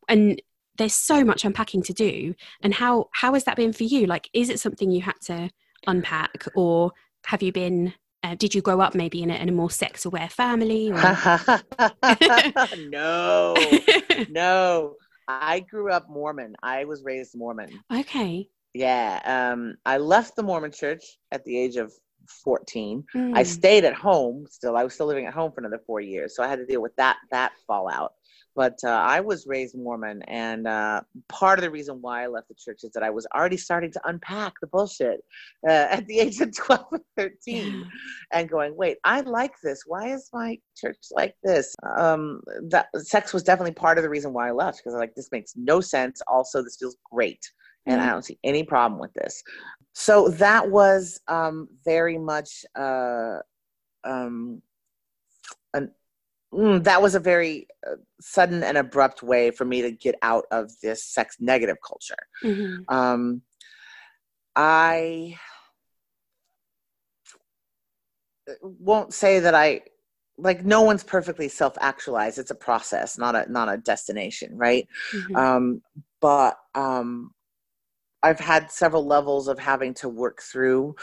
and 0.07 0.41
there's 0.77 0.93
so 0.93 1.23
much 1.23 1.45
unpacking 1.45 1.83
to 1.83 1.93
do. 1.93 2.33
And 2.61 2.73
how 2.73 3.09
how 3.11 3.33
has 3.33 3.43
that 3.45 3.55
been 3.55 3.73
for 3.73 3.83
you? 3.83 4.07
Like 4.07 4.29
is 4.33 4.49
it 4.49 4.59
something 4.59 4.89
you 4.91 5.01
had 5.01 5.19
to 5.25 5.49
unpack 5.87 6.47
or 6.55 6.91
have 7.25 7.43
you 7.43 7.51
been 7.51 7.93
uh, 8.23 8.35
did 8.35 8.53
you 8.53 8.61
grow 8.61 8.79
up 8.81 8.93
maybe 8.93 9.23
in 9.23 9.31
a, 9.31 9.35
in 9.35 9.49
a 9.49 9.51
more 9.51 9.71
sex 9.71 10.05
aware 10.05 10.29
family 10.29 10.89
no. 12.87 13.55
No 14.29 14.95
i 15.41 15.59
grew 15.61 15.91
up 15.91 16.09
mormon. 16.09 16.55
I 16.63 16.85
was 16.85 17.03
raised 17.03 17.35
mormon. 17.35 17.69
Okay. 17.93 18.47
Yeah 18.73 19.21
um 19.25 19.75
i 19.85 19.97
left 19.97 20.35
the 20.35 20.43
mormon 20.43 20.71
church 20.71 21.03
at 21.31 21.43
the 21.45 21.57
age 21.57 21.75
of 21.75 21.91
14 22.45 23.03
mm. 23.15 23.35
i 23.35 23.43
stayed 23.43 23.83
at 23.83 23.93
home 23.93 24.45
still. 24.49 24.77
I 24.77 24.83
was 24.83 24.93
still 24.93 25.07
living 25.07 25.25
at 25.25 25.33
home 25.33 25.51
for 25.51 25.59
another 25.61 25.81
four 25.85 25.99
years 25.99 26.35
so 26.35 26.43
i 26.43 26.47
had 26.47 26.59
to 26.59 26.65
deal 26.65 26.81
with 26.81 26.95
that 26.95 27.17
that 27.31 27.51
fallout 27.67 28.13
but 28.55 28.77
uh, 28.83 28.89
I 28.89 29.21
was 29.21 29.47
raised 29.47 29.77
Mormon, 29.77 30.21
and 30.23 30.67
uh, 30.67 31.01
part 31.29 31.59
of 31.59 31.63
the 31.63 31.71
reason 31.71 31.99
why 32.01 32.23
I 32.23 32.27
left 32.27 32.49
the 32.49 32.55
church 32.55 32.83
is 32.83 32.91
that 32.91 33.03
I 33.03 33.09
was 33.09 33.25
already 33.33 33.57
starting 33.57 33.91
to 33.93 34.01
unpack 34.05 34.53
the 34.61 34.67
bullshit 34.67 35.21
uh, 35.67 35.71
at 35.91 36.05
the 36.07 36.19
age 36.19 36.39
of 36.41 36.55
12 36.55 36.85
or 36.91 36.99
13 37.17 37.89
and 38.33 38.49
going, 38.49 38.75
wait, 38.75 38.97
I 39.03 39.21
like 39.21 39.53
this. 39.63 39.83
Why 39.85 40.13
is 40.13 40.29
my 40.33 40.57
church 40.75 40.97
like 41.11 41.35
this? 41.43 41.73
Um, 41.97 42.41
that 42.69 42.87
sex 42.97 43.33
was 43.33 43.43
definitely 43.43 43.73
part 43.73 43.97
of 43.97 44.03
the 44.03 44.09
reason 44.09 44.33
why 44.33 44.49
I 44.49 44.51
left 44.51 44.79
because 44.79 44.93
like, 44.93 45.15
this 45.15 45.31
makes 45.31 45.53
no 45.55 45.79
sense. 45.81 46.21
Also, 46.27 46.61
this 46.61 46.77
feels 46.77 46.97
great, 47.11 47.39
and 47.85 47.99
mm-hmm. 47.99 48.09
I 48.09 48.11
don't 48.11 48.25
see 48.25 48.39
any 48.43 48.63
problem 48.63 48.99
with 48.99 49.13
this. 49.13 49.41
So 49.93 50.29
that 50.29 50.69
was 50.69 51.19
um, 51.27 51.67
very 51.85 52.17
much. 52.17 52.65
Uh, 52.77 53.39
um, 54.03 54.61
an 55.73 55.91
mm, 56.53 56.83
that 56.83 57.01
was 57.01 57.15
a 57.15 57.19
very 57.19 57.67
uh, 57.87 57.95
sudden 58.19 58.63
and 58.63 58.77
abrupt 58.77 59.23
way 59.23 59.51
for 59.51 59.65
me 59.65 59.81
to 59.81 59.91
get 59.91 60.15
out 60.21 60.45
of 60.51 60.71
this 60.81 61.03
sex 61.03 61.37
negative 61.39 61.77
culture. 61.85 62.15
Mm-hmm. 62.43 62.93
Um, 62.93 63.41
I 64.55 65.37
won't 68.61 69.13
say 69.13 69.39
that 69.39 69.55
I 69.55 69.81
like 70.37 70.65
no 70.65 70.81
one's 70.81 71.03
perfectly 71.03 71.47
self-actualized. 71.47 72.39
It's 72.39 72.51
a 72.51 72.55
process, 72.55 73.17
not 73.17 73.35
a 73.35 73.51
not 73.51 73.69
a 73.69 73.77
destination, 73.77 74.57
right? 74.57 74.87
Mm-hmm. 75.13 75.35
Um, 75.35 75.81
but 76.19 76.57
um, 76.75 77.31
I've 78.23 78.39
had 78.39 78.71
several 78.71 79.05
levels 79.05 79.47
of 79.47 79.59
having 79.59 79.93
to 79.95 80.09
work 80.09 80.41
through 80.41 80.95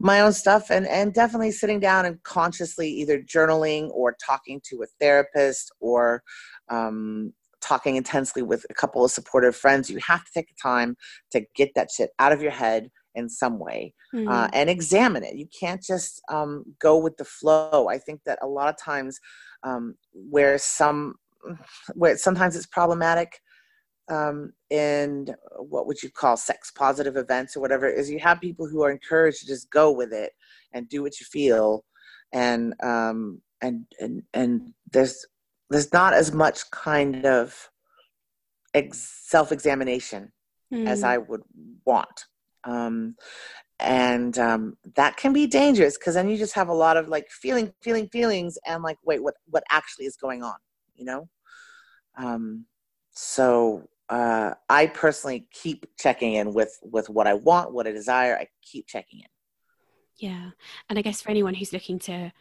my 0.00 0.20
own 0.20 0.32
stuff 0.32 0.70
and 0.70 0.86
and 0.86 1.12
definitely 1.12 1.52
sitting 1.52 1.78
down 1.78 2.06
and 2.06 2.22
consciously 2.22 2.88
either 2.88 3.20
journaling 3.20 3.90
or 3.92 4.16
talking 4.24 4.60
to 4.64 4.82
a 4.82 4.86
therapist 4.98 5.70
or 5.78 6.22
um, 6.70 7.32
talking 7.60 7.96
intensely 7.96 8.42
with 8.42 8.64
a 8.70 8.74
couple 8.74 9.04
of 9.04 9.10
supportive 9.10 9.54
friends. 9.54 9.90
You 9.90 9.98
have 10.06 10.24
to 10.24 10.30
take 10.34 10.48
the 10.48 10.54
time 10.60 10.96
to 11.32 11.44
get 11.54 11.70
that 11.74 11.90
shit 11.90 12.10
out 12.18 12.32
of 12.32 12.40
your 12.40 12.50
head 12.50 12.90
in 13.14 13.28
some 13.28 13.58
way 13.58 13.92
mm-hmm. 14.14 14.28
uh, 14.28 14.48
and 14.52 14.70
examine 14.70 15.22
it. 15.22 15.36
You 15.36 15.46
can't 15.58 15.82
just 15.82 16.22
um, 16.30 16.64
go 16.80 16.96
with 16.96 17.16
the 17.18 17.24
flow. 17.24 17.88
I 17.88 17.98
think 17.98 18.20
that 18.24 18.38
a 18.40 18.46
lot 18.46 18.68
of 18.68 18.78
times 18.78 19.20
um, 19.62 19.94
where 20.12 20.56
some 20.58 21.14
where 21.94 22.16
sometimes 22.16 22.56
it's 22.56 22.66
problematic 22.66 23.40
um, 24.10 24.52
in 24.70 25.34
what 25.58 25.86
would 25.86 26.02
you 26.02 26.10
call 26.10 26.36
sex 26.36 26.70
positive 26.70 27.16
events 27.16 27.56
or 27.56 27.60
whatever 27.60 27.88
is 27.88 28.10
you 28.10 28.18
have 28.18 28.40
people 28.40 28.66
who 28.66 28.82
are 28.82 28.90
encouraged 28.90 29.40
to 29.40 29.46
just 29.46 29.70
go 29.70 29.90
with 29.90 30.12
it 30.12 30.32
and 30.72 30.88
do 30.88 31.02
what 31.02 31.20
you 31.20 31.26
feel 31.26 31.84
and 32.32 32.74
um, 32.82 33.40
and 33.60 33.86
and 34.00 34.22
and 34.34 34.72
there's 34.92 35.26
there's 35.70 35.92
not 35.92 36.12
as 36.12 36.32
much 36.32 36.68
kind 36.70 37.24
of 37.24 37.70
ex- 38.74 39.22
self-examination 39.24 40.32
mm. 40.72 40.86
as 40.86 41.04
I 41.04 41.18
would 41.18 41.42
want. 41.84 42.26
Um, 42.64 43.16
and 43.78 44.36
um, 44.38 44.76
that 44.96 45.16
can 45.16 45.32
be 45.32 45.46
dangerous 45.46 45.96
because 45.96 46.14
then 46.14 46.28
you 46.28 46.36
just 46.36 46.54
have 46.54 46.68
a 46.68 46.74
lot 46.74 46.96
of 46.96 47.08
like 47.08 47.28
feeling, 47.30 47.72
feeling, 47.80 48.08
feelings, 48.08 48.58
and 48.66 48.82
like, 48.82 48.98
wait, 49.04 49.22
what, 49.22 49.34
what 49.48 49.64
actually 49.70 50.04
is 50.06 50.16
going 50.16 50.42
on? 50.42 50.56
You 50.94 51.04
know. 51.04 51.28
Um, 52.18 52.66
so 53.12 53.88
uh, 54.10 54.54
I 54.68 54.88
personally 54.88 55.46
keep 55.52 55.86
checking 55.96 56.34
in 56.34 56.52
with 56.52 56.78
with 56.82 57.08
what 57.08 57.26
I 57.26 57.34
want, 57.34 57.72
what 57.72 57.86
I 57.86 57.92
desire. 57.92 58.36
I 58.36 58.48
keep 58.60 58.86
checking 58.86 59.20
in. 59.20 59.26
Yeah, 60.16 60.50
and 60.88 60.98
I 60.98 61.02
guess 61.02 61.22
for 61.22 61.30
anyone 61.30 61.54
who's 61.54 61.72
looking 61.72 61.98
to 62.00 62.32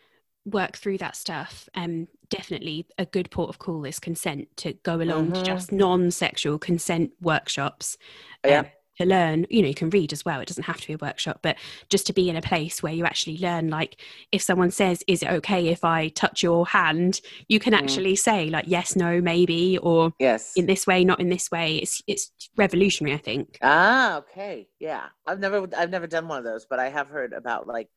work 0.45 0.77
through 0.77 0.97
that 0.97 1.15
stuff, 1.15 1.69
um, 1.75 2.07
definitely 2.29 2.87
a 2.97 3.05
good 3.05 3.29
port 3.29 3.49
of 3.49 3.59
call 3.59 3.85
is 3.85 3.99
consent 3.99 4.47
to 4.57 4.73
go 4.83 4.95
along 4.95 5.27
mm-hmm. 5.27 5.33
to 5.33 5.43
just 5.43 5.71
non-sexual 5.71 6.57
consent 6.57 7.11
workshops. 7.21 7.97
Um, 8.43 8.51
yeah. 8.51 8.63
To 8.99 9.05
learn, 9.05 9.45
you 9.49 9.61
know, 9.61 9.69
you 9.69 9.73
can 9.73 9.89
read 9.91 10.11
as 10.11 10.25
well. 10.25 10.41
It 10.41 10.47
doesn't 10.49 10.65
have 10.65 10.81
to 10.81 10.87
be 10.87 10.93
a 10.93 10.97
workshop, 10.97 11.39
but 11.41 11.55
just 11.89 12.05
to 12.07 12.13
be 12.13 12.29
in 12.29 12.35
a 12.35 12.41
place 12.41 12.83
where 12.83 12.91
you 12.91 13.05
actually 13.05 13.37
learn. 13.37 13.69
Like, 13.69 13.95
if 14.33 14.41
someone 14.41 14.71
says, 14.71 15.05
"Is 15.07 15.23
it 15.23 15.29
okay 15.29 15.69
if 15.69 15.85
I 15.85 16.09
touch 16.09 16.43
your 16.43 16.67
hand?" 16.67 17.21
You 17.47 17.61
can 17.61 17.71
mm. 17.71 17.77
actually 17.77 18.17
say, 18.17 18.49
like, 18.49 18.65
"Yes, 18.67 18.97
no, 18.97 19.21
maybe," 19.21 19.77
or 19.77 20.11
"Yes, 20.19 20.51
in 20.57 20.65
this 20.65 20.85
way, 20.85 21.05
not 21.05 21.21
in 21.21 21.29
this 21.29 21.49
way." 21.49 21.77
It's 21.77 22.01
it's 22.07 22.31
revolutionary, 22.57 23.15
I 23.15 23.19
think. 23.19 23.57
Ah, 23.61 24.17
okay, 24.17 24.67
yeah. 24.81 25.05
I've 25.25 25.39
never 25.39 25.65
I've 25.77 25.91
never 25.91 26.07
done 26.07 26.27
one 26.27 26.39
of 26.39 26.43
those, 26.43 26.65
but 26.69 26.79
I 26.79 26.89
have 26.89 27.07
heard 27.07 27.31
about 27.31 27.67
like 27.67 27.87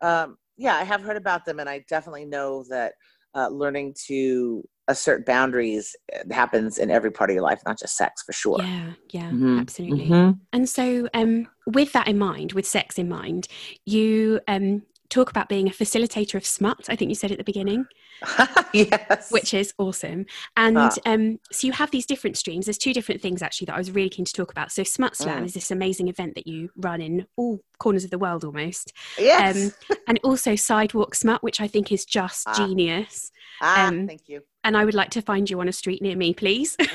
um, 0.00 0.38
yeah, 0.56 0.76
I 0.76 0.84
have 0.84 1.02
heard 1.02 1.16
about 1.16 1.44
them, 1.44 1.58
and 1.58 1.68
I 1.68 1.84
definitely 1.88 2.24
know 2.24 2.64
that 2.70 2.94
uh, 3.34 3.48
learning 3.48 3.94
to 4.06 4.62
assert 4.88 5.26
boundaries 5.26 5.96
happens 6.30 6.78
in 6.78 6.90
every 6.90 7.10
part 7.10 7.30
of 7.30 7.34
your 7.34 7.42
life, 7.42 7.60
not 7.66 7.78
just 7.78 7.96
sex, 7.96 8.22
for 8.22 8.32
sure. 8.32 8.58
Yeah, 8.60 8.92
yeah, 9.10 9.30
mm-hmm. 9.30 9.58
absolutely. 9.58 10.06
Mm-hmm. 10.06 10.38
And 10.52 10.68
so, 10.68 11.08
um, 11.14 11.48
with 11.66 11.92
that 11.92 12.08
in 12.08 12.18
mind, 12.18 12.52
with 12.52 12.66
sex 12.66 12.98
in 12.98 13.08
mind, 13.08 13.48
you 13.84 14.40
um, 14.48 14.82
talk 15.08 15.30
about 15.30 15.48
being 15.48 15.68
a 15.68 15.72
facilitator 15.72 16.34
of 16.34 16.46
smut. 16.46 16.86
I 16.88 16.96
think 16.96 17.08
you 17.10 17.14
said 17.14 17.30
at 17.32 17.38
the 17.38 17.44
beginning. 17.44 17.86
yes. 18.72 19.30
Which 19.30 19.52
is 19.54 19.74
awesome. 19.78 20.26
And 20.56 20.78
ah. 20.78 20.90
um, 21.04 21.38
so 21.50 21.66
you 21.66 21.72
have 21.72 21.90
these 21.90 22.06
different 22.06 22.36
streams. 22.36 22.66
There's 22.66 22.78
two 22.78 22.92
different 22.92 23.20
things 23.20 23.42
actually 23.42 23.66
that 23.66 23.74
I 23.74 23.78
was 23.78 23.90
really 23.90 24.08
keen 24.08 24.24
to 24.24 24.32
talk 24.32 24.50
about. 24.50 24.72
So 24.72 24.82
Smut 24.84 25.16
Slam 25.16 25.42
mm. 25.42 25.46
is 25.46 25.54
this 25.54 25.70
amazing 25.70 26.08
event 26.08 26.34
that 26.34 26.46
you 26.46 26.70
run 26.76 27.00
in 27.00 27.26
all 27.36 27.60
corners 27.78 28.04
of 28.04 28.10
the 28.10 28.18
world 28.18 28.44
almost. 28.44 28.92
Yes. 29.18 29.74
Um, 29.90 29.96
and 30.06 30.20
also 30.24 30.56
Sidewalk 30.56 31.14
Smut, 31.14 31.42
which 31.42 31.60
I 31.60 31.68
think 31.68 31.92
is 31.92 32.04
just 32.04 32.46
ah. 32.48 32.54
genius. 32.56 33.30
Ah, 33.60 33.88
um, 33.88 34.06
thank 34.06 34.28
you. 34.28 34.42
And 34.64 34.76
I 34.76 34.84
would 34.84 34.94
like 34.94 35.10
to 35.10 35.22
find 35.22 35.48
you 35.48 35.60
on 35.60 35.68
a 35.68 35.72
street 35.72 36.02
near 36.02 36.16
me, 36.16 36.34
please. 36.34 36.76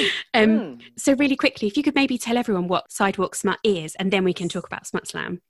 Mm. 0.00 0.44
um, 0.44 0.50
mm. 0.50 0.80
So, 0.96 1.14
really 1.14 1.36
quickly, 1.36 1.68
if 1.68 1.76
you 1.76 1.82
could 1.82 1.94
maybe 1.94 2.16
tell 2.16 2.38
everyone 2.38 2.68
what 2.68 2.90
Sidewalk 2.90 3.34
Smut 3.34 3.58
is, 3.62 3.94
and 3.96 4.10
then 4.10 4.24
we 4.24 4.32
can 4.32 4.48
talk 4.48 4.66
about 4.66 4.86
Smut 4.86 5.06
Slam. 5.06 5.42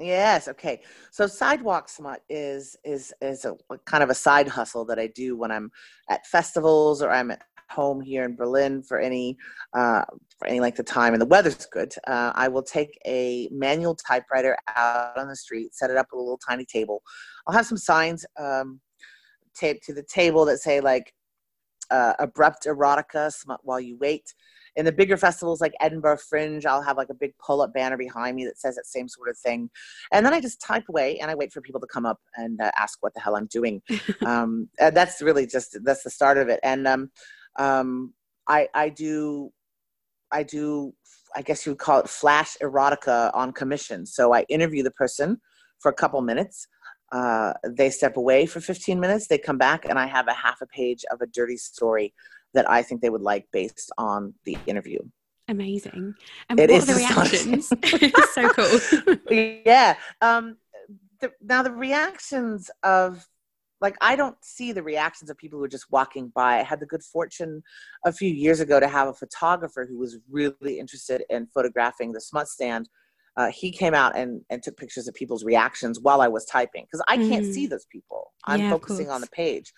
Yes. 0.00 0.46
Okay. 0.46 0.82
So 1.10 1.26
sidewalk 1.26 1.88
smut 1.88 2.22
is 2.28 2.76
is 2.84 3.12
is 3.20 3.44
a, 3.44 3.56
kind 3.84 4.04
of 4.04 4.10
a 4.10 4.14
side 4.14 4.46
hustle 4.46 4.84
that 4.86 4.98
I 4.98 5.08
do 5.08 5.36
when 5.36 5.50
I'm 5.50 5.72
at 6.08 6.24
festivals 6.26 7.02
or 7.02 7.10
I'm 7.10 7.32
at 7.32 7.42
home 7.70 8.00
here 8.00 8.24
in 8.24 8.36
Berlin 8.36 8.80
for 8.82 9.00
any 9.00 9.36
uh, 9.74 10.04
for 10.38 10.46
any 10.46 10.60
length 10.60 10.78
of 10.78 10.86
time 10.86 11.14
and 11.14 11.20
the 11.20 11.26
weather's 11.26 11.66
good. 11.66 11.92
Uh, 12.06 12.32
I 12.34 12.46
will 12.46 12.62
take 12.62 12.96
a 13.06 13.48
manual 13.50 13.96
typewriter 13.96 14.56
out 14.76 15.18
on 15.18 15.26
the 15.28 15.36
street, 15.36 15.74
set 15.74 15.90
it 15.90 15.96
up 15.96 16.06
with 16.12 16.20
a 16.20 16.22
little 16.22 16.40
tiny 16.48 16.64
table. 16.64 17.02
I'll 17.46 17.54
have 17.54 17.66
some 17.66 17.78
signs 17.78 18.24
um, 18.38 18.80
taped 19.54 19.84
to 19.86 19.94
the 19.94 20.04
table 20.04 20.44
that 20.44 20.58
say 20.58 20.80
like 20.80 21.12
uh, 21.90 22.14
abrupt 22.20 22.66
erotica 22.66 23.32
smut 23.32 23.60
while 23.64 23.80
you 23.80 23.96
wait 23.96 24.32
in 24.78 24.84
the 24.84 24.92
bigger 24.92 25.16
festivals 25.16 25.60
like 25.60 25.74
Edinburgh 25.80 26.18
Fringe, 26.18 26.64
I'll 26.64 26.82
have 26.82 26.96
like 26.96 27.10
a 27.10 27.14
big 27.14 27.36
pull 27.44 27.60
up 27.60 27.74
banner 27.74 27.96
behind 27.96 28.36
me 28.36 28.44
that 28.44 28.60
says 28.60 28.76
that 28.76 28.86
same 28.86 29.08
sort 29.08 29.28
of 29.28 29.36
thing. 29.36 29.68
And 30.12 30.24
then 30.24 30.32
I 30.32 30.40
just 30.40 30.60
type 30.60 30.84
away 30.88 31.18
and 31.18 31.28
I 31.28 31.34
wait 31.34 31.52
for 31.52 31.60
people 31.60 31.80
to 31.80 31.86
come 31.88 32.06
up 32.06 32.20
and 32.36 32.60
uh, 32.60 32.70
ask 32.78 32.96
what 33.00 33.12
the 33.12 33.20
hell 33.20 33.34
I'm 33.34 33.46
doing. 33.46 33.82
um, 34.24 34.68
that's 34.78 35.20
really 35.20 35.48
just, 35.48 35.76
that's 35.82 36.04
the 36.04 36.10
start 36.10 36.38
of 36.38 36.48
it. 36.48 36.60
And 36.62 36.86
um, 36.86 37.10
um, 37.58 38.14
I, 38.46 38.68
I 38.72 38.88
do, 38.88 39.50
I 40.30 40.44
do, 40.44 40.94
I 41.34 41.42
guess 41.42 41.66
you 41.66 41.72
would 41.72 41.80
call 41.80 41.98
it 41.98 42.08
flash 42.08 42.56
erotica 42.62 43.32
on 43.34 43.52
commission. 43.52 44.06
So 44.06 44.32
I 44.32 44.42
interview 44.48 44.84
the 44.84 44.92
person 44.92 45.40
for 45.80 45.90
a 45.90 45.94
couple 45.94 46.20
minutes. 46.22 46.68
Uh, 47.10 47.52
they 47.66 47.90
step 47.90 48.16
away 48.16 48.46
for 48.46 48.60
15 48.60 49.00
minutes, 49.00 49.26
they 49.26 49.38
come 49.38 49.56
back, 49.56 49.86
and 49.88 49.98
I 49.98 50.06
have 50.06 50.28
a 50.28 50.34
half 50.34 50.60
a 50.60 50.66
page 50.66 51.06
of 51.10 51.22
a 51.22 51.26
dirty 51.26 51.56
story 51.56 52.12
that 52.54 52.68
I 52.70 52.82
think 52.82 53.00
they 53.00 53.10
would 53.10 53.22
like 53.22 53.46
based 53.52 53.90
on 53.98 54.34
the 54.44 54.56
interview. 54.66 54.98
Amazing. 55.48 56.14
And 56.48 56.60
it 56.60 56.70
what 56.70 56.82
are 56.82 56.86
the 56.86 56.94
reactions? 56.94 57.68
so 58.34 58.48
cool. 58.50 59.16
yeah. 59.64 59.96
Um, 60.20 60.58
the, 61.20 61.32
now 61.40 61.62
the 61.62 61.72
reactions 61.72 62.70
of 62.82 63.26
like 63.80 63.96
I 64.00 64.16
don't 64.16 64.36
see 64.42 64.72
the 64.72 64.82
reactions 64.82 65.30
of 65.30 65.38
people 65.38 65.58
who 65.58 65.64
are 65.64 65.68
just 65.68 65.90
walking 65.90 66.32
by. 66.34 66.58
I 66.58 66.62
had 66.62 66.80
the 66.80 66.86
good 66.86 67.02
fortune 67.02 67.62
a 68.04 68.12
few 68.12 68.32
years 68.32 68.60
ago 68.60 68.80
to 68.80 68.88
have 68.88 69.08
a 69.08 69.14
photographer 69.14 69.86
who 69.88 69.98
was 69.98 70.18
really 70.30 70.78
interested 70.78 71.22
in 71.30 71.46
photographing 71.46 72.12
the 72.12 72.20
smut 72.20 72.48
stand. 72.48 72.88
Uh, 73.38 73.46
he 73.46 73.70
came 73.70 73.94
out 73.94 74.16
and, 74.16 74.42
and 74.50 74.64
took 74.64 74.76
pictures 74.76 75.06
of 75.06 75.14
people's 75.14 75.44
reactions 75.44 76.00
while 76.00 76.20
I 76.20 76.26
was 76.26 76.44
typing 76.44 76.84
because 76.84 77.04
I 77.06 77.16
can't 77.16 77.46
mm. 77.46 77.54
see 77.54 77.68
those 77.68 77.86
people. 77.86 78.32
I'm 78.44 78.62
yeah, 78.62 78.70
focusing 78.70 79.10
on 79.10 79.20
the 79.20 79.28
page. 79.28 79.72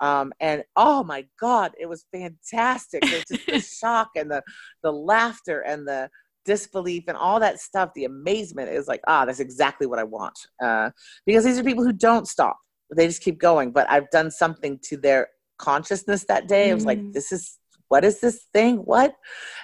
Um, 0.00 0.32
and 0.40 0.64
oh 0.74 1.04
my 1.04 1.24
God, 1.40 1.70
it 1.78 1.86
was 1.86 2.06
fantastic. 2.12 3.04
Just 3.04 3.28
the 3.28 3.60
shock 3.80 4.10
and 4.16 4.28
the, 4.28 4.42
the 4.82 4.90
laughter 4.90 5.60
and 5.60 5.86
the 5.86 6.10
disbelief 6.44 7.04
and 7.06 7.16
all 7.16 7.38
that 7.38 7.60
stuff, 7.60 7.90
the 7.94 8.04
amazement 8.04 8.70
is 8.70 8.88
like, 8.88 9.00
ah, 9.06 9.24
that's 9.24 9.38
exactly 9.38 9.86
what 9.86 10.00
I 10.00 10.04
want. 10.04 10.36
Uh, 10.60 10.90
because 11.24 11.44
these 11.44 11.58
are 11.58 11.64
people 11.64 11.84
who 11.84 11.92
don't 11.92 12.26
stop, 12.26 12.58
they 12.94 13.06
just 13.06 13.22
keep 13.22 13.38
going. 13.38 13.70
But 13.70 13.88
I've 13.88 14.10
done 14.10 14.32
something 14.32 14.80
to 14.86 14.96
their 14.96 15.28
consciousness 15.58 16.24
that 16.24 16.48
day. 16.48 16.68
Mm. 16.68 16.70
I 16.72 16.74
was 16.74 16.86
like, 16.86 16.98
mm. 16.98 17.12
this 17.12 17.30
is, 17.30 17.58
what 17.88 18.04
is 18.04 18.20
this 18.20 18.46
thing? 18.52 18.78
What? 18.78 19.14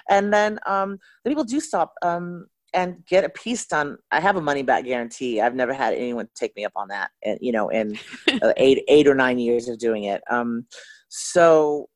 And 0.09 0.33
then 0.33 0.57
um, 0.65 0.99
the 1.25 1.31
people 1.31 1.43
do 1.43 1.59
stop. 1.59 1.93
Um, 2.01 2.47
and 2.73 3.05
get 3.05 3.23
a 3.23 3.29
piece 3.29 3.65
done. 3.65 3.97
I 4.11 4.19
have 4.19 4.35
a 4.35 4.41
money 4.41 4.63
back 4.63 4.85
guarantee. 4.85 5.41
I've 5.41 5.55
never 5.55 5.73
had 5.73 5.93
anyone 5.93 6.29
take 6.35 6.55
me 6.55 6.65
up 6.65 6.73
on 6.75 6.87
that. 6.89 7.11
And 7.23 7.37
you 7.41 7.51
know, 7.51 7.69
in 7.69 7.97
uh, 8.41 8.53
eight 8.57 8.83
eight 8.87 9.07
or 9.07 9.15
nine 9.15 9.39
years 9.39 9.67
of 9.67 9.77
doing 9.77 10.05
it. 10.05 10.21
Um, 10.29 10.65
so 11.09 11.89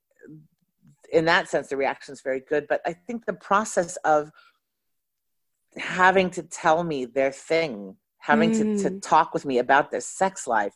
in 1.11 1.25
that 1.25 1.47
sense, 1.47 1.69
the 1.69 1.77
reaction 1.77 2.13
is 2.13 2.21
very 2.21 2.41
good. 2.41 2.67
But 2.67 2.81
I 2.85 2.93
think 2.93 3.25
the 3.25 3.33
process 3.33 3.95
of 3.97 4.31
having 5.77 6.29
to 6.31 6.43
tell 6.43 6.83
me 6.83 7.05
their 7.05 7.31
thing, 7.31 7.95
having 8.19 8.51
mm. 8.51 8.77
to, 8.77 8.83
to 8.83 8.89
mm. 8.95 9.01
talk 9.01 9.33
with 9.33 9.45
me 9.45 9.59
about 9.59 9.91
their 9.91 10.01
sex 10.01 10.47
life, 10.47 10.73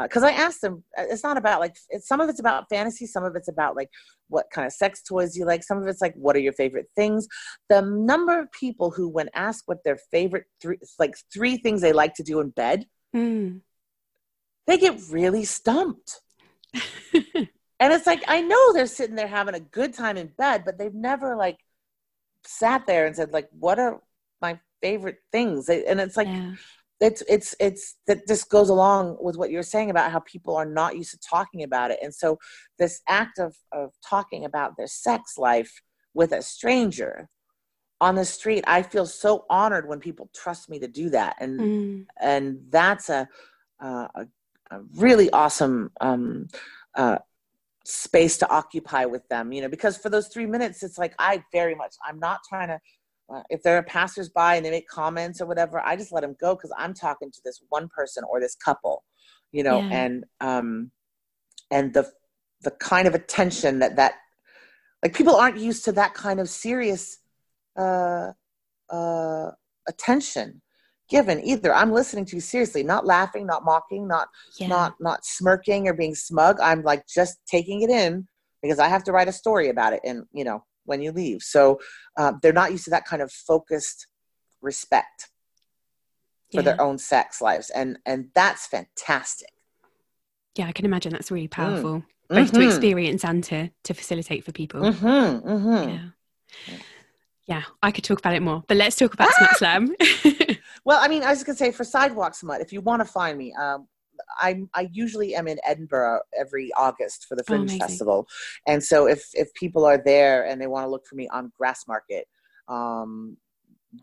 because 0.00 0.22
uh, 0.22 0.28
I 0.28 0.32
asked 0.32 0.62
them, 0.62 0.84
uh, 0.96 1.04
it's 1.10 1.22
not 1.22 1.36
about 1.36 1.60
like 1.60 1.76
it's, 1.90 2.08
some 2.08 2.20
of 2.20 2.28
it's 2.28 2.40
about 2.40 2.68
fantasy, 2.70 3.06
some 3.06 3.24
of 3.24 3.36
it's 3.36 3.48
about 3.48 3.76
like 3.76 3.90
what 4.32 4.46
kind 4.52 4.66
of 4.66 4.72
sex 4.72 5.02
toys 5.02 5.36
you 5.36 5.44
like, 5.44 5.62
some 5.62 5.78
of 5.78 5.86
it's 5.86 6.00
like 6.00 6.14
what 6.14 6.34
are 6.36 6.40
your 6.40 6.52
favorite 6.52 6.88
things. 6.96 7.28
The 7.68 7.82
number 7.82 8.38
of 8.40 8.50
people 8.52 8.90
who, 8.90 9.08
when 9.08 9.28
asked 9.34 9.64
what 9.66 9.84
their 9.84 9.98
favorite 10.10 10.46
three, 10.60 10.78
like 10.98 11.14
three 11.32 11.56
things 11.56 11.80
they 11.80 11.92
like 11.92 12.14
to 12.14 12.22
do 12.22 12.40
in 12.40 12.50
bed, 12.50 12.86
mm. 13.14 13.60
they 14.66 14.78
get 14.78 15.00
really 15.10 15.44
stumped. 15.44 16.20
and 16.74 17.48
it's 17.80 18.06
like 18.06 18.24
I 18.26 18.40
know 18.40 18.72
they're 18.72 18.86
sitting 18.86 19.16
there 19.16 19.28
having 19.28 19.54
a 19.54 19.60
good 19.60 19.94
time 19.94 20.16
in 20.16 20.32
bed, 20.38 20.62
but 20.64 20.78
they've 20.78 20.94
never 20.94 21.36
like 21.36 21.58
sat 22.44 22.86
there 22.86 23.06
and 23.06 23.14
said 23.14 23.32
like, 23.32 23.48
what 23.58 23.78
are 23.78 24.00
my 24.40 24.58
favorite 24.82 25.18
things 25.30 25.68
and 25.68 26.00
it's 26.00 26.16
like 26.16 26.26
yeah. 26.26 26.54
It's 27.02 27.22
it's 27.28 27.54
it's 27.58 27.96
that 28.06 28.26
this 28.26 28.44
goes 28.44 28.68
along 28.68 29.16
with 29.20 29.36
what 29.36 29.50
you're 29.50 29.62
saying 29.62 29.90
about 29.90 30.12
how 30.12 30.20
people 30.20 30.56
are 30.56 30.64
not 30.64 30.96
used 30.96 31.10
to 31.10 31.18
talking 31.18 31.62
about 31.64 31.90
it 31.90 31.98
and 32.02 32.14
so 32.14 32.38
this 32.78 33.02
act 33.08 33.38
of 33.38 33.56
of 33.72 33.90
talking 34.08 34.44
about 34.44 34.76
their 34.76 34.86
sex 34.86 35.36
life 35.36 35.82
with 36.14 36.32
a 36.32 36.40
stranger 36.40 37.28
on 38.00 38.14
the 38.14 38.24
street 38.24 38.62
i 38.66 38.82
feel 38.82 39.04
so 39.04 39.44
honored 39.50 39.88
when 39.88 39.98
people 39.98 40.30
trust 40.34 40.70
me 40.70 40.78
to 40.78 40.86
do 40.86 41.10
that 41.10 41.34
and 41.40 41.60
mm. 41.60 42.06
and 42.20 42.58
that's 42.70 43.08
a, 43.08 43.28
uh, 43.82 44.06
a, 44.14 44.26
a 44.70 44.80
really 44.94 45.28
awesome 45.30 45.90
um, 46.00 46.46
uh, 46.94 47.18
space 47.84 48.38
to 48.38 48.48
occupy 48.48 49.04
with 49.04 49.26
them 49.28 49.52
you 49.52 49.60
know 49.60 49.68
because 49.68 49.96
for 49.96 50.08
those 50.08 50.28
three 50.28 50.46
minutes 50.46 50.84
it's 50.84 50.98
like 50.98 51.14
i 51.18 51.42
very 51.52 51.74
much 51.74 51.96
i'm 52.06 52.20
not 52.20 52.38
trying 52.48 52.68
to 52.68 52.78
if 53.50 53.62
there 53.62 53.76
are 53.76 53.82
passersby 53.82 54.56
and 54.56 54.64
they 54.64 54.70
make 54.70 54.88
comments 54.88 55.40
or 55.40 55.46
whatever 55.46 55.80
i 55.80 55.96
just 55.96 56.12
let 56.12 56.20
them 56.22 56.36
go 56.40 56.54
because 56.54 56.72
i'm 56.78 56.94
talking 56.94 57.30
to 57.30 57.40
this 57.44 57.60
one 57.68 57.88
person 57.88 58.24
or 58.30 58.40
this 58.40 58.56
couple 58.56 59.04
you 59.52 59.62
know 59.62 59.80
yeah. 59.80 59.88
and 59.90 60.24
um 60.40 60.90
and 61.70 61.94
the 61.94 62.10
the 62.62 62.70
kind 62.72 63.08
of 63.08 63.14
attention 63.14 63.78
that 63.78 63.96
that 63.96 64.14
like 65.02 65.14
people 65.14 65.36
aren't 65.36 65.58
used 65.58 65.84
to 65.84 65.92
that 65.92 66.14
kind 66.14 66.40
of 66.40 66.48
serious 66.48 67.18
uh 67.78 68.30
uh 68.90 69.50
attention 69.88 70.60
given 71.08 71.40
either 71.44 71.74
i'm 71.74 71.92
listening 71.92 72.24
to 72.24 72.36
you 72.36 72.40
seriously 72.40 72.82
not 72.82 73.06
laughing 73.06 73.46
not 73.46 73.64
mocking 73.64 74.06
not 74.06 74.28
yeah. 74.58 74.66
not 74.66 74.94
not 75.00 75.24
smirking 75.24 75.88
or 75.88 75.94
being 75.94 76.14
smug 76.14 76.58
i'm 76.60 76.82
like 76.82 77.04
just 77.06 77.38
taking 77.46 77.82
it 77.82 77.90
in 77.90 78.26
because 78.62 78.78
i 78.78 78.88
have 78.88 79.02
to 79.02 79.12
write 79.12 79.28
a 79.28 79.32
story 79.32 79.68
about 79.68 79.92
it 79.92 80.00
and 80.04 80.24
you 80.32 80.44
know 80.44 80.62
when 80.84 81.02
you 81.02 81.12
leave 81.12 81.42
so 81.42 81.80
uh, 82.16 82.32
they're 82.42 82.52
not 82.52 82.70
used 82.72 82.84
to 82.84 82.90
that 82.90 83.04
kind 83.04 83.22
of 83.22 83.30
focused 83.30 84.06
respect 84.60 85.28
for 86.52 86.60
yeah. 86.60 86.62
their 86.62 86.80
own 86.80 86.98
sex 86.98 87.40
lives 87.40 87.70
and 87.70 87.98
and 88.06 88.28
that's 88.34 88.66
fantastic 88.66 89.52
yeah 90.56 90.66
i 90.66 90.72
can 90.72 90.84
imagine 90.84 91.12
that's 91.12 91.30
really 91.30 91.48
mm. 91.48 91.52
powerful 91.52 92.00
mm. 92.00 92.04
both 92.28 92.52
mm-hmm. 92.52 92.60
to 92.60 92.66
experience 92.66 93.24
and 93.24 93.44
to 93.44 93.70
to 93.84 93.94
facilitate 93.94 94.44
for 94.44 94.52
people 94.52 94.80
mm-hmm. 94.80 95.48
Mm-hmm. 95.48 95.88
yeah 95.88 96.78
yeah 97.46 97.62
i 97.82 97.90
could 97.90 98.04
talk 98.04 98.18
about 98.18 98.34
it 98.34 98.42
more 98.42 98.62
but 98.68 98.76
let's 98.76 98.96
talk 98.96 99.14
about 99.14 99.28
ah! 99.28 99.34
smut 99.36 99.56
slam 99.56 99.94
Well, 100.84 100.98
I 101.00 101.08
mean, 101.08 101.22
I 101.22 101.30
was 101.30 101.44
gonna 101.44 101.56
say 101.56 101.70
for 101.70 101.84
Sidewalk 101.84 102.34
Smut, 102.34 102.60
if 102.60 102.72
you 102.72 102.80
want 102.80 103.00
to 103.00 103.04
find 103.04 103.38
me, 103.38 103.52
um, 103.54 103.86
I 104.38 104.62
I 104.74 104.88
usually 104.92 105.34
am 105.34 105.48
in 105.48 105.58
Edinburgh 105.66 106.20
every 106.38 106.70
August 106.76 107.26
for 107.28 107.36
the 107.36 107.42
oh, 107.42 107.46
Fringe 107.46 107.72
oh, 107.74 107.78
Festival, 107.78 108.28
and 108.66 108.82
so 108.82 109.06
if 109.06 109.30
if 109.34 109.52
people 109.54 109.84
are 109.84 110.02
there 110.02 110.46
and 110.46 110.60
they 110.60 110.66
want 110.66 110.84
to 110.84 110.90
look 110.90 111.06
for 111.06 111.16
me 111.16 111.28
on 111.28 111.52
Grassmarket, 111.60 112.24
um, 112.68 113.36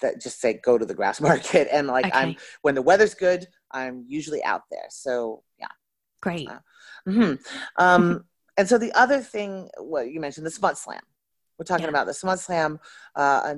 that 0.02 0.22
just 0.22 0.40
say 0.40 0.54
go 0.54 0.78
to 0.78 0.86
the 0.86 0.96
Grassmarket, 0.96 1.68
and 1.72 1.88
like 1.88 2.06
okay. 2.06 2.18
I'm 2.18 2.36
when 2.62 2.76
the 2.76 2.82
weather's 2.82 3.14
good, 3.14 3.48
I'm 3.72 4.06
usually 4.08 4.44
out 4.44 4.64
there. 4.72 4.88
So 4.90 5.44
yeah, 5.60 5.68
great. 6.22 6.50
Uh, 6.50 6.60
mm-hmm. 7.08 7.34
um, 7.78 8.26
and 8.58 8.68
so 8.68 8.78
the 8.78 8.94
other 8.94 9.22
thing, 9.22 9.70
well, 9.80 10.04
you 10.04 10.20
mentioned 10.20 10.46
the 10.46 10.52
Smut 10.52 10.78
Slam. 10.78 11.02
We're 11.58 11.66
talking 11.66 11.84
yeah. 11.84 11.90
about 11.90 12.08
the 12.08 12.14
Smut 12.14 12.40
Slam, 12.40 12.80
uh, 13.16 13.54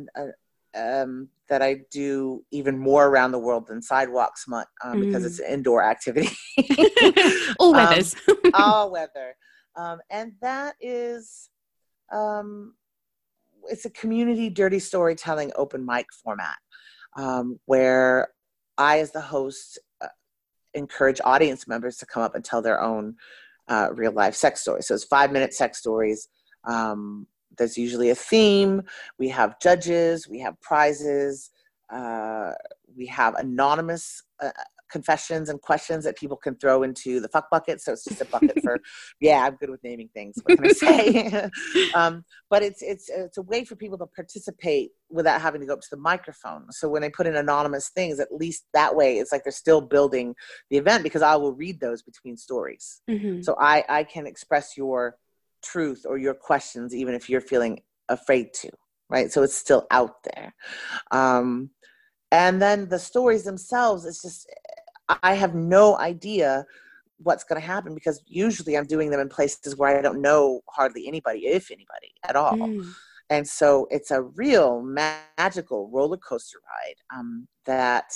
um, 0.76 1.30
that 1.50 1.62
I 1.62 1.82
do 1.92 2.44
even 2.52 2.78
more 2.78 3.08
around 3.08 3.32
the 3.32 3.40
world 3.40 3.68
than 3.68 3.82
sidewalks 3.82 4.46
um, 4.48 4.64
mm. 4.86 5.06
because 5.06 5.26
it's 5.26 5.40
mm. 5.40 5.48
an 5.48 5.54
indoor 5.54 5.84
activity. 5.84 6.30
all 7.60 7.76
um, 7.76 7.90
weathers. 7.90 8.16
um, 8.28 8.38
all 8.54 8.92
weather. 8.92 9.36
Um, 9.76 10.00
and 10.10 10.34
that 10.42 10.76
is, 10.80 11.50
um, 12.12 12.74
it's 13.70 13.86
a 13.86 13.90
community 13.90 14.50
dirty 14.50 14.80
storytelling 14.80 15.52
open 15.56 15.86
mic 15.86 16.08
format 16.24 16.58
um, 17.18 17.60
where 17.66 18.30
I, 18.78 19.00
as 19.00 19.12
the 19.12 19.22
host, 19.22 19.80
uh, 20.02 20.08
encourage 20.74 21.22
audience 21.24 21.68
members 21.68 21.98
to 21.98 22.06
come 22.06 22.24
up 22.24 22.36
and 22.36 22.44
tell 22.44 22.62
their 22.62 22.82
own 22.82 23.16
uh, 23.68 23.90
real 23.94 24.12
life 24.12 24.36
sex 24.36 24.62
stories. 24.62 24.88
So 24.88 24.96
it's 24.96 25.04
five 25.04 25.32
minute 25.32 25.54
sex 25.54 25.78
stories. 25.80 26.28
Um, 26.64 27.28
there's 27.58 27.78
usually 27.78 28.10
a 28.10 28.16
theme. 28.16 28.84
We 29.18 29.30
have 29.30 29.60
judges, 29.60 30.28
we 30.28 30.40
have 30.40 30.60
prizes, 30.62 31.50
uh, 31.92 32.52
we 32.96 33.06
have 33.08 33.36
anonymous 33.36 34.24
uh, 34.42 34.52
confessions 34.92 35.50
and 35.50 35.62
questions 35.62 36.04
that 36.04 36.18
people 36.18 36.38
can 36.38 36.56
throw 36.56 36.84
into 36.84 37.20
the 37.20 37.30
fuck 37.30 37.50
bucket. 37.50 37.82
So 37.82 37.94
it's 37.94 38.04
just 38.04 38.22
a 38.22 38.26
bucket 38.26 38.62
for, 38.62 38.78
yeah, 39.22 39.44
I'm 39.46 39.56
good 39.56 39.70
with 39.70 39.84
naming 39.84 40.10
things. 40.14 40.36
What 40.44 40.58
can 40.58 40.68
I 40.68 40.72
say? 40.72 41.50
um, 41.96 42.26
but 42.50 42.62
it's 42.62 42.82
it's 42.82 43.10
it's 43.10 43.38
a 43.38 43.42
way 43.42 43.64
for 43.64 43.76
people 43.76 43.98
to 44.00 44.06
participate 44.06 44.92
without 45.10 45.42
having 45.42 45.62
to 45.62 45.68
go 45.68 45.74
up 45.74 45.82
to 45.82 45.88
the 45.90 45.98
microphone. 45.98 46.66
So 46.72 46.90
when 46.90 47.02
they 47.02 47.10
put 47.10 47.28
in 47.28 47.36
anonymous 47.36 47.90
things, 47.90 48.20
at 48.20 48.32
least 48.32 48.66
that 48.74 48.96
way, 48.96 49.18
it's 49.18 49.32
like 49.32 49.44
they're 49.44 49.52
still 49.52 49.82
building 49.82 50.36
the 50.70 50.78
event 50.78 51.04
because 51.04 51.22
I 51.22 51.36
will 51.36 51.54
read 51.54 51.80
those 51.80 52.02
between 52.02 52.38
stories. 52.38 53.02
Mm-hmm. 53.10 53.42
So 53.42 53.56
I 53.60 53.84
I 53.88 54.04
can 54.04 54.28
express 54.28 54.78
your 54.78 55.16
truth 55.62 56.06
or 56.08 56.18
your 56.18 56.34
questions, 56.34 56.96
even 56.96 57.14
if 57.14 57.30
you're 57.30 57.42
feeling 57.42 57.82
afraid 58.10 58.54
to, 58.54 58.70
right? 59.10 59.32
So 59.32 59.44
it's 59.44 59.56
still 59.56 59.88
out 59.92 60.24
there. 60.24 60.54
Um, 61.12 61.72
and 62.32 62.62
then 62.62 62.88
the 62.88 63.00
stories 63.00 63.44
themselves, 63.44 64.06
it's 64.06 64.22
just, 64.22 64.50
I 65.24 65.34
have 65.34 65.56
no 65.56 65.98
idea 65.98 66.66
what's 67.24 67.44
going 67.44 67.62
to 67.62 67.68
happen 67.68 67.94
because 67.94 68.22
usually 68.26 68.78
I'm 68.78 68.86
doing 68.86 69.12
them 69.12 69.20
in 69.20 69.30
places 69.30 69.76
where 69.76 69.98
I 69.98 70.02
don't 70.02 70.22
know 70.22 70.62
hardly 70.70 71.08
anybody, 71.08 71.48
if 71.48 71.72
anybody 71.72 72.14
at 72.28 72.36
all. 72.36 72.54
Mm. 72.54 72.94
And 73.30 73.48
so 73.48 73.88
it's 73.92 74.12
a 74.12 74.22
real 74.22 74.82
magical 74.82 75.90
roller 75.90 76.18
coaster 76.18 76.58
ride 76.68 76.96
um, 77.18 77.48
that 77.66 78.12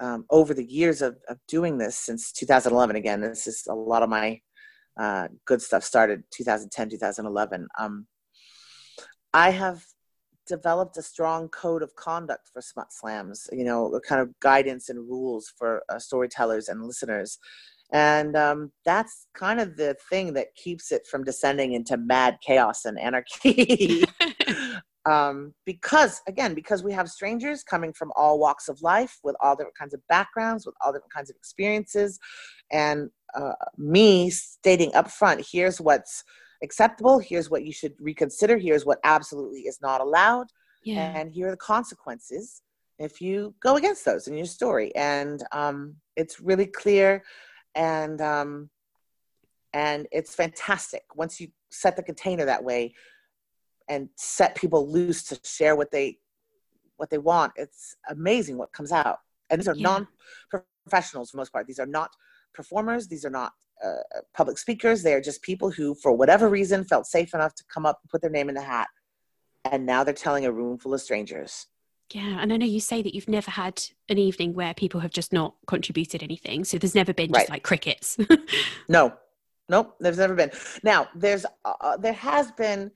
um, 0.00 0.24
over 0.30 0.54
the 0.54 0.64
years 0.64 1.02
of, 1.02 1.16
of 1.28 1.38
doing 1.46 1.78
this 1.78 1.96
since 1.96 2.32
2011, 2.32 2.96
again, 2.96 3.20
this 3.20 3.46
is 3.46 3.64
a 3.68 3.74
lot 3.74 4.02
of 4.02 4.08
my 4.08 4.40
uh, 5.00 5.28
good 5.46 5.62
stuff 5.62 5.82
started 5.82 6.22
2010 6.30 6.90
2011 6.90 7.66
um, 7.78 8.06
i 9.32 9.50
have 9.50 9.82
developed 10.46 10.96
a 10.96 11.02
strong 11.02 11.48
code 11.48 11.82
of 11.82 11.94
conduct 11.94 12.50
for 12.52 12.60
smut 12.60 12.92
slams 12.92 13.48
you 13.52 13.64
know 13.64 13.86
a 13.94 14.00
kind 14.00 14.20
of 14.20 14.28
guidance 14.40 14.88
and 14.88 14.98
rules 15.08 15.52
for 15.56 15.82
uh, 15.88 15.98
storytellers 15.98 16.68
and 16.68 16.84
listeners. 16.84 17.38
And 17.92 18.36
um, 18.36 18.70
that's 18.84 19.26
kind 19.34 19.58
of 19.60 19.76
the 19.76 19.96
thing 20.08 20.34
that 20.34 20.54
keeps 20.54 20.92
it 20.92 21.06
from 21.10 21.24
descending 21.24 21.72
into 21.72 21.96
mad 21.96 22.38
chaos 22.40 22.84
and 22.84 22.98
anarchy 23.00 24.04
um, 25.06 25.54
because 25.64 26.20
again 26.28 26.54
because 26.54 26.82
we 26.82 26.92
have 26.92 27.08
strangers 27.08 27.62
coming 27.62 27.92
from 27.92 28.12
all 28.16 28.38
walks 28.38 28.68
of 28.68 28.80
life 28.82 29.18
with 29.22 29.36
all 29.40 29.56
different 29.56 29.76
kinds 29.76 29.94
of 29.94 30.00
backgrounds 30.08 30.66
with 30.66 30.74
all 30.80 30.92
different 30.92 31.12
kinds 31.12 31.30
of 31.30 31.36
experiences 31.36 32.18
and 32.70 33.10
uh, 33.34 33.52
me 33.78 34.30
stating 34.30 34.94
up 34.94 35.10
front 35.10 35.44
here's 35.50 35.80
what's 35.80 36.24
acceptable 36.62 37.18
here's 37.18 37.50
what 37.50 37.64
you 37.64 37.72
should 37.72 37.94
reconsider 37.98 38.58
here's 38.58 38.84
what 38.84 38.98
absolutely 39.04 39.60
is 39.60 39.78
not 39.80 40.00
allowed 40.00 40.46
yeah. 40.84 41.16
and 41.16 41.32
here 41.32 41.48
are 41.48 41.52
the 41.52 41.56
consequences 41.56 42.62
if 42.98 43.20
you 43.20 43.54
go 43.60 43.76
against 43.76 44.04
those 44.04 44.28
in 44.28 44.36
your 44.36 44.46
story 44.46 44.94
and 44.94 45.42
um, 45.52 45.94
it's 46.16 46.40
really 46.40 46.66
clear 46.66 47.22
and 47.74 48.20
um, 48.20 48.68
and 49.72 50.06
it's 50.12 50.34
fantastic 50.34 51.04
once 51.14 51.40
you 51.40 51.48
set 51.70 51.96
the 51.96 52.02
container 52.02 52.44
that 52.44 52.62
way 52.62 52.92
and 53.90 54.08
set 54.16 54.54
people 54.54 54.90
loose 54.90 55.24
to 55.24 55.38
share 55.44 55.76
what 55.76 55.90
they 55.90 56.18
what 56.96 57.10
they 57.10 57.18
want. 57.18 57.52
It's 57.56 57.96
amazing 58.08 58.56
what 58.56 58.72
comes 58.72 58.92
out. 58.92 59.18
And 59.50 59.60
these 59.60 59.68
are 59.68 59.74
yeah. 59.74 59.82
non-professionals 60.52 61.30
for 61.30 61.38
most 61.38 61.52
part. 61.52 61.66
These 61.66 61.78
are 61.78 61.86
not 61.86 62.10
performers. 62.54 63.08
These 63.08 63.24
are 63.24 63.30
not 63.30 63.52
uh, 63.84 64.20
public 64.34 64.58
speakers. 64.58 65.02
They 65.02 65.14
are 65.14 65.20
just 65.20 65.42
people 65.42 65.70
who 65.70 65.94
for 65.94 66.12
whatever 66.12 66.48
reason 66.48 66.84
felt 66.84 67.06
safe 67.06 67.34
enough 67.34 67.54
to 67.56 67.64
come 67.72 67.86
up 67.86 67.98
and 68.02 68.10
put 68.10 68.22
their 68.22 68.30
name 68.30 68.48
in 68.48 68.54
the 68.54 68.62
hat. 68.62 68.88
And 69.70 69.86
now 69.86 70.04
they're 70.04 70.14
telling 70.14 70.46
a 70.46 70.52
room 70.52 70.78
full 70.78 70.94
of 70.94 71.00
strangers. 71.00 71.66
Yeah 72.12 72.40
and 72.40 72.52
i 72.52 72.56
know 72.56 72.66
you 72.66 72.80
say 72.80 73.02
that 73.02 73.14
you've 73.14 73.28
never 73.28 73.52
had 73.52 73.80
an 74.08 74.18
evening 74.18 74.52
where 74.52 74.74
people 74.74 74.98
have 74.98 75.12
just 75.12 75.32
not 75.32 75.54
contributed 75.68 76.24
anything 76.24 76.64
so 76.64 76.76
there's 76.76 76.96
never 76.96 77.14
been 77.14 77.28
just 77.28 77.38
right. 77.38 77.50
like 77.50 77.62
crickets. 77.62 78.18
No. 78.88 79.14
Nope 79.68 79.94
there's 80.00 80.18
never 80.18 80.34
been. 80.34 80.50
Now 80.82 81.08
there's 81.14 81.46
uh, 81.64 81.74
uh, 81.80 81.96
there 81.96 82.12
has 82.14 82.50
been 82.50 82.90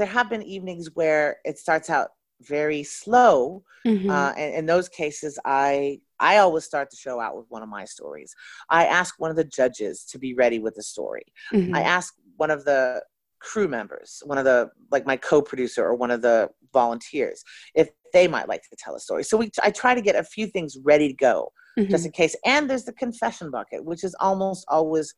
there 0.00 0.06
have 0.06 0.30
been 0.30 0.42
evenings 0.42 0.88
where 0.94 1.36
it 1.44 1.58
starts 1.58 1.90
out 1.90 2.08
very 2.40 2.82
slow 2.82 3.62
mm-hmm. 3.86 4.08
uh, 4.08 4.32
and 4.32 4.54
in 4.54 4.64
those 4.64 4.88
cases 4.88 5.38
i 5.44 6.00
i 6.18 6.38
always 6.38 6.64
start 6.64 6.88
the 6.90 6.96
show 6.96 7.20
out 7.20 7.36
with 7.36 7.44
one 7.50 7.62
of 7.62 7.68
my 7.68 7.84
stories 7.84 8.34
i 8.70 8.86
ask 8.86 9.14
one 9.18 9.30
of 9.30 9.36
the 9.36 9.44
judges 9.44 10.04
to 10.04 10.18
be 10.18 10.32
ready 10.32 10.58
with 10.58 10.74
a 10.78 10.82
story 10.82 11.26
mm-hmm. 11.52 11.74
i 11.74 11.82
ask 11.82 12.14
one 12.38 12.50
of 12.50 12.64
the 12.64 13.02
crew 13.40 13.68
members 13.68 14.22
one 14.24 14.38
of 14.38 14.46
the 14.46 14.70
like 14.90 15.04
my 15.04 15.16
co-producer 15.16 15.84
or 15.84 15.94
one 15.94 16.10
of 16.10 16.22
the 16.22 16.48
volunteers 16.72 17.44
if 17.74 17.90
they 18.14 18.26
might 18.26 18.48
like 18.48 18.62
to 18.62 18.76
tell 18.78 18.94
a 18.94 19.00
story 19.00 19.22
so 19.22 19.36
we 19.36 19.50
i 19.62 19.70
try 19.70 19.94
to 19.94 20.00
get 20.00 20.16
a 20.16 20.24
few 20.24 20.46
things 20.46 20.78
ready 20.82 21.08
to 21.08 21.14
go 21.14 21.52
mm-hmm. 21.78 21.90
just 21.90 22.06
in 22.06 22.12
case 22.12 22.34
and 22.46 22.70
there's 22.70 22.84
the 22.84 22.92
confession 22.94 23.50
bucket 23.50 23.84
which 23.84 24.02
is 24.02 24.16
almost 24.18 24.64
always 24.68 25.14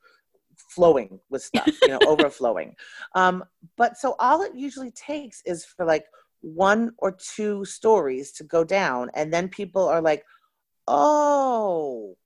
flowing 0.69 1.21
with 1.31 1.43
stuff, 1.43 1.69
you 1.83 1.89
know, 1.89 2.01
overflowing. 2.07 2.75
Um, 3.15 3.45
but 3.77 3.97
so 3.97 4.17
all 4.19 4.43
it 4.43 4.55
usually 4.55 4.91
takes 4.91 5.43
is 5.45 5.65
for 5.65 5.85
like 5.85 6.05
one 6.43 6.93
or 6.99 7.13
two 7.13 7.65
stories 7.65 8.33
to 8.33 8.45
go 8.45 8.65
down 8.65 9.11
and 9.15 9.33
then 9.33 9.49
people 9.49 9.87
are 9.87 10.03
like 10.03 10.25
oh 10.89 12.17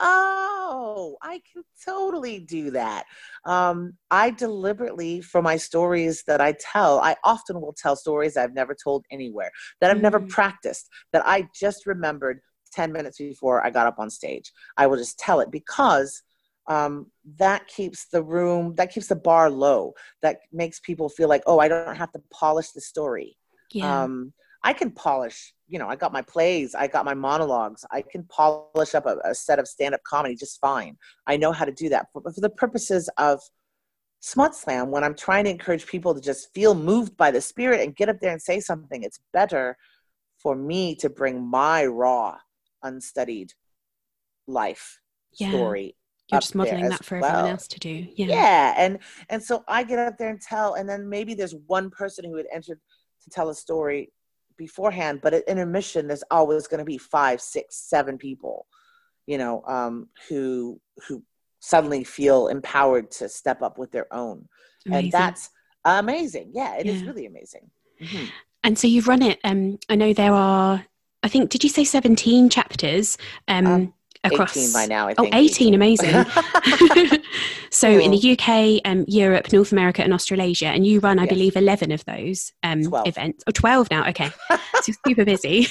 oh 0.00 1.16
i 1.22 1.40
can 1.52 1.62
totally 1.84 2.38
do 2.38 2.70
that. 2.70 3.04
Um, 3.44 3.94
i 4.10 4.30
deliberately 4.30 5.20
for 5.20 5.42
my 5.42 5.56
stories 5.56 6.22
that 6.26 6.40
i 6.40 6.54
tell 6.60 7.00
i 7.00 7.16
often 7.24 7.60
will 7.60 7.74
tell 7.76 7.96
stories 7.96 8.36
i've 8.36 8.54
never 8.54 8.74
told 8.74 9.04
anywhere 9.10 9.50
that 9.80 9.90
i've 9.90 10.00
never 10.00 10.20
practiced 10.20 10.88
that 11.12 11.26
i 11.26 11.48
just 11.54 11.86
remembered 11.86 12.40
10 12.72 12.92
minutes 12.92 13.18
before 13.18 13.64
i 13.64 13.70
got 13.70 13.86
up 13.86 13.98
on 13.98 14.10
stage. 14.10 14.52
I 14.76 14.86
will 14.86 14.96
just 14.96 15.18
tell 15.18 15.40
it 15.40 15.50
because 15.50 16.22
um, 16.66 17.06
that 17.36 17.66
keeps 17.68 18.06
the 18.06 18.22
room 18.22 18.74
that 18.76 18.92
keeps 18.92 19.08
the 19.08 19.16
bar 19.16 19.50
low 19.50 19.92
that 20.22 20.38
makes 20.52 20.80
people 20.80 21.08
feel 21.08 21.28
like 21.28 21.42
oh 21.46 21.58
i 21.58 21.68
don't 21.68 21.96
have 21.96 22.12
to 22.12 22.20
polish 22.30 22.70
the 22.70 22.80
story 22.80 23.36
yeah. 23.72 24.02
um, 24.02 24.32
i 24.62 24.72
can 24.72 24.90
polish 24.90 25.52
you 25.68 25.78
know 25.78 25.88
i 25.88 25.96
got 25.96 26.12
my 26.12 26.22
plays 26.22 26.74
i 26.74 26.86
got 26.86 27.04
my 27.04 27.14
monologues 27.14 27.84
i 27.90 28.02
can 28.02 28.24
polish 28.24 28.94
up 28.94 29.06
a, 29.06 29.18
a 29.24 29.34
set 29.34 29.58
of 29.58 29.68
stand-up 29.68 30.02
comedy 30.04 30.34
just 30.34 30.60
fine 30.60 30.96
i 31.26 31.36
know 31.36 31.52
how 31.52 31.64
to 31.64 31.72
do 31.72 31.88
that 31.88 32.06
but 32.14 32.22
for 32.34 32.40
the 32.40 32.50
purposes 32.50 33.08
of 33.18 33.40
smut 34.20 34.54
slam 34.54 34.90
when 34.90 35.04
i'm 35.04 35.14
trying 35.14 35.44
to 35.44 35.50
encourage 35.50 35.86
people 35.86 36.14
to 36.14 36.20
just 36.20 36.52
feel 36.54 36.74
moved 36.74 37.16
by 37.16 37.30
the 37.30 37.40
spirit 37.40 37.80
and 37.80 37.96
get 37.96 38.08
up 38.08 38.18
there 38.20 38.32
and 38.32 38.40
say 38.40 38.58
something 38.58 39.02
it's 39.02 39.20
better 39.32 39.76
for 40.38 40.54
me 40.56 40.94
to 40.94 41.10
bring 41.10 41.46
my 41.46 41.84
raw 41.84 42.36
unstudied 42.82 43.52
life 44.46 45.00
yeah. 45.38 45.50
story 45.50 45.96
you're 46.30 46.40
just 46.40 46.54
modeling 46.54 46.88
that 46.88 47.04
for 47.04 47.18
well. 47.20 47.30
everyone 47.30 47.50
else 47.50 47.68
to 47.68 47.78
do 47.78 48.06
yeah 48.16 48.26
yeah 48.26 48.74
and 48.78 48.98
and 49.28 49.42
so 49.42 49.62
i 49.68 49.82
get 49.82 49.98
up 49.98 50.16
there 50.16 50.30
and 50.30 50.40
tell 50.40 50.74
and 50.74 50.88
then 50.88 51.08
maybe 51.08 51.34
there's 51.34 51.54
one 51.66 51.90
person 51.90 52.24
who 52.24 52.36
had 52.36 52.46
entered 52.52 52.78
to 53.22 53.30
tell 53.30 53.50
a 53.50 53.54
story 53.54 54.10
beforehand 54.56 55.20
but 55.22 55.34
at 55.34 55.44
intermission 55.48 56.06
there's 56.06 56.24
always 56.30 56.66
going 56.66 56.78
to 56.78 56.84
be 56.84 56.98
five 56.98 57.40
six 57.40 57.76
seven 57.76 58.16
people 58.16 58.66
you 59.26 59.38
know 59.38 59.62
um, 59.66 60.08
who 60.28 60.80
who 61.08 61.22
suddenly 61.60 62.04
feel 62.04 62.48
empowered 62.48 63.10
to 63.10 63.28
step 63.28 63.62
up 63.62 63.78
with 63.78 63.90
their 63.90 64.12
own 64.12 64.46
amazing. 64.86 65.04
and 65.04 65.12
that's 65.12 65.50
amazing 65.84 66.50
yeah 66.54 66.76
it 66.76 66.86
yeah. 66.86 66.92
is 66.92 67.02
really 67.04 67.26
amazing 67.26 67.70
mm-hmm. 68.00 68.26
and 68.62 68.78
so 68.78 68.86
you've 68.86 69.08
run 69.08 69.22
it 69.22 69.38
um 69.44 69.78
i 69.88 69.94
know 69.94 70.12
there 70.12 70.32
are 70.32 70.84
i 71.22 71.28
think 71.28 71.50
did 71.50 71.64
you 71.64 71.70
say 71.70 71.84
17 71.84 72.48
chapters 72.50 73.16
um, 73.48 73.66
um 73.66 73.94
across 74.24 74.56
18 74.56 74.72
by 74.72 74.86
now 74.86 75.08
I 75.08 75.14
think. 75.14 75.34
oh 75.34 75.38
18 75.38 75.74
amazing 75.74 76.10
so 77.70 77.88
cool. 77.88 78.00
in 78.00 78.10
the 78.10 78.32
uk 78.32 78.80
um, 78.84 79.04
europe 79.06 79.52
north 79.52 79.72
america 79.72 80.02
and 80.02 80.12
australasia 80.12 80.68
and 80.68 80.86
you 80.86 81.00
run 81.00 81.18
i 81.18 81.22
yes. 81.22 81.30
believe 81.30 81.56
11 81.56 81.92
of 81.92 82.04
those 82.04 82.52
um, 82.62 82.82
events 83.06 83.44
or 83.46 83.50
oh, 83.50 83.52
12 83.52 83.90
now 83.90 84.08
okay 84.08 84.30
so 84.82 84.92
super 85.06 85.24
busy 85.24 85.66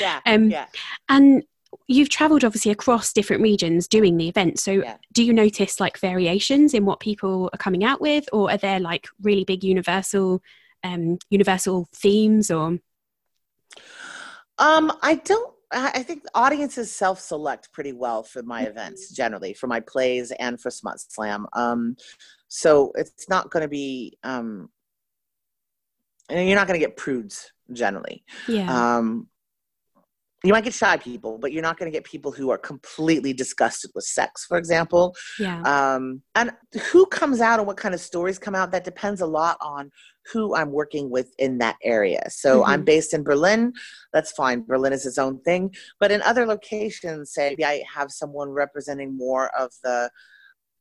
yeah, 0.00 0.20
um, 0.26 0.50
yeah 0.50 0.66
and 1.08 1.44
you've 1.86 2.08
traveled 2.08 2.44
obviously 2.44 2.70
across 2.70 3.12
different 3.12 3.42
regions 3.42 3.88
doing 3.88 4.16
the 4.16 4.28
event 4.28 4.58
so 4.58 4.72
yeah. 4.72 4.96
do 5.12 5.24
you 5.24 5.32
notice 5.32 5.80
like 5.80 5.98
variations 5.98 6.74
in 6.74 6.84
what 6.84 7.00
people 7.00 7.50
are 7.52 7.58
coming 7.58 7.84
out 7.84 8.00
with 8.00 8.28
or 8.32 8.50
are 8.50 8.58
there 8.58 8.80
like 8.80 9.08
really 9.22 9.44
big 9.44 9.62
universal 9.64 10.42
um 10.84 11.18
universal 11.28 11.88
themes 11.94 12.50
or 12.50 12.78
um 14.58 14.92
i 15.02 15.20
don't 15.24 15.54
I 15.72 16.02
think 16.02 16.24
audiences 16.34 16.90
self-select 16.90 17.72
pretty 17.72 17.92
well 17.92 18.22
for 18.22 18.42
my 18.42 18.62
events 18.62 19.06
mm-hmm. 19.06 19.14
generally, 19.14 19.54
for 19.54 19.66
my 19.68 19.80
plays 19.80 20.32
and 20.32 20.60
for 20.60 20.70
Smut 20.70 21.00
Slam. 21.00 21.46
Um, 21.52 21.96
so 22.48 22.92
it's 22.96 23.28
not 23.28 23.50
going 23.50 23.62
to 23.62 23.68
be, 23.68 24.18
um, 24.24 24.68
and 26.28 26.48
you're 26.48 26.58
not 26.58 26.66
going 26.66 26.78
to 26.78 26.84
get 26.84 26.96
prudes 26.96 27.52
generally. 27.72 28.24
Yeah. 28.48 28.96
Um, 28.96 29.28
you 30.42 30.52
might 30.52 30.64
get 30.64 30.72
shy 30.74 30.96
people, 30.96 31.38
but 31.38 31.52
you're 31.52 31.62
not 31.62 31.78
going 31.78 31.90
to 31.90 31.96
get 31.96 32.04
people 32.04 32.32
who 32.32 32.50
are 32.50 32.58
completely 32.58 33.32
disgusted 33.32 33.90
with 33.94 34.04
sex, 34.04 34.46
for 34.46 34.56
example. 34.56 35.14
Yeah. 35.38 35.60
Um, 35.62 36.22
and 36.34 36.52
who 36.90 37.06
comes 37.06 37.40
out 37.40 37.58
and 37.58 37.66
what 37.66 37.76
kind 37.76 37.94
of 37.94 38.00
stories 38.00 38.38
come 38.38 38.54
out, 38.54 38.70
that 38.72 38.84
depends 38.84 39.20
a 39.20 39.26
lot 39.26 39.58
on 39.60 39.90
who 40.32 40.54
I'm 40.54 40.70
working 40.70 41.10
with 41.10 41.32
in 41.38 41.58
that 41.58 41.76
area. 41.82 42.22
So 42.30 42.60
mm-hmm. 42.60 42.70
I'm 42.70 42.84
based 42.84 43.12
in 43.12 43.22
Berlin. 43.22 43.72
That's 44.12 44.32
fine. 44.32 44.64
Berlin 44.64 44.92
is 44.92 45.04
its 45.04 45.18
own 45.18 45.40
thing. 45.42 45.74
But 45.98 46.10
in 46.10 46.22
other 46.22 46.46
locations, 46.46 47.32
say 47.32 47.56
I 47.64 47.82
have 47.92 48.10
someone 48.10 48.48
representing 48.48 49.16
more 49.16 49.54
of 49.58 49.72
the 49.82 50.10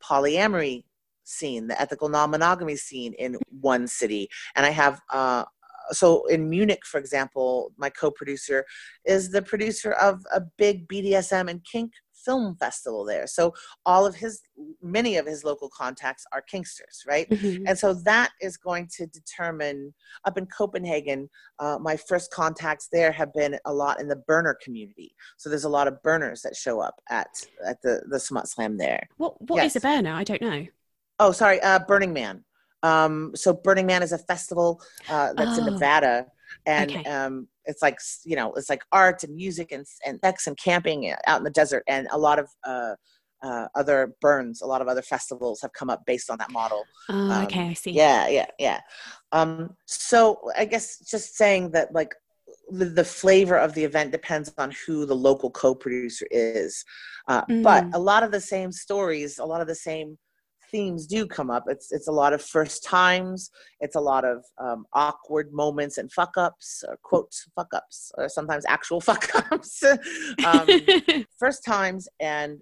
polyamory 0.01 0.83
scene, 1.25 1.67
the 1.67 1.79
ethical 1.79 2.09
non 2.09 2.31
monogamy 2.31 2.75
scene 2.75 3.13
in 3.13 3.37
one 3.61 3.87
city. 3.87 4.29
And 4.55 4.65
I 4.65 4.69
have 4.69 5.01
uh, 5.11 5.45
so 5.91 6.25
in 6.27 6.49
Munich, 6.49 6.85
for 6.85 6.99
example, 6.99 7.71
my 7.77 7.89
co-producer 7.89 8.65
is 9.05 9.31
the 9.31 9.41
producer 9.41 9.93
of 9.93 10.25
a 10.33 10.41
big 10.57 10.87
BDSM 10.87 11.49
and 11.49 11.63
kink 11.63 11.93
film 12.25 12.55
festival 12.55 13.05
there. 13.05 13.27
So 13.27 13.53
all 13.85 14.05
of 14.05 14.15
his, 14.15 14.41
many 14.81 15.17
of 15.17 15.25
his 15.25 15.43
local 15.43 15.69
contacts 15.69 16.25
are 16.33 16.43
kinksters, 16.51 17.07
right? 17.07 17.29
Mm-hmm. 17.29 17.63
And 17.67 17.77
so 17.77 17.93
that 18.05 18.31
is 18.41 18.57
going 18.57 18.89
to 18.97 19.07
determine. 19.07 19.93
Up 20.25 20.37
in 20.37 20.45
Copenhagen, 20.47 21.29
uh, 21.59 21.77
my 21.79 21.95
first 21.95 22.31
contacts 22.31 22.89
there 22.91 23.11
have 23.11 23.33
been 23.33 23.57
a 23.65 23.73
lot 23.73 24.01
in 24.01 24.07
the 24.07 24.15
burner 24.15 24.57
community. 24.61 25.15
So 25.37 25.49
there's 25.49 25.63
a 25.63 25.69
lot 25.69 25.87
of 25.87 26.01
burners 26.03 26.41
that 26.41 26.55
show 26.55 26.79
up 26.79 26.95
at 27.09 27.27
at 27.65 27.81
the 27.81 28.01
the 28.09 28.19
Smut 28.19 28.47
Slam 28.47 28.77
there. 28.77 29.07
What 29.17 29.41
what 29.49 29.63
yes. 29.63 29.75
is 29.75 29.83
a 29.83 29.87
burner? 29.87 30.13
I 30.13 30.23
don't 30.23 30.41
know. 30.41 30.65
Oh, 31.19 31.31
sorry, 31.31 31.61
uh, 31.61 31.79
Burning 31.79 32.13
Man. 32.13 32.43
Um, 32.83 33.31
so 33.35 33.53
Burning 33.53 33.85
Man 33.85 34.03
is 34.03 34.11
a 34.11 34.17
festival 34.17 34.81
uh, 35.09 35.33
that's 35.33 35.57
oh. 35.57 35.65
in 35.65 35.73
Nevada, 35.73 36.25
and 36.65 36.91
okay. 36.91 37.09
um, 37.09 37.47
it's 37.65 37.81
like 37.81 37.99
you 38.25 38.35
know 38.35 38.53
it's 38.53 38.69
like 38.69 38.83
art 38.91 39.23
and 39.23 39.35
music 39.35 39.71
and 39.71 39.85
and 40.05 40.19
sex 40.23 40.47
and 40.47 40.57
camping 40.57 41.13
out 41.27 41.37
in 41.37 41.43
the 41.43 41.49
desert, 41.49 41.83
and 41.87 42.07
a 42.11 42.17
lot 42.17 42.39
of 42.39 42.49
uh, 42.65 42.95
uh, 43.41 43.67
other 43.75 44.15
burns, 44.21 44.61
a 44.61 44.65
lot 44.65 44.81
of 44.81 44.87
other 44.87 45.01
festivals 45.01 45.61
have 45.61 45.73
come 45.73 45.89
up 45.89 46.05
based 46.05 46.29
on 46.29 46.37
that 46.39 46.51
model. 46.51 46.83
Oh, 47.09 47.13
um, 47.13 47.45
okay, 47.45 47.69
I 47.69 47.73
see. 47.73 47.91
Yeah, 47.91 48.27
yeah, 48.27 48.47
yeah. 48.57 48.81
Um, 49.31 49.75
so 49.85 50.39
I 50.57 50.65
guess 50.65 50.99
just 50.99 51.35
saying 51.35 51.71
that 51.71 51.93
like 51.93 52.13
the, 52.69 52.85
the, 52.85 53.03
flavor 53.03 53.57
of 53.57 53.73
the 53.73 53.83
event 53.83 54.11
depends 54.11 54.53
on 54.57 54.73
who 54.85 55.05
the 55.05 55.15
local 55.15 55.49
co-producer 55.51 56.25
is, 56.31 56.83
uh, 57.27 57.45
mm. 57.45 57.63
but 57.63 57.85
a 57.93 57.99
lot 57.99 58.23
of 58.23 58.31
the 58.31 58.41
same 58.41 58.71
stories, 58.71 59.39
a 59.39 59.45
lot 59.45 59.61
of 59.61 59.67
the 59.67 59.75
same 59.75 60.17
themes 60.71 61.07
do 61.07 61.25
come 61.25 61.49
up. 61.49 61.65
It's 61.67 61.91
it's 61.91 62.07
a 62.07 62.11
lot 62.11 62.33
of 62.33 62.41
first 62.41 62.83
times. 62.83 63.51
It's 63.79 63.95
a 63.95 63.99
lot 64.01 64.25
of 64.25 64.43
um, 64.57 64.85
awkward 64.93 65.53
moments 65.53 65.97
and 65.97 66.11
fuck 66.11 66.37
ups, 66.37 66.83
or 66.87 66.97
quotes 67.03 67.47
fuck 67.55 67.73
ups, 67.73 68.11
or 68.17 68.29
sometimes 68.29 68.65
actual 68.67 69.01
fuck 69.09 69.29
ups. 69.51 69.83
um, 70.45 70.67
first 71.39 71.63
times 71.65 72.07
and 72.19 72.61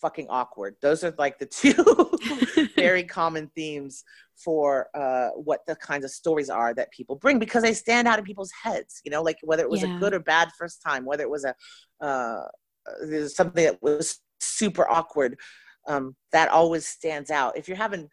fucking 0.00 0.28
awkward. 0.28 0.76
Those 0.80 1.02
are 1.04 1.14
like 1.18 1.38
the 1.38 1.46
two 1.46 2.68
very 2.76 3.04
common 3.04 3.50
themes 3.54 4.04
for 4.36 4.88
uh, 4.94 5.30
what 5.30 5.60
the 5.66 5.74
kinds 5.76 6.04
of 6.04 6.10
stories 6.10 6.48
are 6.48 6.72
that 6.74 6.92
people 6.92 7.16
bring 7.16 7.38
because 7.38 7.62
they 7.62 7.74
stand 7.74 8.06
out 8.06 8.18
in 8.18 8.24
people's 8.24 8.52
heads. 8.62 9.00
You 9.04 9.10
know, 9.10 9.22
like 9.22 9.38
whether 9.42 9.62
it 9.62 9.70
was 9.70 9.82
yeah. 9.82 9.96
a 9.96 10.00
good 10.00 10.14
or 10.14 10.20
bad 10.20 10.50
first 10.58 10.82
time, 10.82 11.04
whether 11.04 11.22
it 11.22 11.30
was 11.30 11.44
a 11.44 11.54
uh, 12.04 12.44
something 13.26 13.64
that 13.64 13.82
was 13.82 14.20
super 14.40 14.88
awkward 14.88 15.36
um, 15.86 16.16
that 16.32 16.48
always 16.48 16.86
stands 16.86 17.30
out. 17.30 17.56
If 17.56 17.68
you're 17.68 17.76
having 17.76 18.08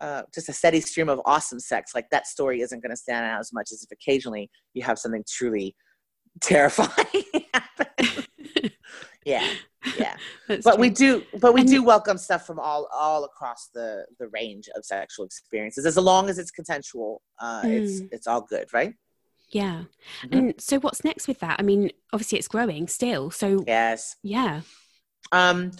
uh, 0.00 0.22
just 0.34 0.48
a 0.48 0.52
steady 0.52 0.80
stream 0.80 1.08
of 1.08 1.20
awesome 1.24 1.60
sex, 1.60 1.94
like 1.94 2.08
that 2.10 2.26
story 2.26 2.60
isn't 2.60 2.82
going 2.82 2.90
to 2.90 2.96
stand 2.96 3.26
out 3.26 3.40
as 3.40 3.52
much 3.52 3.70
as 3.72 3.82
if 3.82 3.90
occasionally 3.90 4.50
you 4.74 4.82
have 4.82 4.98
something 4.98 5.24
truly 5.28 5.74
terrifying 6.40 7.24
yeah, 9.24 9.46
yeah. 9.98 10.16
but 10.48 10.62
true. 10.62 10.76
we 10.76 10.90
do, 10.90 11.22
but 11.40 11.54
we 11.54 11.60
and 11.60 11.70
do 11.70 11.82
welcome 11.82 12.18
stuff 12.18 12.46
from 12.46 12.58
all 12.58 12.88
all 12.92 13.24
across 13.24 13.68
the 13.74 14.04
the 14.18 14.28
range 14.28 14.68
of 14.76 14.84
sexual 14.84 15.24
experiences, 15.24 15.86
as 15.86 15.96
long 15.96 16.28
as 16.28 16.38
it's 16.38 16.50
consensual. 16.50 17.22
Uh, 17.38 17.62
mm. 17.62 17.82
It's 17.82 18.00
it's 18.12 18.26
all 18.26 18.42
good, 18.42 18.72
right? 18.72 18.94
Yeah. 19.50 19.84
Mm-hmm. 20.22 20.38
And 20.38 20.60
so, 20.60 20.78
what's 20.78 21.04
next 21.04 21.28
with 21.28 21.40
that? 21.40 21.56
I 21.58 21.62
mean, 21.62 21.90
obviously, 22.12 22.38
it's 22.38 22.48
growing 22.48 22.88
still. 22.88 23.30
So 23.30 23.64
yes, 23.66 24.16
yeah. 24.22 24.62
Um, 25.32 25.72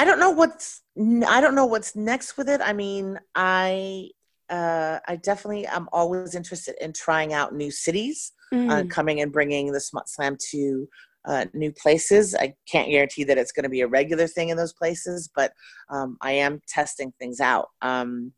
I 0.00 0.04
don't 0.04 0.18
know 0.18 0.30
what's 0.30 0.80
I 0.98 1.42
don't 1.42 1.54
know 1.54 1.66
what's 1.66 1.94
next 1.94 2.38
with 2.38 2.48
it. 2.48 2.62
I 2.64 2.72
mean, 2.72 3.20
I 3.34 4.08
uh, 4.48 4.98
I 5.06 5.16
definitely 5.16 5.66
am 5.66 5.90
always 5.92 6.34
interested 6.34 6.74
in 6.82 6.94
trying 6.94 7.34
out 7.34 7.54
new 7.54 7.70
cities, 7.70 8.32
uh, 8.50 8.56
mm. 8.56 8.70
uh, 8.70 8.88
coming 8.88 9.20
and 9.20 9.30
bringing 9.30 9.72
the 9.72 9.80
Smut 9.80 10.08
Slam 10.08 10.38
to 10.52 10.88
uh, 11.26 11.44
new 11.52 11.70
places. 11.70 12.34
I 12.34 12.54
can't 12.66 12.88
guarantee 12.88 13.24
that 13.24 13.36
it's 13.36 13.52
going 13.52 13.64
to 13.64 13.68
be 13.68 13.82
a 13.82 13.86
regular 13.86 14.26
thing 14.26 14.48
in 14.48 14.56
those 14.56 14.72
places, 14.72 15.28
but 15.36 15.52
um, 15.90 16.16
I 16.22 16.32
am 16.32 16.62
testing 16.66 17.12
things 17.18 17.38
out. 17.38 17.68
Um, 17.82 18.32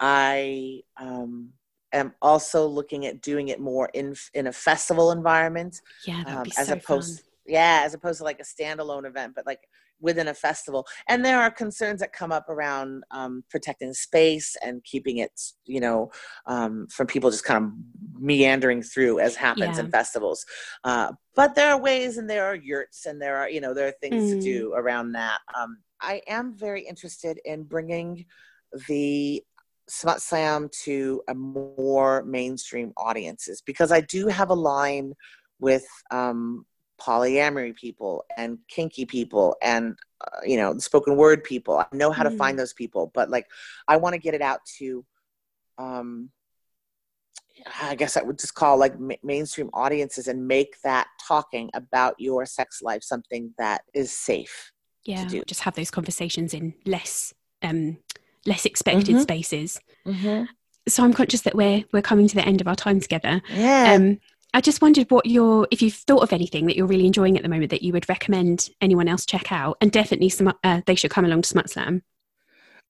I 0.00 0.80
um, 0.96 1.50
am 1.92 2.12
also 2.20 2.66
looking 2.66 3.06
at 3.06 3.22
doing 3.22 3.48
it 3.48 3.60
more 3.60 3.88
in 3.94 4.16
in 4.34 4.48
a 4.48 4.52
festival 4.52 5.12
environment, 5.12 5.80
yeah, 6.04 6.24
um, 6.26 6.46
as 6.58 6.66
so 6.66 6.72
opposed 6.72 7.20
fun. 7.20 7.30
yeah, 7.46 7.82
as 7.84 7.94
opposed 7.94 8.18
to 8.18 8.24
like 8.24 8.40
a 8.40 8.42
standalone 8.42 9.06
event, 9.06 9.34
but 9.36 9.46
like 9.46 9.60
within 10.00 10.28
a 10.28 10.34
festival 10.34 10.86
and 11.08 11.24
there 11.24 11.40
are 11.40 11.50
concerns 11.50 12.00
that 12.00 12.12
come 12.12 12.32
up 12.32 12.48
around 12.48 13.02
um, 13.10 13.42
protecting 13.50 13.92
space 13.92 14.56
and 14.62 14.82
keeping 14.84 15.18
it 15.18 15.32
you 15.64 15.80
know 15.80 16.10
um, 16.46 16.86
from 16.88 17.06
people 17.06 17.30
just 17.30 17.44
kind 17.44 17.64
of 17.64 17.72
meandering 18.20 18.82
through 18.82 19.18
as 19.18 19.34
happens 19.34 19.76
yeah. 19.76 19.84
in 19.84 19.90
festivals 19.90 20.44
uh, 20.84 21.12
but 21.34 21.54
there 21.54 21.70
are 21.70 21.80
ways 21.80 22.18
and 22.18 22.28
there 22.28 22.44
are 22.44 22.54
yurts 22.54 23.06
and 23.06 23.20
there 23.20 23.36
are 23.36 23.48
you 23.48 23.60
know 23.60 23.74
there 23.74 23.88
are 23.88 23.94
things 24.00 24.24
mm. 24.24 24.30
to 24.32 24.40
do 24.40 24.72
around 24.74 25.12
that 25.12 25.38
um, 25.56 25.78
i 26.00 26.20
am 26.28 26.54
very 26.56 26.82
interested 26.82 27.38
in 27.44 27.62
bringing 27.62 28.24
the 28.88 29.42
smut 29.88 30.20
slam 30.20 30.68
to 30.84 31.22
a 31.28 31.34
more 31.34 32.22
mainstream 32.24 32.92
audiences 32.96 33.62
because 33.62 33.90
i 33.90 34.00
do 34.02 34.26
have 34.28 34.50
a 34.50 34.54
line 34.54 35.12
with 35.60 35.86
um, 36.10 36.64
polyamory 37.00 37.74
people 37.74 38.24
and 38.36 38.58
kinky 38.68 39.04
people 39.04 39.56
and 39.62 39.96
uh, 40.20 40.40
you 40.44 40.56
know 40.56 40.76
spoken 40.78 41.16
word 41.16 41.44
people 41.44 41.78
i 41.78 41.86
know 41.92 42.10
how 42.10 42.24
mm. 42.24 42.30
to 42.30 42.36
find 42.36 42.56
mm. 42.56 42.58
those 42.58 42.72
people 42.72 43.10
but 43.14 43.30
like 43.30 43.46
i 43.86 43.96
want 43.96 44.12
to 44.12 44.18
get 44.18 44.34
it 44.34 44.42
out 44.42 44.60
to 44.64 45.04
um 45.78 46.30
i 47.82 47.94
guess 47.94 48.16
i 48.16 48.22
would 48.22 48.38
just 48.38 48.54
call 48.54 48.76
like 48.76 48.98
ma- 48.98 49.14
mainstream 49.22 49.70
audiences 49.74 50.26
and 50.28 50.46
make 50.46 50.80
that 50.82 51.06
talking 51.26 51.70
about 51.74 52.14
your 52.18 52.44
sex 52.44 52.82
life 52.82 53.02
something 53.02 53.52
that 53.58 53.82
is 53.94 54.12
safe 54.12 54.72
yeah 55.04 55.24
just 55.46 55.60
have 55.60 55.74
those 55.74 55.90
conversations 55.90 56.52
in 56.52 56.74
less 56.84 57.32
um 57.62 57.96
less 58.44 58.64
expected 58.64 59.14
mm-hmm. 59.14 59.22
spaces 59.22 59.80
mm-hmm. 60.06 60.44
so 60.88 61.04
i'm 61.04 61.12
conscious 61.12 61.42
that 61.42 61.54
we're 61.54 61.84
we're 61.92 62.02
coming 62.02 62.26
to 62.26 62.34
the 62.34 62.46
end 62.46 62.60
of 62.60 62.66
our 62.66 62.76
time 62.76 62.98
together 62.98 63.40
yeah 63.54 63.94
um 63.94 64.18
I 64.54 64.60
just 64.60 64.80
wondered 64.80 65.10
what 65.10 65.26
your 65.26 65.68
if 65.70 65.82
you've 65.82 65.94
thought 65.94 66.22
of 66.22 66.32
anything 66.32 66.66
that 66.66 66.76
you're 66.76 66.86
really 66.86 67.06
enjoying 67.06 67.36
at 67.36 67.42
the 67.42 67.48
moment 67.48 67.70
that 67.70 67.82
you 67.82 67.92
would 67.92 68.08
recommend 68.08 68.70
anyone 68.80 69.08
else 69.08 69.26
check 69.26 69.52
out, 69.52 69.76
and 69.80 69.92
definitely 69.92 70.30
some 70.30 70.52
uh, 70.64 70.80
they 70.86 70.94
should 70.94 71.10
come 71.10 71.24
along 71.24 71.42
to 71.42 71.48
Smut 71.48 71.70
Slam. 71.70 72.02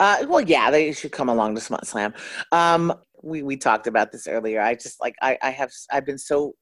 Uh, 0.01 0.25
well, 0.29 0.41
yeah, 0.41 0.71
they 0.71 0.93
should 0.93 1.11
come 1.11 1.29
along 1.29 1.57
to 1.57 1.61
Smut 1.61 1.87
Slam. 1.87 2.15
Um, 2.53 2.95
we 3.23 3.43
we 3.43 3.57
talked 3.57 3.87
about 3.87 4.13
this 4.13 4.29
earlier. 4.29 4.61
I 4.61 4.75
just 4.75 5.01
like 5.01 5.17
I, 5.21 5.37
I 5.43 5.51
have 5.51 5.73
I've 5.91 6.07
been 6.07 6.19
so 6.19 6.55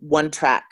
one 0.00 0.30
track 0.30 0.66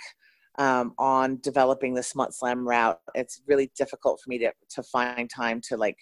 um, 0.58 0.92
on 0.98 1.38
developing 1.42 1.94
the 1.94 2.02
Smut 2.02 2.34
Slam 2.34 2.68
route. 2.68 2.98
It's 3.14 3.40
really 3.46 3.72
difficult 3.76 4.20
for 4.22 4.28
me 4.28 4.38
to 4.38 4.52
to 4.70 4.82
find 4.82 5.30
time 5.30 5.60
to 5.68 5.76
like 5.76 5.98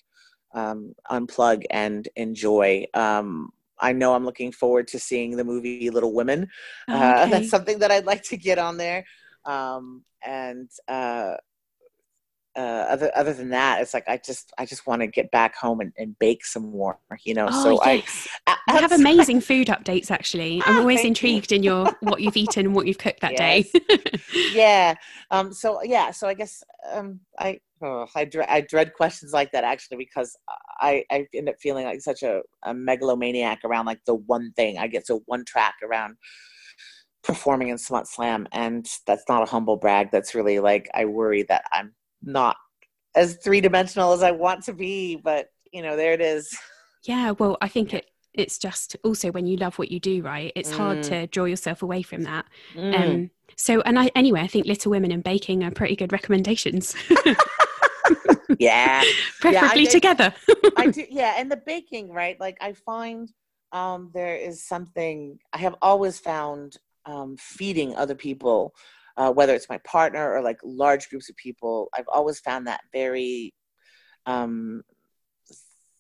um, 0.55 0.95
unplug 1.11 1.65
and 1.71 2.09
enjoy. 2.17 2.87
Um, 2.95 3.51
I 3.81 3.93
know 3.93 4.15
I'm 4.15 4.25
looking 4.25 4.53
forward 4.53 4.89
to 4.89 4.99
seeing 4.99 5.37
the 5.37 5.45
movie 5.45 5.91
Little 5.91 6.13
Women. 6.13 6.49
Oh, 6.89 6.95
uh, 6.95 7.27
that's 7.31 7.51
something 7.51 7.79
that 7.81 7.91
I'd 7.91 8.07
like 8.07 8.23
to 8.25 8.37
get 8.37 8.59
on 8.59 8.77
there. 8.77 9.05
Um, 9.45 10.05
and 10.25 10.69
uh, 10.89 11.35
uh, 12.61 12.87
other 12.91 13.11
other 13.17 13.33
than 13.33 13.49
that, 13.49 13.81
it's 13.81 13.95
like 13.95 14.05
I 14.07 14.19
just 14.19 14.53
I 14.59 14.67
just 14.67 14.87
want 14.87 15.01
to 15.01 15.07
get 15.07 15.31
back 15.31 15.57
home 15.57 15.81
and, 15.81 15.93
and 15.97 16.19
bake 16.19 16.45
some 16.45 16.71
more. 16.71 16.99
You 17.25 17.33
know, 17.35 17.49
oh, 17.51 17.63
so 17.63 17.85
yes. 17.87 18.29
I, 18.47 18.57
I 18.69 18.81
have 18.81 18.93
amazing 18.93 19.41
food 19.41 19.69
updates. 19.69 20.11
Actually, 20.11 20.63
I'm 20.67 20.77
always 20.77 21.03
intrigued 21.03 21.53
in 21.53 21.63
your 21.63 21.91
what 22.01 22.21
you've 22.21 22.37
eaten 22.37 22.67
and 22.67 22.75
what 22.75 22.87
you've 22.87 22.99
cooked 22.99 23.21
that 23.21 23.33
yes. 23.39 23.71
day. 23.73 23.81
yeah. 24.53 24.95
Um. 25.31 25.55
So 25.55 25.83
yeah. 25.83 26.11
So 26.11 26.29
I 26.29 26.35
guess 26.35 26.63
um 26.93 27.21
I 27.39 27.61
oh, 27.83 28.07
I, 28.15 28.27
dread, 28.27 28.49
I 28.51 28.61
dread 28.61 28.93
questions 28.93 29.33
like 29.33 29.53
that 29.53 29.65
actually 29.65 29.97
because 29.97 30.37
I, 30.81 31.05
I 31.11 31.27
end 31.35 31.49
up 31.49 31.57
feeling 31.61 31.87
like 31.87 32.03
such 32.03 32.23
a, 32.23 32.43
a 32.65 32.75
megalomaniac 32.75 33.61
around 33.65 33.87
like 33.87 34.05
the 34.05 34.17
one 34.17 34.53
thing. 34.53 34.77
I 34.77 34.87
get 34.87 35.07
so 35.07 35.23
one 35.25 35.47
track 35.47 35.77
around 35.83 36.17
performing 37.23 37.69
in 37.69 37.79
Smut 37.79 38.07
Slam, 38.07 38.47
and 38.53 38.87
that's 39.07 39.25
not 39.31 39.43
a 39.43 39.51
humble 39.51 39.77
brag. 39.77 40.11
That's 40.11 40.35
really 40.35 40.59
like 40.59 40.91
I 40.95 41.07
worry 41.07 41.43
that 41.45 41.65
I'm 41.73 41.95
not 42.23 42.57
as 43.15 43.37
three 43.37 43.61
dimensional 43.61 44.13
as 44.13 44.23
I 44.23 44.31
want 44.31 44.65
to 44.65 44.73
be, 44.73 45.17
but 45.17 45.49
you 45.73 45.83
know, 45.83 45.97
there 45.97 46.13
it 46.13 46.21
is. 46.21 46.57
Yeah, 47.05 47.33
well, 47.33 47.57
I 47.61 47.69
think 47.69 47.95
it 47.95 48.07
it's 48.35 48.59
just 48.59 48.97
also 49.03 49.33
when 49.33 49.47
you 49.47 49.57
love 49.57 49.79
what 49.79 49.91
you 49.91 49.99
do, 49.99 50.23
right? 50.23 50.53
It's 50.55 50.71
mm. 50.71 50.77
hard 50.77 51.03
to 51.05 51.27
draw 51.27 51.45
yourself 51.45 51.83
away 51.83 52.03
from 52.03 52.23
that. 52.23 52.47
Mm. 52.75 53.01
Um, 53.01 53.31
so, 53.57 53.81
and 53.83 53.99
I 53.99 54.11
anyway, 54.15 54.41
I 54.41 54.47
think 54.47 54.67
Little 54.67 54.91
Women 54.91 55.13
and 55.13 55.25
baking 55.25 55.65
are 55.65 55.71
pretty 55.71 55.97
good 55.97 56.13
recommendations. 56.13 56.95
yeah, 58.59 59.03
preferably 59.41 59.85
yeah, 59.85 59.91
together. 59.91 60.35
I 60.77 60.87
do, 60.89 61.05
yeah, 61.11 61.35
and 61.39 61.51
the 61.51 61.57
baking, 61.57 62.13
right? 62.13 62.39
Like 62.41 62.59
I 62.61 62.73
find 62.73 63.31
um, 63.73 64.11
there 64.15 64.37
is 64.37 64.65
something 64.65 65.39
I 65.53 65.59
have 65.59 65.77
always 65.83 66.19
found 66.19 66.77
um, 67.07 67.37
feeding 67.39 67.97
other 67.97 68.15
people 68.15 68.75
uh, 69.21 69.31
whether 69.31 69.55
it's 69.55 69.69
my 69.69 69.77
partner 69.79 70.33
or 70.33 70.41
like 70.41 70.59
large 70.65 71.11
groups 71.11 71.29
of 71.29 71.37
people. 71.37 71.91
I've 71.95 72.09
always 72.09 72.41
found 72.41 72.67
that 72.67 72.81
very 72.91 73.53
um, 74.25 74.81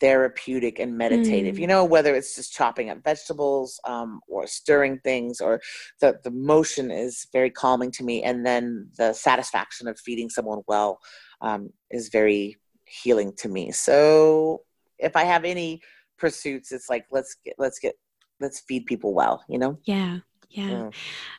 therapeutic 0.00 0.78
and 0.78 0.96
meditative. 0.96 1.56
Mm. 1.56 1.58
You 1.58 1.66
know, 1.66 1.84
whether 1.84 2.14
it's 2.14 2.34
just 2.34 2.54
chopping 2.54 2.88
up 2.88 3.04
vegetables 3.04 3.78
um, 3.84 4.20
or 4.26 4.46
stirring 4.46 5.00
things, 5.04 5.42
or 5.42 5.60
the 6.00 6.18
the 6.24 6.30
motion 6.30 6.90
is 6.90 7.26
very 7.30 7.50
calming 7.50 7.90
to 7.92 8.04
me, 8.04 8.22
and 8.22 8.46
then 8.46 8.88
the 8.96 9.12
satisfaction 9.12 9.86
of 9.86 10.00
feeding 10.00 10.30
someone 10.30 10.62
well 10.66 10.98
um, 11.42 11.68
is 11.90 12.08
very 12.08 12.56
healing 12.86 13.34
to 13.36 13.50
me. 13.50 13.70
So 13.70 14.62
if 14.98 15.14
I 15.14 15.24
have 15.24 15.44
any 15.44 15.82
pursuits, 16.16 16.72
it's 16.72 16.88
like 16.88 17.04
let's 17.10 17.36
get 17.44 17.56
let's 17.58 17.78
get 17.78 17.96
let's 18.40 18.60
feed 18.60 18.86
people 18.86 19.12
well. 19.12 19.44
You 19.46 19.58
know? 19.58 19.78
Yeah. 19.84 20.20
Yeah. 20.50 20.68
yeah. 20.68 20.90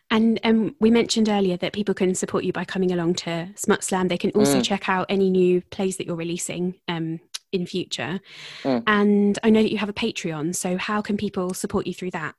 And 0.10 0.40
um, 0.44 0.76
we 0.80 0.90
mentioned 0.90 1.30
earlier 1.30 1.58
that 1.58 1.74
people 1.74 1.94
can 1.94 2.16
support 2.16 2.44
you 2.44 2.54
by 2.54 2.66
coming 2.66 2.92
along 2.92 3.16
to 3.16 3.50
Smut 3.56 3.84
Slam. 3.84 4.08
They 4.08 4.18
can 4.18 4.32
also 4.32 4.60
mm. 4.60 4.64
check 4.64 4.90
out 4.90 5.06
any 5.10 5.30
new 5.30 5.62
plays 5.70 5.98
that 5.98 6.08
you're 6.08 6.16
releasing 6.16 6.76
um, 6.88 7.20
in 7.52 7.66
future. 7.66 8.20
Mm. 8.64 8.84
And 8.88 9.40
I 9.44 9.50
know 9.50 9.62
that 9.62 9.72
you 9.72 9.78
have 9.78 9.90
a 9.90 9.94
Patreon. 9.94 10.56
So 10.56 10.78
how 10.78 11.02
can 11.02 11.18
people 11.18 11.54
support 11.54 11.88
you 11.88 11.94
through 11.94 12.12
that? 12.12 12.36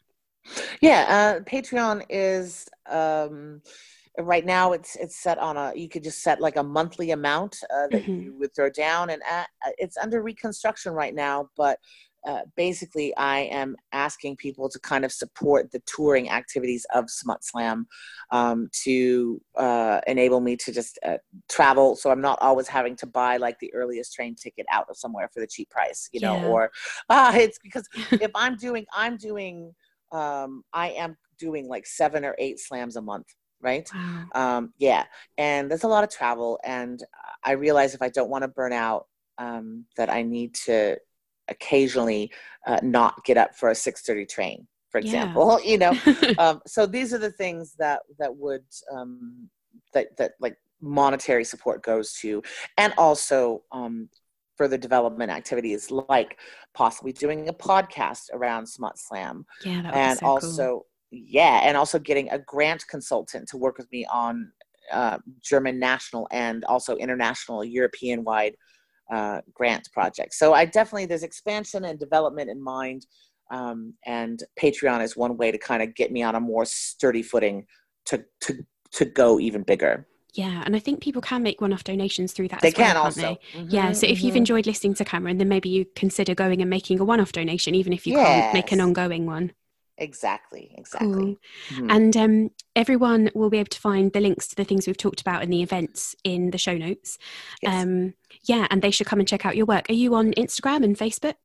Yeah, 0.80 1.06
uh, 1.38 1.44
Patreon 1.44 2.04
is 2.08 2.68
um, 2.90 3.62
right 4.18 4.44
now 4.44 4.72
it's 4.72 4.96
it's 4.96 5.16
set 5.16 5.38
on 5.38 5.56
a 5.56 5.72
you 5.74 5.88
could 5.88 6.02
just 6.02 6.22
set 6.22 6.40
like 6.40 6.56
a 6.56 6.62
monthly 6.62 7.12
amount 7.12 7.58
uh, 7.70 7.86
that 7.90 8.02
mm-hmm. 8.02 8.20
you 8.20 8.34
would 8.38 8.54
throw 8.54 8.68
down, 8.68 9.10
and 9.10 9.22
at, 9.30 9.48
uh, 9.66 9.70
it's 9.78 9.96
under 9.96 10.20
reconstruction 10.20 10.92
right 10.92 11.14
now, 11.14 11.48
but 11.56 11.78
uh, 12.26 12.40
basically 12.56 13.14
I 13.16 13.40
am 13.40 13.76
asking 13.92 14.36
people 14.36 14.68
to 14.68 14.78
kind 14.78 15.04
of 15.04 15.12
support 15.12 15.72
the 15.72 15.82
touring 15.86 16.30
activities 16.30 16.86
of 16.94 17.10
Smut 17.10 17.44
Slam 17.44 17.86
um, 18.30 18.68
to 18.84 19.40
uh, 19.56 20.00
enable 20.06 20.40
me 20.40 20.56
to 20.56 20.72
just 20.72 20.98
uh, 21.04 21.18
travel. 21.48 21.96
So 21.96 22.10
I'm 22.10 22.20
not 22.20 22.38
always 22.40 22.68
having 22.68 22.96
to 22.96 23.06
buy 23.06 23.38
like 23.38 23.58
the 23.58 23.72
earliest 23.74 24.14
train 24.14 24.34
ticket 24.34 24.66
out 24.70 24.86
of 24.88 24.96
somewhere 24.96 25.30
for 25.32 25.40
the 25.40 25.46
cheap 25.46 25.70
price, 25.70 26.08
you 26.12 26.20
know, 26.20 26.36
yeah. 26.36 26.46
or 26.46 26.70
ah, 27.10 27.32
it's 27.36 27.58
because 27.58 27.88
if 28.12 28.30
I'm 28.34 28.56
doing, 28.56 28.86
I'm 28.94 29.16
doing, 29.16 29.74
um, 30.12 30.62
I 30.72 30.90
am 30.90 31.16
doing 31.38 31.68
like 31.68 31.86
seven 31.86 32.24
or 32.24 32.36
eight 32.38 32.58
slams 32.60 32.96
a 32.96 33.02
month 33.02 33.26
right? 33.64 33.88
Wow. 33.94 34.24
Um, 34.34 34.72
yeah, 34.78 35.04
and 35.38 35.70
there's 35.70 35.84
a 35.84 35.88
lot 35.88 36.02
of 36.02 36.10
travel, 36.10 36.58
and 36.64 37.00
I 37.44 37.52
realize 37.52 37.94
if 37.94 38.02
I 38.02 38.08
don't 38.08 38.28
want 38.28 38.42
to 38.42 38.48
burn 38.48 38.72
out, 38.72 39.06
um, 39.38 39.84
that 39.96 40.10
I 40.10 40.22
need 40.22 40.54
to 40.66 40.98
occasionally 41.48 42.30
uh, 42.66 42.78
not 42.82 43.24
get 43.24 43.36
up 43.36 43.54
for 43.54 43.70
a 43.70 43.74
6.30 43.74 44.28
train 44.28 44.66
for 44.92 44.98
example 44.98 45.58
yeah. 45.64 45.70
you 45.70 45.78
know 45.78 46.34
um, 46.38 46.60
so 46.66 46.86
these 46.86 47.12
are 47.12 47.18
the 47.18 47.32
things 47.32 47.74
that 47.78 48.00
that 48.18 48.34
would 48.36 48.64
um, 48.94 49.48
that 49.92 50.16
that 50.18 50.32
like 50.40 50.56
monetary 50.80 51.44
support 51.44 51.82
goes 51.82 52.12
to 52.14 52.42
and 52.78 52.92
also 52.98 53.62
um, 53.72 54.08
further 54.56 54.76
development 54.76 55.30
activities 55.30 55.90
like 55.90 56.38
possibly 56.74 57.12
doing 57.12 57.48
a 57.48 57.52
podcast 57.52 58.24
around 58.32 58.66
smut 58.66 58.98
slam 58.98 59.44
yeah 59.64 59.90
and 59.94 60.18
so 60.18 60.26
also 60.26 60.66
cool. 60.66 60.86
yeah 61.10 61.60
and 61.64 61.76
also 61.76 61.98
getting 61.98 62.28
a 62.30 62.38
grant 62.38 62.86
consultant 62.88 63.48
to 63.48 63.56
work 63.56 63.78
with 63.78 63.90
me 63.90 64.06
on 64.12 64.52
uh, 64.92 65.18
german 65.40 65.78
national 65.78 66.28
and 66.32 66.64
also 66.64 66.96
international 66.96 67.64
european 67.64 68.24
wide 68.24 68.54
uh, 69.12 69.40
grant 69.52 69.88
project. 69.92 70.34
So 70.34 70.54
I 70.54 70.64
definitely 70.64 71.06
there's 71.06 71.22
expansion 71.22 71.84
and 71.84 71.98
development 71.98 72.50
in 72.50 72.62
mind, 72.62 73.06
um, 73.50 73.94
and 74.06 74.42
Patreon 74.60 75.02
is 75.02 75.16
one 75.16 75.36
way 75.36 75.52
to 75.52 75.58
kind 75.58 75.82
of 75.82 75.94
get 75.94 76.10
me 76.10 76.22
on 76.22 76.34
a 76.34 76.40
more 76.40 76.64
sturdy 76.64 77.22
footing 77.22 77.66
to 78.06 78.24
to 78.40 78.64
to 78.92 79.04
go 79.04 79.38
even 79.38 79.62
bigger. 79.62 80.06
Yeah, 80.34 80.62
and 80.64 80.74
I 80.74 80.78
think 80.78 81.02
people 81.02 81.20
can 81.20 81.42
make 81.42 81.60
one-off 81.60 81.84
donations 81.84 82.32
through 82.32 82.48
that. 82.48 82.62
They 82.62 82.72
well, 82.74 82.86
can 82.86 82.96
also. 82.96 83.20
They? 83.20 83.38
Mm-hmm, 83.58 83.68
yeah, 83.68 83.92
so 83.92 84.06
mm-hmm. 84.06 84.12
if 84.12 84.22
you've 84.22 84.30
mm-hmm. 84.30 84.38
enjoyed 84.38 84.66
listening 84.66 84.94
to 84.94 85.04
Cameryn, 85.04 85.36
then 85.36 85.48
maybe 85.50 85.68
you 85.68 85.84
consider 85.94 86.34
going 86.34 86.62
and 86.62 86.70
making 86.70 87.00
a 87.00 87.04
one-off 87.04 87.32
donation, 87.32 87.74
even 87.74 87.92
if 87.92 88.06
you 88.06 88.14
yes. 88.14 88.26
can't 88.26 88.54
make 88.54 88.72
an 88.72 88.80
ongoing 88.80 89.26
one. 89.26 89.52
Exactly, 90.02 90.74
exactly. 90.76 91.12
Cool. 91.12 91.36
Mm-hmm. 91.70 91.90
And 91.90 92.16
um, 92.16 92.50
everyone 92.74 93.30
will 93.34 93.50
be 93.50 93.58
able 93.58 93.68
to 93.68 93.78
find 93.78 94.12
the 94.12 94.20
links 94.20 94.48
to 94.48 94.56
the 94.56 94.64
things 94.64 94.86
we've 94.86 94.96
talked 94.96 95.20
about 95.20 95.44
in 95.44 95.50
the 95.50 95.62
events 95.62 96.16
in 96.24 96.50
the 96.50 96.58
show 96.58 96.76
notes. 96.76 97.18
Yes. 97.62 97.84
Um, 97.84 98.14
yeah, 98.44 98.66
and 98.70 98.82
they 98.82 98.90
should 98.90 99.06
come 99.06 99.20
and 99.20 99.28
check 99.28 99.46
out 99.46 99.56
your 99.56 99.66
work. 99.66 99.88
Are 99.88 99.94
you 99.94 100.16
on 100.16 100.32
Instagram 100.32 100.82
and 100.82 100.98
Facebook? 100.98 101.36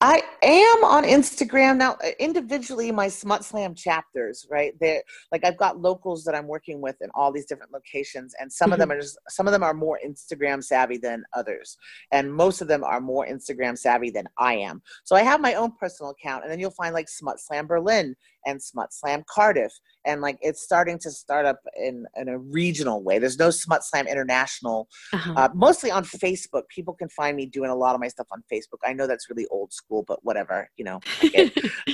I 0.00 0.22
am 0.42 0.84
on 0.84 1.04
Instagram 1.04 1.76
now. 1.76 1.96
Uh, 2.04 2.10
individually, 2.18 2.92
my 2.92 3.08
Smut 3.08 3.44
Slam 3.44 3.74
chapters, 3.74 4.46
right? 4.50 4.72
There, 4.80 5.02
like 5.32 5.44
I've 5.44 5.56
got 5.56 5.80
locals 5.80 6.24
that 6.24 6.34
I'm 6.34 6.46
working 6.46 6.80
with 6.80 6.96
in 7.00 7.10
all 7.14 7.32
these 7.32 7.46
different 7.46 7.72
locations, 7.72 8.34
and 8.40 8.52
some 8.52 8.72
of 8.72 8.78
them 8.78 8.88
mm-hmm. 8.88 8.98
are 8.98 9.02
just 9.02 9.18
some 9.28 9.46
of 9.46 9.52
them 9.52 9.62
are 9.62 9.74
more 9.74 9.98
Instagram 10.06 10.62
savvy 10.62 10.98
than 10.98 11.24
others, 11.34 11.76
and 12.12 12.32
most 12.32 12.60
of 12.60 12.68
them 12.68 12.84
are 12.84 13.00
more 13.00 13.26
Instagram 13.26 13.76
savvy 13.76 14.10
than 14.10 14.26
I 14.38 14.54
am. 14.54 14.82
So 15.04 15.16
I 15.16 15.22
have 15.22 15.40
my 15.40 15.54
own 15.54 15.72
personal 15.72 16.12
account, 16.12 16.44
and 16.44 16.52
then 16.52 16.60
you'll 16.60 16.70
find 16.70 16.94
like 16.94 17.08
Smut 17.08 17.40
Slam 17.40 17.66
Berlin 17.66 18.14
and 18.46 18.62
Smut 18.62 18.92
Slam 18.92 19.24
Cardiff, 19.28 19.72
and 20.04 20.20
like 20.20 20.38
it's 20.40 20.62
starting 20.62 20.98
to 21.00 21.10
start 21.10 21.46
up 21.46 21.60
in 21.76 22.06
in 22.16 22.28
a 22.28 22.38
regional 22.38 23.02
way. 23.02 23.18
There's 23.18 23.38
no 23.38 23.50
Smut 23.50 23.84
Slam 23.84 24.06
International, 24.06 24.88
uh-huh. 25.12 25.34
uh, 25.36 25.48
mostly 25.54 25.90
on 25.90 26.04
Facebook. 26.04 26.62
People 26.68 26.94
can 26.94 27.08
find 27.08 27.36
me 27.36 27.46
doing 27.46 27.70
a 27.70 27.74
lot 27.74 27.94
of 27.94 28.00
my 28.00 28.08
stuff 28.08 28.28
on 28.32 28.42
Facebook. 28.52 28.78
I 28.84 28.92
know 28.92 29.06
that's 29.06 29.28
really 29.30 29.46
old 29.50 29.72
school, 29.72 30.04
but 30.06 30.24
whatever, 30.24 30.70
you 30.76 30.84
know. 30.84 31.00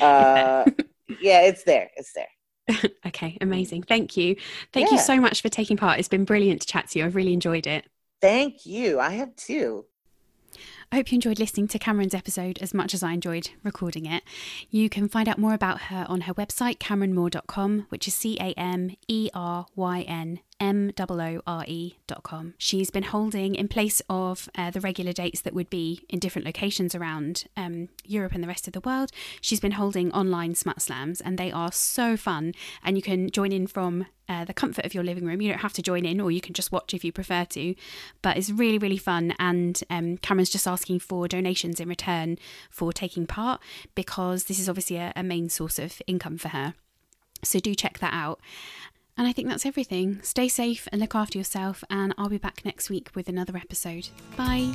uh, 0.01 0.65
yeah, 1.21 1.43
it's 1.43 1.65
there. 1.65 1.91
It's 1.97 2.13
there. 2.13 2.91
okay, 3.07 3.37
amazing. 3.41 3.83
Thank 3.83 4.17
you. 4.17 4.37
Thank 4.73 4.89
yeah. 4.89 4.95
you 4.95 5.01
so 5.01 5.21
much 5.21 5.43
for 5.43 5.49
taking 5.49 5.77
part. 5.77 5.99
It's 5.99 6.09
been 6.09 6.25
brilliant 6.25 6.63
to 6.63 6.67
chat 6.67 6.89
to 6.91 6.99
you. 6.99 7.05
I've 7.05 7.17
really 7.17 7.33
enjoyed 7.33 7.67
it. 7.67 7.87
Thank 8.21 8.65
you. 8.65 9.01
I 9.01 9.11
have 9.11 9.37
too. 9.37 9.85
I 10.95 10.99
hope 10.99 11.11
you 11.11 11.17
enjoyed 11.17 11.41
listening 11.41 11.67
to 11.67 11.79
Cameryn's 11.81 12.15
episode 12.15 12.61
as 12.63 12.73
much 12.73 12.95
as 12.95 13.03
I 13.03 13.15
enjoyed 13.15 13.51
recording 13.65 14.07
it. 14.07 14.23
You 14.71 14.89
can 14.89 15.09
find 15.09 15.29
out 15.29 15.39
more 15.39 15.53
about 15.53 15.81
her 15.91 16.07
on 16.09 16.21
her 16.21 16.35
website, 16.35 16.79
camerynmoore.com, 16.79 17.87
which 17.89 18.07
is 18.07 18.15
C 18.15 18.39
A 18.39 18.53
M 18.57 18.95
E 19.09 19.29
R 19.35 19.67
Y 19.75 20.03
N 20.03 20.39
M-O-O-R-E.com. 20.61 22.55
She's 22.59 22.91
been 22.91 23.03
holding, 23.03 23.55
in 23.55 23.69
place 23.69 24.01
of 24.09 24.49
uh, 24.57 24.71
the 24.71 24.81
regular 24.81 25.13
dates 25.13 25.41
that 25.43 25.55
would 25.55 25.71
be 25.71 26.05
in 26.09 26.19
different 26.19 26.47
locations 26.47 26.95
around 26.95 27.45
um, 27.57 27.89
Europe 28.05 28.33
and 28.33 28.43
the 28.43 28.49
rest 28.49 28.67
of 28.67 28.73
the 28.73 28.81
world, 28.81 29.11
she's 29.41 29.61
been 29.61 29.73
holding 29.73 30.13
online 30.13 30.55
smut 30.55 30.81
slams 30.81 31.21
and 31.21 31.39
they 31.39 31.51
are 31.51 31.73
so 31.73 32.17
fun. 32.17 32.55
And 32.83 32.97
you 32.97 33.03
can 33.03 33.31
join 33.31 33.53
in 33.53 33.67
from 33.67 34.07
uh, 34.29 34.45
the 34.45 34.55
comfort 34.55 34.85
of 34.85 34.95
your 34.95 35.05
living 35.05 35.25
room. 35.27 35.41
You 35.41 35.51
don't 35.51 35.61
have 35.61 35.73
to 35.75 35.83
join 35.83 36.05
in, 36.05 36.21
or 36.21 36.31
you 36.31 36.41
can 36.41 36.55
just 36.55 36.73
watch 36.73 36.95
if 36.95 37.05
you 37.05 37.13
prefer 37.13 37.45
to. 37.47 37.75
But 38.23 38.37
it's 38.37 38.51
really, 38.51 38.79
really 38.79 38.97
fun. 38.97 39.35
And 39.39 39.83
um, 39.91 40.19
Cameryn's 40.19 40.51
just 40.51 40.67
asking 40.67 41.01
for 41.01 41.29
donations 41.29 41.81
in 41.81 41.89
return 41.89 42.39
for 42.71 42.93
taking 42.93 43.27
part 43.27 43.61
because 43.95 44.45
this 44.45 44.59
is 44.59 44.69
obviously 44.69 44.97
a, 44.97 45.13
a 45.15 45.23
main 45.23 45.49
source 45.49 45.79
of 45.79 46.01
income 46.07 46.39
for 46.39 46.49
her. 46.49 46.75
So 47.43 47.61
do 47.61 47.75
check 47.75 47.99
that 47.99 48.15
out. 48.15 48.41
And 49.17 49.27
I 49.27 49.33
think 49.33 49.49
that's 49.49 49.67
everything. 49.67 50.21
Stay 50.23 50.49
safe 50.49 50.89
and 50.91 51.01
look 51.01 51.15
after 51.15 51.39
yourself, 51.39 51.85
and 51.89 52.15
I'll 52.19 52.29
be 52.29 52.39
back 52.39 52.65
next 52.65 52.91
week 52.91 53.11
with 53.15 53.29
another 53.29 53.57
episode. 53.57 54.09
Bye. 54.37 54.73